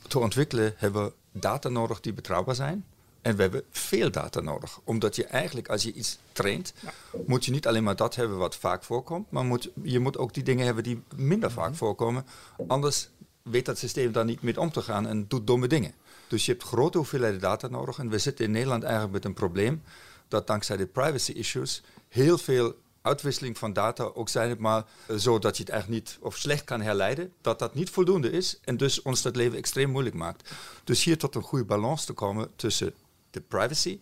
te 0.08 0.20
ontwikkelen 0.20 0.74
hebben 0.78 1.04
we 1.06 1.12
data 1.40 1.70
nodig 1.70 2.00
die 2.00 2.14
betrouwbaar 2.14 2.56
zijn. 2.56 2.86
En 3.26 3.36
we 3.36 3.42
hebben 3.42 3.64
veel 3.70 4.12
data 4.12 4.40
nodig. 4.40 4.80
Omdat 4.84 5.16
je 5.16 5.26
eigenlijk, 5.26 5.68
als 5.68 5.84
je 5.84 5.94
iets 5.94 6.18
traint, 6.32 6.74
moet 7.26 7.46
je 7.46 7.52
niet 7.52 7.68
alleen 7.68 7.84
maar 7.84 7.96
dat 7.96 8.16
hebben 8.16 8.38
wat 8.38 8.56
vaak 8.56 8.84
voorkomt. 8.84 9.32
Maar 9.32 9.46
moet, 9.46 9.70
je 9.82 10.00
moet 10.00 10.18
ook 10.18 10.34
die 10.34 10.44
dingen 10.44 10.66
hebben 10.66 10.84
die 10.84 11.04
minder 11.16 11.52
vaak 11.52 11.76
voorkomen. 11.76 12.26
Anders 12.68 13.10
weet 13.42 13.66
dat 13.66 13.78
systeem 13.78 14.12
daar 14.12 14.26
niet 14.26 14.42
mee 14.42 14.60
om 14.60 14.72
te 14.72 14.82
gaan 14.82 15.08
en 15.08 15.28
doet 15.28 15.48
domme 15.48 15.68
dingen. 15.68 15.94
Dus 16.28 16.46
je 16.46 16.52
hebt 16.52 16.64
grote 16.64 16.98
hoeveelheden 16.98 17.40
data 17.40 17.68
nodig. 17.68 17.98
En 17.98 18.10
we 18.10 18.18
zitten 18.18 18.46
in 18.46 18.52
Nederland 18.52 18.84
eigenlijk 18.84 19.14
met 19.14 19.26
een 19.26 19.34
probleem. 19.34 19.84
Dat 20.28 20.48
dankzij 20.48 20.78
de 20.78 20.86
privacy 20.86 21.32
issues 21.32 21.84
heel 22.08 22.38
veel 22.38 22.76
uitwisseling 23.02 23.58
van 23.58 23.74
data, 23.74 24.04
ook 24.04 24.30
zijn 24.30 24.50
het 24.50 24.60
maar 24.60 24.84
eh, 25.08 25.16
zo 25.16 25.40
dat 25.40 25.58
je 25.58 25.64
het 25.64 25.72
eigenlijk 25.72 26.04
niet 26.04 26.18
of 26.22 26.38
slecht 26.38 26.64
kan 26.64 26.82
herleiden, 26.82 27.34
dat 27.42 27.60
dat 27.60 27.74
niet 27.74 27.90
voldoende 27.90 28.32
is 28.32 28.60
en 28.64 28.78
dus 28.78 29.02
ons 29.02 29.22
dat 29.22 29.36
leven 29.36 29.58
extreem 29.58 29.90
moeilijk 29.90 30.16
maakt. 30.16 30.54
Dus 30.84 31.04
hier 31.04 31.18
tot 31.18 31.36
een 31.36 31.42
goede 31.42 31.66
balans 31.66 32.06
te 32.06 32.14
komen 32.14 32.50
tussen 32.56 32.94
de 33.36 33.42
privacy 33.42 34.00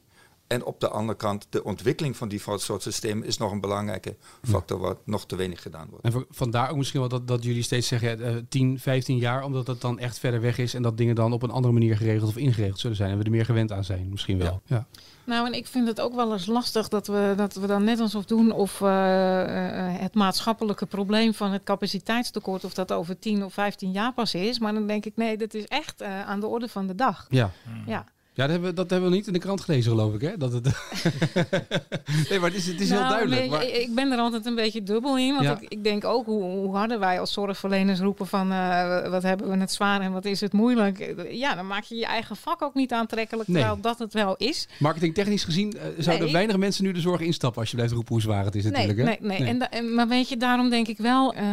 en 0.47 0.65
op 0.65 0.79
de 0.79 0.89
andere 0.89 1.17
kant 1.17 1.47
de 1.49 1.63
ontwikkeling 1.63 2.17
van 2.17 2.27
die 2.27 2.41
soort 2.55 2.81
systemen 2.81 3.27
is 3.27 3.37
nog 3.37 3.51
een 3.51 3.61
belangrijke 3.61 4.15
factor 4.41 4.79
wat 4.79 4.97
nog 5.05 5.25
te 5.25 5.35
weinig 5.35 5.61
gedaan 5.61 5.87
wordt. 5.89 6.05
En 6.05 6.25
vandaar 6.29 6.69
ook 6.69 6.77
misschien 6.77 6.99
wel 6.99 7.09
dat, 7.09 7.27
dat 7.27 7.43
jullie 7.43 7.63
steeds 7.63 7.87
zeggen 7.87 8.21
eh 8.21 8.35
10, 8.49 8.79
15 8.79 9.17
jaar, 9.17 9.43
omdat 9.43 9.67
het 9.67 9.81
dan 9.81 9.99
echt 9.99 10.19
verder 10.19 10.41
weg 10.41 10.57
is 10.57 10.73
en 10.73 10.81
dat 10.81 10.97
dingen 10.97 11.15
dan 11.15 11.33
op 11.33 11.43
een 11.43 11.51
andere 11.51 11.73
manier 11.73 11.97
geregeld 11.97 12.29
of 12.29 12.37
ingeregeld 12.37 12.79
zullen 12.79 12.97
zijn 12.97 13.11
en 13.11 13.17
we 13.17 13.23
er 13.23 13.31
meer 13.31 13.45
gewend 13.45 13.71
aan 13.71 13.83
zijn, 13.83 14.09
misschien 14.09 14.37
wel. 14.37 14.61
Ja. 14.65 14.87
Nou, 15.25 15.47
en 15.47 15.53
ik 15.53 15.67
vind 15.67 15.87
het 15.87 16.01
ook 16.01 16.15
wel 16.15 16.33
eens 16.33 16.45
lastig 16.45 16.87
dat 16.87 17.07
we, 17.07 17.33
dat 17.35 17.53
we 17.53 17.67
dan 17.67 17.83
net 17.83 17.99
alsof 17.99 18.25
doen 18.25 18.51
of 18.51 18.81
eh, 18.81 19.43
eh, 19.43 19.99
het 20.01 20.13
maatschappelijke 20.13 20.85
probleem 20.85 21.33
van 21.33 21.51
het 21.51 21.63
capaciteitstekort, 21.63 22.63
of 22.63 22.73
dat 22.73 22.91
over 22.91 23.19
10 23.19 23.43
of 23.45 23.53
15 23.53 23.91
jaar 23.91 24.13
pas 24.13 24.33
is. 24.33 24.59
Maar 24.59 24.73
dan 24.73 24.87
denk 24.87 25.05
ik, 25.05 25.15
nee, 25.15 25.37
dat 25.37 25.53
is 25.53 25.65
echt 25.65 26.01
eh, 26.01 26.25
aan 26.25 26.39
de 26.39 26.47
orde 26.47 26.67
van 26.67 26.87
de 26.87 26.95
dag. 26.95 27.25
Ja. 27.29 27.51
Ja. 27.85 28.05
Ja, 28.35 28.43
dat 28.43 28.49
hebben, 28.51 28.69
we, 28.69 28.75
dat 28.75 28.89
hebben 28.89 29.09
we 29.09 29.15
niet 29.15 29.27
in 29.27 29.33
de 29.33 29.39
krant 29.39 29.61
gelezen, 29.61 29.91
geloof 29.91 30.13
ik. 30.13 30.21
Hè? 30.21 30.37
Dat 30.37 30.53
het 30.53 30.63
nee, 32.29 32.39
maar 32.39 32.49
het 32.49 32.57
is, 32.59 32.67
het 32.67 32.81
is 32.81 32.89
heel 32.89 32.99
Nou, 32.99 33.09
duidelijk. 33.11 33.49
maar 33.49 33.63
Ik, 33.63 33.95
ben 33.95 34.11
er 34.11 34.17
altijd 34.17 34.45
een 34.45 34.55
beetje 34.55 34.83
dubbel 34.83 35.17
in. 35.17 35.33
Want 35.33 35.43
Ja. 35.45 35.57
ik, 35.59 35.65
ik 35.69 35.83
denk 35.83 36.05
ook 36.05 36.25
hoe, 36.25 36.43
hoe 36.43 36.75
harder 36.75 36.99
wij 36.99 37.19
als 37.19 37.33
zorgverleners 37.33 37.99
roepen 37.99 38.27
van 38.27 38.51
eh, 38.51 39.09
wat 39.09 39.23
hebben 39.23 39.49
we 39.49 39.57
het 39.57 39.71
zwaar 39.71 40.01
en 40.01 40.11
wat 40.11 40.25
is 40.25 40.41
het 40.41 40.53
moeilijk. 40.53 41.13
Ja, 41.29 41.55
dan 41.55 41.67
maak 41.67 41.83
je 41.83 41.95
je 41.95 42.05
eigen 42.05 42.35
vak 42.35 42.61
ook 42.61 42.73
niet 42.73 42.91
aantrekkelijk. 42.93 43.47
Nee. 43.47 43.57
Terwijl 43.57 43.81
dat 43.81 43.99
het 43.99 44.13
wel 44.13 44.35
is. 44.37 44.67
marketingtechnisch 44.79 45.43
gezien 45.43 45.73
eh, 45.77 45.81
zouden 45.97 46.23
Nee. 46.25 46.33
weinig 46.33 46.57
mensen 46.57 46.83
nu 46.83 46.91
de 46.91 46.99
zorg 47.01 47.21
instappen 47.21 47.59
als 47.61 47.69
je 47.69 47.75
blijft 47.75 47.93
roepen 47.93 48.11
hoe 48.13 48.21
zwaar 48.21 48.45
het 48.45 48.55
is 48.55 48.63
natuurlijk. 48.63 48.97
nee, 48.97 49.17
hè? 49.21 49.27
nee, 49.27 49.39
nee. 49.39 49.47
En 49.47 49.59
da- 49.59 49.81
maar 49.95 50.07
weet 50.07 50.29
je, 50.29 50.37
daarom 50.37 50.69
denk 50.69 50.87
ik 50.87 50.97
wel, 50.97 51.33
eh, 51.33 51.43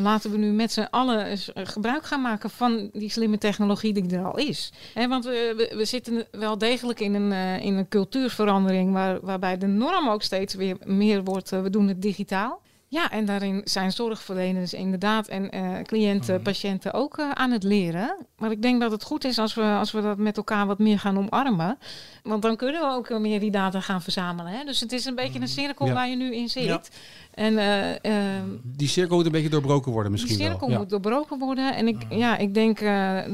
laten 0.00 0.30
we 0.30 0.38
nu 0.38 0.50
met 0.52 0.72
z'n 0.72 0.86
allen 0.90 1.26
eh, 1.26 1.36
gebruik 1.54 2.04
gaan 2.06 2.20
maken 2.22 2.50
van 2.50 2.90
die 2.92 3.10
slimme 3.10 3.38
technologie 3.38 3.92
die 3.92 4.16
er 4.16 4.24
al 4.24 4.36
is. 4.38 4.72
Hè, 4.94 5.08
want 5.08 5.24
we, 5.24 5.54
we, 5.56 5.76
we 5.76 5.84
zitten 5.84 6.17
wel 6.30 6.58
degelijk 6.58 7.00
in 7.00 7.14
een, 7.14 7.32
eh, 7.32 7.64
in 7.64 7.74
een 7.74 7.88
cultuurverandering 7.88 8.92
waar, 8.92 9.20
waarbij 9.20 9.58
de 9.58 9.66
norm 9.66 10.08
ook 10.08 10.22
steeds 10.22 10.54
weer 10.54 10.76
meer 10.84 11.24
wordt, 11.24 11.52
eh, 11.52 11.62
we 11.62 11.70
doen 11.70 11.88
het 11.88 12.02
digitaal. 12.02 12.60
Ja, 12.90 13.10
en 13.10 13.24
daarin 13.24 13.60
zijn 13.64 13.92
zorgverleners 13.92 14.72
inderdaad 14.72 15.28
en 15.28 15.50
eh, 15.50 15.82
cliënten, 15.82 16.42
patiënten 16.42 16.92
ook 16.92 17.18
eh, 17.18 17.30
aan 17.30 17.50
het 17.50 17.62
leren. 17.62 18.16
Maar 18.38 18.50
ik 18.50 18.62
denk 18.62 18.80
dat 18.80 18.90
het 18.90 19.02
goed 19.02 19.24
is 19.24 19.38
als 19.38 19.54
we, 19.54 19.62
als 19.62 19.92
we 19.92 20.00
dat 20.00 20.18
met 20.18 20.36
elkaar 20.36 20.66
wat 20.66 20.78
meer 20.78 20.98
gaan 20.98 21.18
omarmen. 21.18 21.78
Want 22.22 22.42
dan 22.42 22.56
kunnen 22.56 22.80
we 22.80 22.86
ook 22.86 23.18
meer 23.18 23.40
die 23.40 23.50
data 23.50 23.80
gaan 23.80 24.02
verzamelen. 24.02 24.52
Hè? 24.52 24.64
Dus 24.64 24.80
het 24.80 24.92
is 24.92 25.04
een 25.04 25.14
beetje 25.14 25.40
een 25.40 25.48
cirkel 25.48 25.86
Ja. 25.86 25.92
waar 25.92 26.08
je 26.08 26.16
nu 26.16 26.34
in 26.34 26.48
zit. 26.48 26.64
Ja. 26.64 26.80
En 27.34 27.58
eh, 27.58 28.36
eh, 28.36 28.42
Die 28.62 28.88
cirkel 28.88 29.16
moet 29.16 29.26
een 29.26 29.32
beetje 29.32 29.48
doorbroken 29.48 29.92
worden 29.92 30.12
die 30.12 30.20
misschien 30.20 30.46
cirkel 30.46 30.66
wel. 30.66 30.70
Ja. 30.70 30.78
moet 30.78 30.90
doorbroken 30.90 31.38
worden. 31.38 31.74
En 31.74 31.88
ik, 31.88 32.02
ja, 32.10 32.36
ik 32.36 32.54
denk 32.54 32.78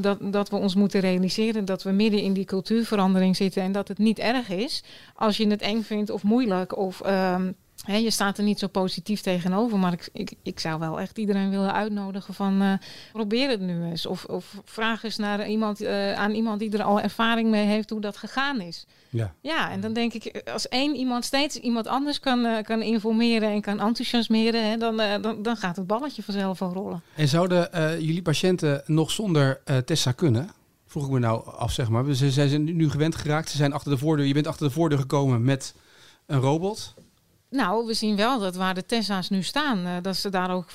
dat, 0.03 0.19
dat 0.33 0.49
we 0.51 0.57
ons 0.57 0.75
moeten 0.75 1.01
realiseren 1.01 1.65
dat 1.65 1.83
we 1.83 1.91
midden 1.91 2.21
in 2.21 2.33
die 2.33 2.45
cultuurverandering 2.45 3.37
zitten. 3.37 3.63
En 3.63 3.73
dat 3.73 3.89
het 3.89 3.99
niet 3.99 4.19
erg 4.19 4.49
is 4.49 4.83
als 5.15 5.37
je 5.37 5.47
het 5.47 5.63
eng 5.63 5.83
vindt 5.83 6.11
of 6.11 6.23
moeilijk. 6.23 6.77
Of 6.77 7.01
ehm, 7.01 7.51
hè, 7.85 7.97
je 7.97 8.11
staat 8.11 8.39
er 8.39 8.45
niet 8.45 8.59
zo 8.59 8.67
positief 8.67 9.21
tegenover. 9.21 9.79
Maar 9.79 9.93
ik, 9.93 10.09
ik, 10.13 10.33
ik 10.43 10.61
zou 10.61 10.79
wel 10.79 11.01
echt 11.01 11.19
iedereen 11.19 11.51
willen 11.51 11.73
uitnodigen 11.73 12.35
van 12.35 12.63
eh, 12.63 12.73
probeer 13.13 13.49
het 13.49 13.61
nu 13.61 13.85
eens. 13.85 14.07
Of, 14.07 14.25
of 14.25 14.61
vraag 14.65 15.05
eens 15.05 15.17
naar 15.17 15.49
iemand, 15.49 15.81
eh, 15.81 16.13
aan 16.13 16.31
iemand 16.31 16.59
die 16.59 16.73
er 16.73 16.83
al 16.83 17.01
ervaring 17.01 17.51
mee 17.51 17.67
heeft 17.67 17.91
hoe 17.91 18.01
dat 18.01 18.17
gegaan 18.17 18.61
is. 18.61 18.87
Ja. 19.11 19.35
Ja, 19.41 19.71
en 19.71 19.81
dan 19.81 19.93
denk 19.93 20.13
ik, 20.13 20.51
als 20.53 20.69
één 20.69 20.97
iemand 20.97 21.25
steeds 21.25 21.57
iemand 21.57 21.87
anders 21.87 22.21
kan, 22.21 22.45
eh, 22.45 22.63
kan 22.63 22.83
informeren 22.83 23.51
en 23.51 23.61
kan 23.61 23.81
enthousiasmeren, 23.81 24.71
hè, 24.71 24.77
dan, 24.77 24.97
dan, 24.97 25.43
dan 25.43 25.57
gaat 25.57 25.77
het 25.77 25.87
balletje 25.87 26.23
vanzelf 26.23 26.63
al 26.63 26.73
rollen. 26.73 27.03
En 27.17 27.29
zouden 27.29 27.69
jullie 28.05 28.23
patiënten 28.23 28.83
nog 28.87 29.11
zonder 29.11 29.61
Tessa 29.85 30.13
kunnen? 30.13 30.51
Vroeg 30.87 31.07
ik 31.07 31.13
me 31.13 31.19
nou 31.19 31.47
af, 31.57 31.73
zeg 31.73 31.89
maar. 31.89 32.05
Ze, 32.05 32.31
ze 32.31 32.49
zijn 32.49 32.65
nu 32.65 32.91
gewend 32.91 33.15
geraakt. 33.15 33.51
Ze 33.51 33.57
zijn 33.57 33.73
achter 33.73 33.91
de 33.91 33.99
voordeur. 33.99 34.27
Je 34.27 34.35
bent 34.35 34.47
achter 34.47 34.67
de 34.67 34.73
voordeur 34.73 34.99
gekomen 34.99 35.45
met 35.45 35.75
een 36.27 36.41
robot. 36.41 36.95
Nou, 37.55 37.87
we 37.87 37.95
zien 37.95 38.17
wel 38.17 38.39
dat 38.39 38.57
waar 38.57 38.75
de 38.75 38.87
Tessa's 38.87 39.29
nu 39.29 39.43
staan, 39.43 39.87
eh, 39.87 39.93
dat 40.03 40.17
ze 40.17 40.29
daar 40.29 40.51
ook 40.51 40.67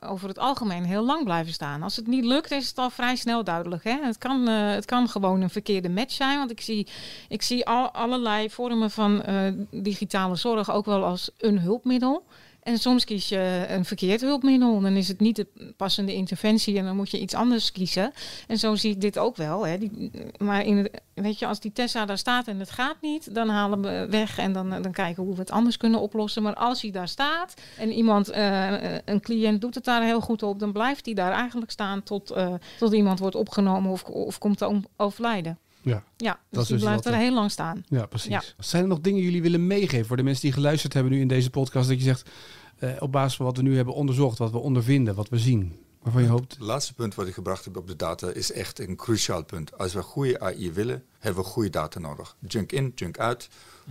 over 0.00 0.28
het 0.28 0.38
algemeen 0.38 0.84
heel 0.84 1.04
lang 1.04 1.24
blijven 1.24 1.52
staan. 1.52 1.82
Als 1.82 1.96
het 1.96 2.06
niet 2.06 2.24
lukt, 2.24 2.50
is 2.50 2.68
het 2.68 2.78
al 2.78 2.90
vrij 2.90 3.16
snel 3.16 3.44
duidelijk. 3.44 3.84
Hè? 3.84 3.98
Het, 4.02 4.18
kan, 4.18 4.48
eh, 4.48 4.70
het 4.70 4.84
kan 4.84 5.08
gewoon 5.08 5.40
een 5.40 5.50
verkeerde 5.50 5.88
match 5.88 6.12
zijn, 6.12 6.38
want 6.38 6.50
ik 6.50 6.60
zie, 6.60 6.86
ik 7.28 7.42
zie 7.42 7.66
al, 7.66 7.90
allerlei 7.90 8.50
vormen 8.50 8.90
van 8.90 9.22
eh, 9.22 9.52
digitale 9.70 10.36
zorg 10.36 10.70
ook 10.70 10.84
wel 10.84 11.04
als 11.04 11.30
een 11.38 11.58
hulpmiddel. 11.60 12.24
En 12.66 12.78
soms 12.78 13.04
kies 13.04 13.28
je 13.28 13.66
een 13.68 13.84
verkeerd 13.84 14.20
hulpmiddel. 14.20 14.80
Dan 14.80 14.92
is 14.92 15.08
het 15.08 15.20
niet 15.20 15.36
de 15.36 15.72
passende 15.76 16.14
interventie 16.14 16.78
en 16.78 16.84
dan 16.84 16.96
moet 16.96 17.10
je 17.10 17.20
iets 17.20 17.34
anders 17.34 17.72
kiezen. 17.72 18.12
En 18.46 18.58
zo 18.58 18.74
zie 18.74 18.90
ik 18.90 19.00
dit 19.00 19.18
ook 19.18 19.36
wel. 19.36 19.66
Hè. 19.66 19.78
Die, 19.78 20.10
maar 20.38 20.64
in 20.64 20.76
het, 20.76 21.00
weet 21.14 21.38
je, 21.38 21.46
als 21.46 21.60
die 21.60 21.72
Tessa 21.72 22.06
daar 22.06 22.18
staat 22.18 22.48
en 22.48 22.58
het 22.58 22.70
gaat 22.70 22.96
niet, 23.00 23.34
dan 23.34 23.48
halen 23.48 23.82
we 23.82 24.06
weg 24.10 24.38
en 24.38 24.52
dan, 24.52 24.82
dan 24.82 24.92
kijken 24.92 25.22
hoe 25.22 25.34
we 25.34 25.40
het 25.40 25.50
anders 25.50 25.76
kunnen 25.76 26.00
oplossen. 26.00 26.42
Maar 26.42 26.54
als 26.54 26.82
hij 26.82 26.90
daar 26.90 27.08
staat 27.08 27.54
en 27.78 27.92
iemand, 27.92 28.28
eh, 28.28 28.94
een 29.04 29.20
cliënt 29.20 29.60
doet 29.60 29.74
het 29.74 29.84
daar 29.84 30.02
heel 30.02 30.20
goed 30.20 30.42
op, 30.42 30.58
dan 30.58 30.72
blijft 30.72 31.04
hij 31.04 31.14
daar 31.14 31.32
eigenlijk 31.32 31.70
staan 31.70 32.02
tot, 32.02 32.30
eh, 32.30 32.54
tot 32.78 32.92
iemand 32.92 33.18
wordt 33.18 33.36
opgenomen 33.36 33.90
of, 33.90 34.04
of 34.04 34.38
komt 34.38 34.58
te 34.58 34.80
overlijden. 34.96 35.58
Ja, 35.90 36.04
Ja, 36.16 36.40
dus 36.50 36.60
is 36.60 36.66
die 36.66 36.76
dus 36.76 36.84
blijft 36.84 37.04
er 37.04 37.14
heel 37.14 37.34
lang 37.34 37.50
staan. 37.50 37.84
ja 37.88 38.06
precies. 38.06 38.30
Ja. 38.30 38.42
Zijn 38.58 38.82
er 38.82 38.88
nog 38.88 39.00
dingen 39.00 39.22
jullie 39.22 39.42
willen 39.42 39.66
meegeven 39.66 40.06
voor 40.06 40.16
de 40.16 40.22
mensen 40.22 40.42
die 40.42 40.52
geluisterd 40.52 40.92
hebben 40.92 41.12
nu 41.12 41.20
in 41.20 41.28
deze 41.28 41.50
podcast? 41.50 41.88
Dat 41.88 41.98
je 41.98 42.04
zegt, 42.04 42.30
eh, 42.78 42.90
op 42.98 43.12
basis 43.12 43.36
van 43.36 43.46
wat 43.46 43.56
we 43.56 43.62
nu 43.62 43.76
hebben 43.76 43.94
onderzocht, 43.94 44.38
wat 44.38 44.50
we 44.50 44.58
ondervinden, 44.58 45.14
wat 45.14 45.28
we 45.28 45.38
zien. 45.38 45.76
Waarvan 46.02 46.22
je 46.22 46.28
hoopt... 46.28 46.52
Het 46.52 46.62
laatste 46.62 46.94
punt 46.94 47.14
wat 47.14 47.26
ik 47.26 47.34
gebracht 47.34 47.64
heb 47.64 47.76
op 47.76 47.86
de 47.86 47.96
data 47.96 48.28
is 48.28 48.52
echt 48.52 48.78
een 48.78 48.96
cruciaal 48.96 49.44
punt. 49.44 49.78
Als 49.78 49.92
we 49.92 50.02
goede 50.02 50.40
AI 50.40 50.72
willen, 50.72 51.04
hebben 51.18 51.42
we 51.42 51.48
goede 51.48 51.70
data 51.70 51.98
nodig. 51.98 52.36
Junk 52.48 52.72
in, 52.72 52.92
junk 52.94 53.18
uit. 53.18 53.48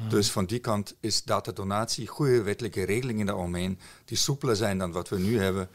Dus 0.10 0.31
van 0.31 0.45
die 0.45 0.60
kant 0.60 0.95
is 0.99 1.23
datadonatie, 1.23 2.08
goede 2.08 2.41
wettelijke 2.41 2.84
regelingen 2.84 3.25
daaromheen, 3.25 3.79
die 4.05 4.17
soepeler 4.17 4.55
zijn 4.55 4.77
dan 4.77 4.91
wat 4.91 5.10
we 5.10 5.19
nu 5.19 5.39
hebben, 5.39 5.69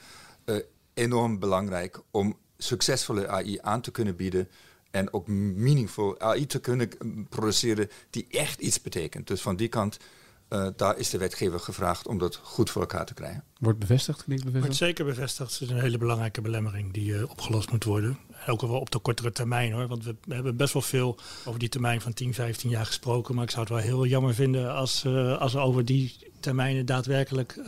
eh, 0.44 0.56
enorm 0.94 1.38
belangrijk 1.38 2.00
om 2.11 2.37
succesvolle 2.59 3.28
AI 3.28 3.59
aan 3.61 3.80
te 3.80 3.90
kunnen 3.90 4.16
bieden. 4.16 4.48
En 4.90 5.12
ook 5.12 5.26
meaningful 5.29 6.20
AI 6.20 6.46
te 6.46 6.61
kunnen 6.61 6.90
mm, 6.98 7.29
produceren 7.29 7.90
die 8.11 8.26
echt 8.31 8.61
iets 8.61 8.83
betekent. 8.83 9.26
Dus 9.26 9.40
van 9.40 9.57
die 9.57 9.68
kant 9.68 9.98
uh, 10.50 10.68
daar 10.76 10.98
is 10.98 11.11
de 11.11 11.18
wetgever 11.18 11.61
gevraagd 11.61 12.07
om 12.07 12.18
dat 12.18 12.37
goed 12.42 12.70
voor 12.70 12.81
elkaar 12.81 13.07
te 13.07 13.14
krijgen. 13.14 13.44
Wordt 13.59 13.79
bevestigd, 13.79 14.26
niet 14.26 14.38
bevestigd? 14.38 14.64
Wordt 14.64 14.76
zeker 14.76 15.05
bevestigd. 15.05 15.53
Het 15.53 15.61
is 15.61 15.70
een 15.70 15.81
hele 15.81 15.98
belangrijke 15.98 16.40
belemmering 16.40 16.92
die 16.92 17.12
uh, 17.12 17.31
opgelost 17.31 17.70
moet 17.70 17.85
worden. 17.85 18.18
Ook 18.46 18.61
wel 18.61 18.81
op 18.81 18.90
de 18.90 18.98
kortere 18.98 19.33
termijn 19.33 19.72
hoor. 19.72 19.87
Want 19.87 20.05
we, 20.05 20.16
we, 20.24 20.35
hebben 20.35 20.57
best 20.57 20.72
wel 20.72 20.83
veel 20.83 21.18
over 21.44 21.61
die 21.61 21.68
termijn 21.68 22.00
van 22.00 22.12
10, 22.12 22.35
15 22.35 22.70
jaar 22.70 22.87
gesproken. 22.87 23.35
Maar 23.35 23.44
ik 23.44 23.50
zou 23.50 23.62
het 23.62 23.72
wel 23.72 23.83
heel 23.83 24.07
jammer 24.07 24.35
vinden 24.35 24.74
als, 24.74 25.05
uh, 25.05 25.38
als 25.38 25.55
er 25.55 25.61
over 25.61 25.85
die 25.85 26.16
termijnen 26.40 26.87
daadwerkelijk 26.87 27.59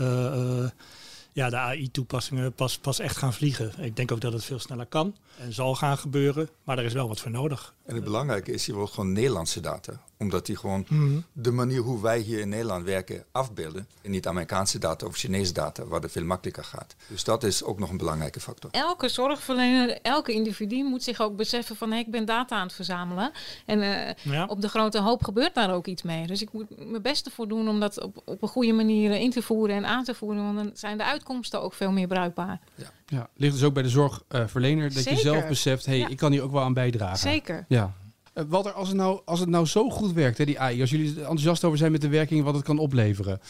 ja, 1.32 1.50
de 1.50 1.56
AI-toepassingen 1.56 2.52
pas, 2.52 2.78
pas 2.78 2.98
echt 2.98 3.16
gaan 3.16 3.32
vliegen. 3.32 3.72
Ik 3.78 3.96
denk 3.96 4.12
ook 4.12 4.20
dat 4.20 4.32
het 4.32 4.44
veel 4.44 4.58
sneller 4.58 4.86
kan 4.86 5.16
en 5.38 5.52
zal 5.52 5.74
gaan 5.74 5.98
gebeuren, 5.98 6.48
maar 6.64 6.78
er 6.78 6.84
is 6.84 6.92
wel 6.92 7.08
wat 7.08 7.20
voor 7.20 7.30
nodig. 7.30 7.74
En 7.92 7.98
het 7.98 8.06
belangrijke 8.06 8.52
is, 8.52 8.66
je 8.66 8.74
wil 8.74 8.86
gewoon 8.86 9.12
Nederlandse 9.12 9.60
data. 9.60 9.92
Omdat 10.18 10.46
die 10.46 10.56
gewoon 10.56 10.86
mm 10.88 11.24
de 11.32 11.50
manier 11.50 11.80
hoe 11.80 12.02
wij 12.02 12.18
hier 12.18 12.38
in 12.38 12.48
Nederland 12.48 12.84
werken 12.84 13.24
afbeelden. 13.32 13.88
En 14.02 14.10
niet 14.10 14.26
Amerikaanse 14.26 14.78
data 14.78 15.06
of 15.06 15.16
Chinese 15.16 15.52
data, 15.52 15.84
waar 15.84 16.00
het 16.00 16.12
veel 16.12 16.24
makkelijker 16.24 16.64
gaat. 16.64 16.94
Dus 17.08 17.24
dat 17.24 17.44
is 17.44 17.64
ook 17.64 17.78
nog 17.78 17.90
een 17.90 17.96
belangrijke 17.96 18.40
factor. 18.40 18.70
Elke 18.70 19.08
zorgverlener, 19.08 19.98
elke 20.02 20.32
individu 20.32 20.84
moet 20.84 21.02
zich 21.02 21.20
ook 21.20 21.36
beseffen 21.36 21.76
van... 21.76 21.90
Hey, 21.90 22.00
ik 22.00 22.10
ben 22.10 22.24
data 22.24 22.56
aan 22.56 22.66
het 22.66 22.74
verzamelen. 22.74 23.32
En 23.66 23.78
uh, 24.26 24.44
op 24.46 24.60
de 24.60 24.68
grote 24.68 25.00
hoop 25.00 25.24
gebeurt 25.24 25.54
daar 25.54 25.74
ook 25.74 25.86
iets 25.86 26.02
mee. 26.02 26.26
Dus 26.26 26.42
ik 26.42 26.52
moet 26.52 26.90
mijn 26.90 27.02
beste 27.02 27.30
voor 27.30 27.48
doen 27.48 27.68
om 27.68 27.80
dat 27.80 28.00
op, 28.00 28.22
op 28.24 28.42
een 28.42 28.48
goede 28.48 28.72
manier 28.72 29.12
in 29.12 29.30
te 29.30 29.42
voeren 29.42 29.76
en 29.76 29.86
aan 29.86 30.04
te 30.04 30.14
voeren. 30.14 30.44
Want 30.44 30.56
dan 30.56 30.70
zijn 30.74 30.98
de 30.98 31.04
uitkomsten 31.04 31.62
ook 31.62 31.74
veel 31.74 31.92
meer 31.92 32.06
bruikbaar. 32.06 32.60
Ja. 32.74 32.90
Ja, 33.12 33.28
ligt 33.36 33.52
dus 33.52 33.62
ook 33.62 33.74
bij 33.74 33.82
de 33.82 33.88
zorgverlener 33.88 34.94
dat 34.94 35.04
je 35.04 35.16
zelf 35.16 35.48
beseft, 35.48 35.86
hé, 35.86 36.00
hey, 36.00 36.10
ik 36.10 36.16
kan 36.16 36.32
hier 36.32 36.42
ook 36.42 36.52
wel 36.52 36.62
aan 36.62 36.74
bijdragen. 36.74 37.18
Zeker. 37.18 37.64
Ja. 37.68 37.94
Uh, 38.34 38.44
Walter, 38.48 38.72
als 38.72 38.88
het, 38.88 38.96
nou, 38.96 39.20
als 39.24 39.40
het 39.40 39.48
nou 39.48 39.66
zo 39.66 39.90
goed 39.90 40.12
werkt, 40.12 40.38
hè, 40.38 40.44
die 40.44 40.60
AI, 40.60 40.80
als 40.80 40.90
jullie 40.90 41.18
enthousiast 41.18 41.64
over 41.64 41.78
zijn 41.78 41.92
met 41.92 42.00
de 42.00 42.08
werking, 42.08 42.44
wat 42.44 42.54
het 42.54 42.64
kan 42.64 42.78
opleveren, 42.78 43.40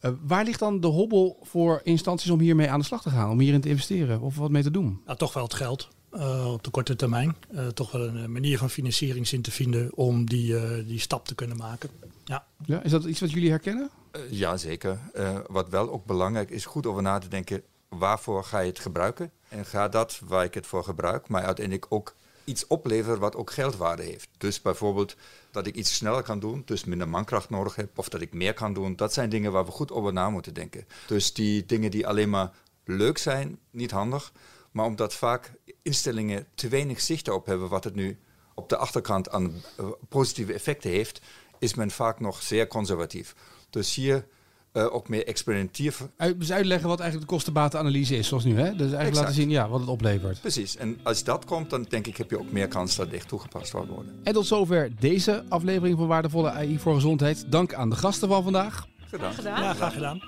uh, 0.00 0.10
waar 0.22 0.44
ligt 0.44 0.58
dan 0.58 0.80
de 0.80 0.86
hobbel 0.86 1.38
voor 1.42 1.80
instanties 1.82 2.30
om 2.30 2.40
hiermee 2.40 2.70
aan 2.70 2.78
de 2.78 2.84
slag 2.84 3.02
te 3.02 3.10
gaan, 3.10 3.30
om 3.30 3.40
hierin 3.40 3.60
te 3.60 3.68
investeren 3.68 4.20
of 4.20 4.36
wat 4.36 4.50
mee 4.50 4.62
te 4.62 4.70
doen? 4.70 5.00
Nou, 5.06 5.18
toch 5.18 5.32
wel 5.32 5.42
het 5.42 5.54
geld. 5.54 5.88
Uh, 6.12 6.52
op 6.52 6.64
de 6.64 6.70
korte 6.70 6.96
termijn. 6.96 7.36
toch 7.74 7.92
wel 7.92 8.06
een 8.06 8.32
manier 8.32 8.58
van 8.58 8.70
financieringszin 8.70 9.42
te 9.42 9.50
vinden 9.50 9.96
om 9.96 10.24
die, 10.26 10.84
die 10.84 11.00
stap 11.00 11.26
te 11.26 11.34
kunnen 11.34 11.56
maken. 11.56 11.90
Ja. 12.24 12.44
ja. 12.64 12.82
Is 12.82 12.90
dat 12.90 13.04
iets 13.04 13.20
wat 13.20 13.30
jullie 13.30 13.50
herkennen? 13.50 13.90
ja, 14.30 14.56
zeker. 14.56 14.98
wat 15.46 15.68
wel 15.68 15.90
ook 15.90 16.04
belangrijk 16.04 16.50
is, 16.50 16.64
goed 16.64 16.86
over 16.86 17.02
na 17.02 17.18
te 17.18 17.28
denken 17.28 17.62
waarvoor 17.98 18.44
ga 18.44 18.58
je 18.58 18.68
het 18.68 18.78
gebruiken? 18.78 19.32
En 19.48 19.66
ga 19.66 19.88
dat 19.88 20.20
waar 20.24 20.44
ik 20.44 20.54
het 20.54 20.66
voor 20.66 20.84
gebruik, 20.84 21.28
maar 21.28 21.42
uiteindelijk 21.42 21.86
ook 21.88 22.14
iets 22.44 22.66
opleveren 22.66 23.18
wat 23.18 23.36
ook 23.36 23.52
geldwaarde 23.52 24.02
heeft. 24.02 24.28
Dus 24.38 24.62
bijvoorbeeld 24.62 25.16
dat 25.50 25.66
ik 25.66 25.74
iets 25.74 25.94
sneller 25.94 26.22
kan 26.22 26.38
doen, 26.38 26.62
dus 26.64 26.84
minder 26.84 27.08
mankracht 27.08 27.50
nodig 27.50 27.76
heb, 27.76 27.98
of 27.98 28.08
dat 28.08 28.20
ik 28.20 28.32
meer 28.32 28.54
kan 28.54 28.72
doen. 28.72 28.96
Dat 28.96 29.12
zijn 29.12 29.28
dingen 29.28 29.52
waar 29.52 29.64
we 29.64 29.70
goed 29.70 29.92
over 29.92 30.12
na 30.12 30.30
moeten 30.30 30.54
denken. 30.54 30.86
Dus 31.06 31.32
die 31.32 31.66
dingen 31.66 31.90
die 31.90 32.06
alleen 32.06 32.30
maar 32.30 32.50
leuk 32.84 33.18
zijn, 33.18 33.58
niet 33.70 33.90
handig. 33.90 34.32
Maar 34.70 34.86
omdat 34.86 35.14
vaak 35.14 35.52
instellingen 35.82 36.46
te 36.54 36.68
weinig 36.68 37.00
zicht 37.00 37.28
op 37.28 37.46
hebben 37.46 37.68
wat 37.68 37.84
het 37.84 37.94
nu 37.94 38.18
op 38.54 38.68
de 38.68 38.76
achterkant 38.76 39.30
aan 39.30 39.62
eh, 39.76 39.86
positieve 40.08 40.52
effecten 40.52 40.90
heeft, 40.90 41.20
is 41.58 41.74
men 41.74 41.90
vaak 41.90 42.20
nog 42.20 42.42
zeer 42.42 42.66
conservatief. 42.66 43.34
Dus 43.70 43.94
hier 43.94 44.26
uh, 44.72 44.94
ook 44.94 45.08
meer 45.08 45.26
experimenteer. 45.26 45.94
Dus 46.36 46.52
uitleggen 46.52 46.88
wat 46.88 47.00
eigenlijk 47.00 47.30
de 47.30 47.34
kostenbatenanalyse 47.34 48.16
is, 48.16 48.28
zoals 48.28 48.44
nu. 48.44 48.54
Hè? 48.54 48.62
Dus 48.62 48.80
eigenlijk 48.80 48.98
exact. 49.00 49.18
laten 49.18 49.34
zien 49.34 49.50
ja, 49.50 49.68
wat 49.68 49.80
het 49.80 49.88
oplevert. 49.88 50.40
Precies. 50.40 50.76
En 50.76 50.98
als 51.02 51.24
dat 51.24 51.44
komt, 51.44 51.70
dan 51.70 51.86
denk 51.88 52.06
ik 52.06 52.16
heb 52.16 52.30
je 52.30 52.38
ook 52.38 52.52
meer 52.52 52.68
kans 52.68 52.96
dat 52.96 53.10
dit 53.10 53.28
toegepast 53.28 53.72
wordt 53.72 53.88
worden. 53.88 54.20
En 54.22 54.32
tot 54.32 54.46
zover 54.46 54.90
deze 54.98 55.44
aflevering 55.48 55.98
van 55.98 56.06
Waardevolle 56.06 56.50
AI 56.50 56.78
voor 56.78 56.94
Gezondheid. 56.94 57.44
Dank 57.48 57.74
aan 57.74 57.90
de 57.90 57.96
gasten 57.96 58.28
van 58.28 58.42
vandaag. 58.42 58.86
Graag 59.10 59.34
gedaan. 59.34 59.62
Ja, 59.62 59.74
graag 59.74 59.92
gedaan. 59.92 60.20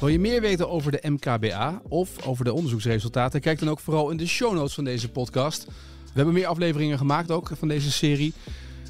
Wil 0.00 0.08
je 0.08 0.18
meer 0.18 0.40
weten 0.40 0.70
over 0.70 0.92
de 0.92 1.08
MKBA 1.08 1.80
of 1.88 2.26
over 2.26 2.44
de 2.44 2.52
onderzoeksresultaten? 2.52 3.40
Kijk 3.40 3.58
dan 3.58 3.70
ook 3.70 3.80
vooral 3.80 4.10
in 4.10 4.16
de 4.16 4.26
show 4.26 4.54
notes 4.54 4.74
van 4.74 4.84
deze 4.84 5.08
podcast. 5.08 5.64
We 5.64 6.20
hebben 6.20 6.34
meer 6.34 6.46
afleveringen 6.46 6.98
gemaakt 6.98 7.30
ook 7.30 7.50
van 7.58 7.68
deze 7.68 7.92
serie. 7.92 8.32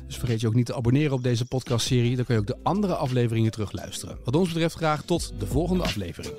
Dus 0.06 0.16
vergeet 0.16 0.40
je 0.40 0.46
ook 0.46 0.54
niet 0.54 0.66
te 0.66 0.74
abonneren 0.74 1.12
op 1.12 1.22
deze 1.22 1.44
podcastserie. 1.44 2.16
Dan 2.16 2.24
kun 2.24 2.34
je 2.34 2.40
ook 2.40 2.46
de 2.46 2.58
andere 2.62 2.94
afleveringen 2.94 3.50
terugluisteren. 3.50 4.18
Wat 4.24 4.36
ons 4.36 4.48
betreft 4.48 4.74
graag 4.74 5.02
tot 5.02 5.32
de 5.38 5.46
volgende 5.46 5.82
aflevering. 5.82 6.34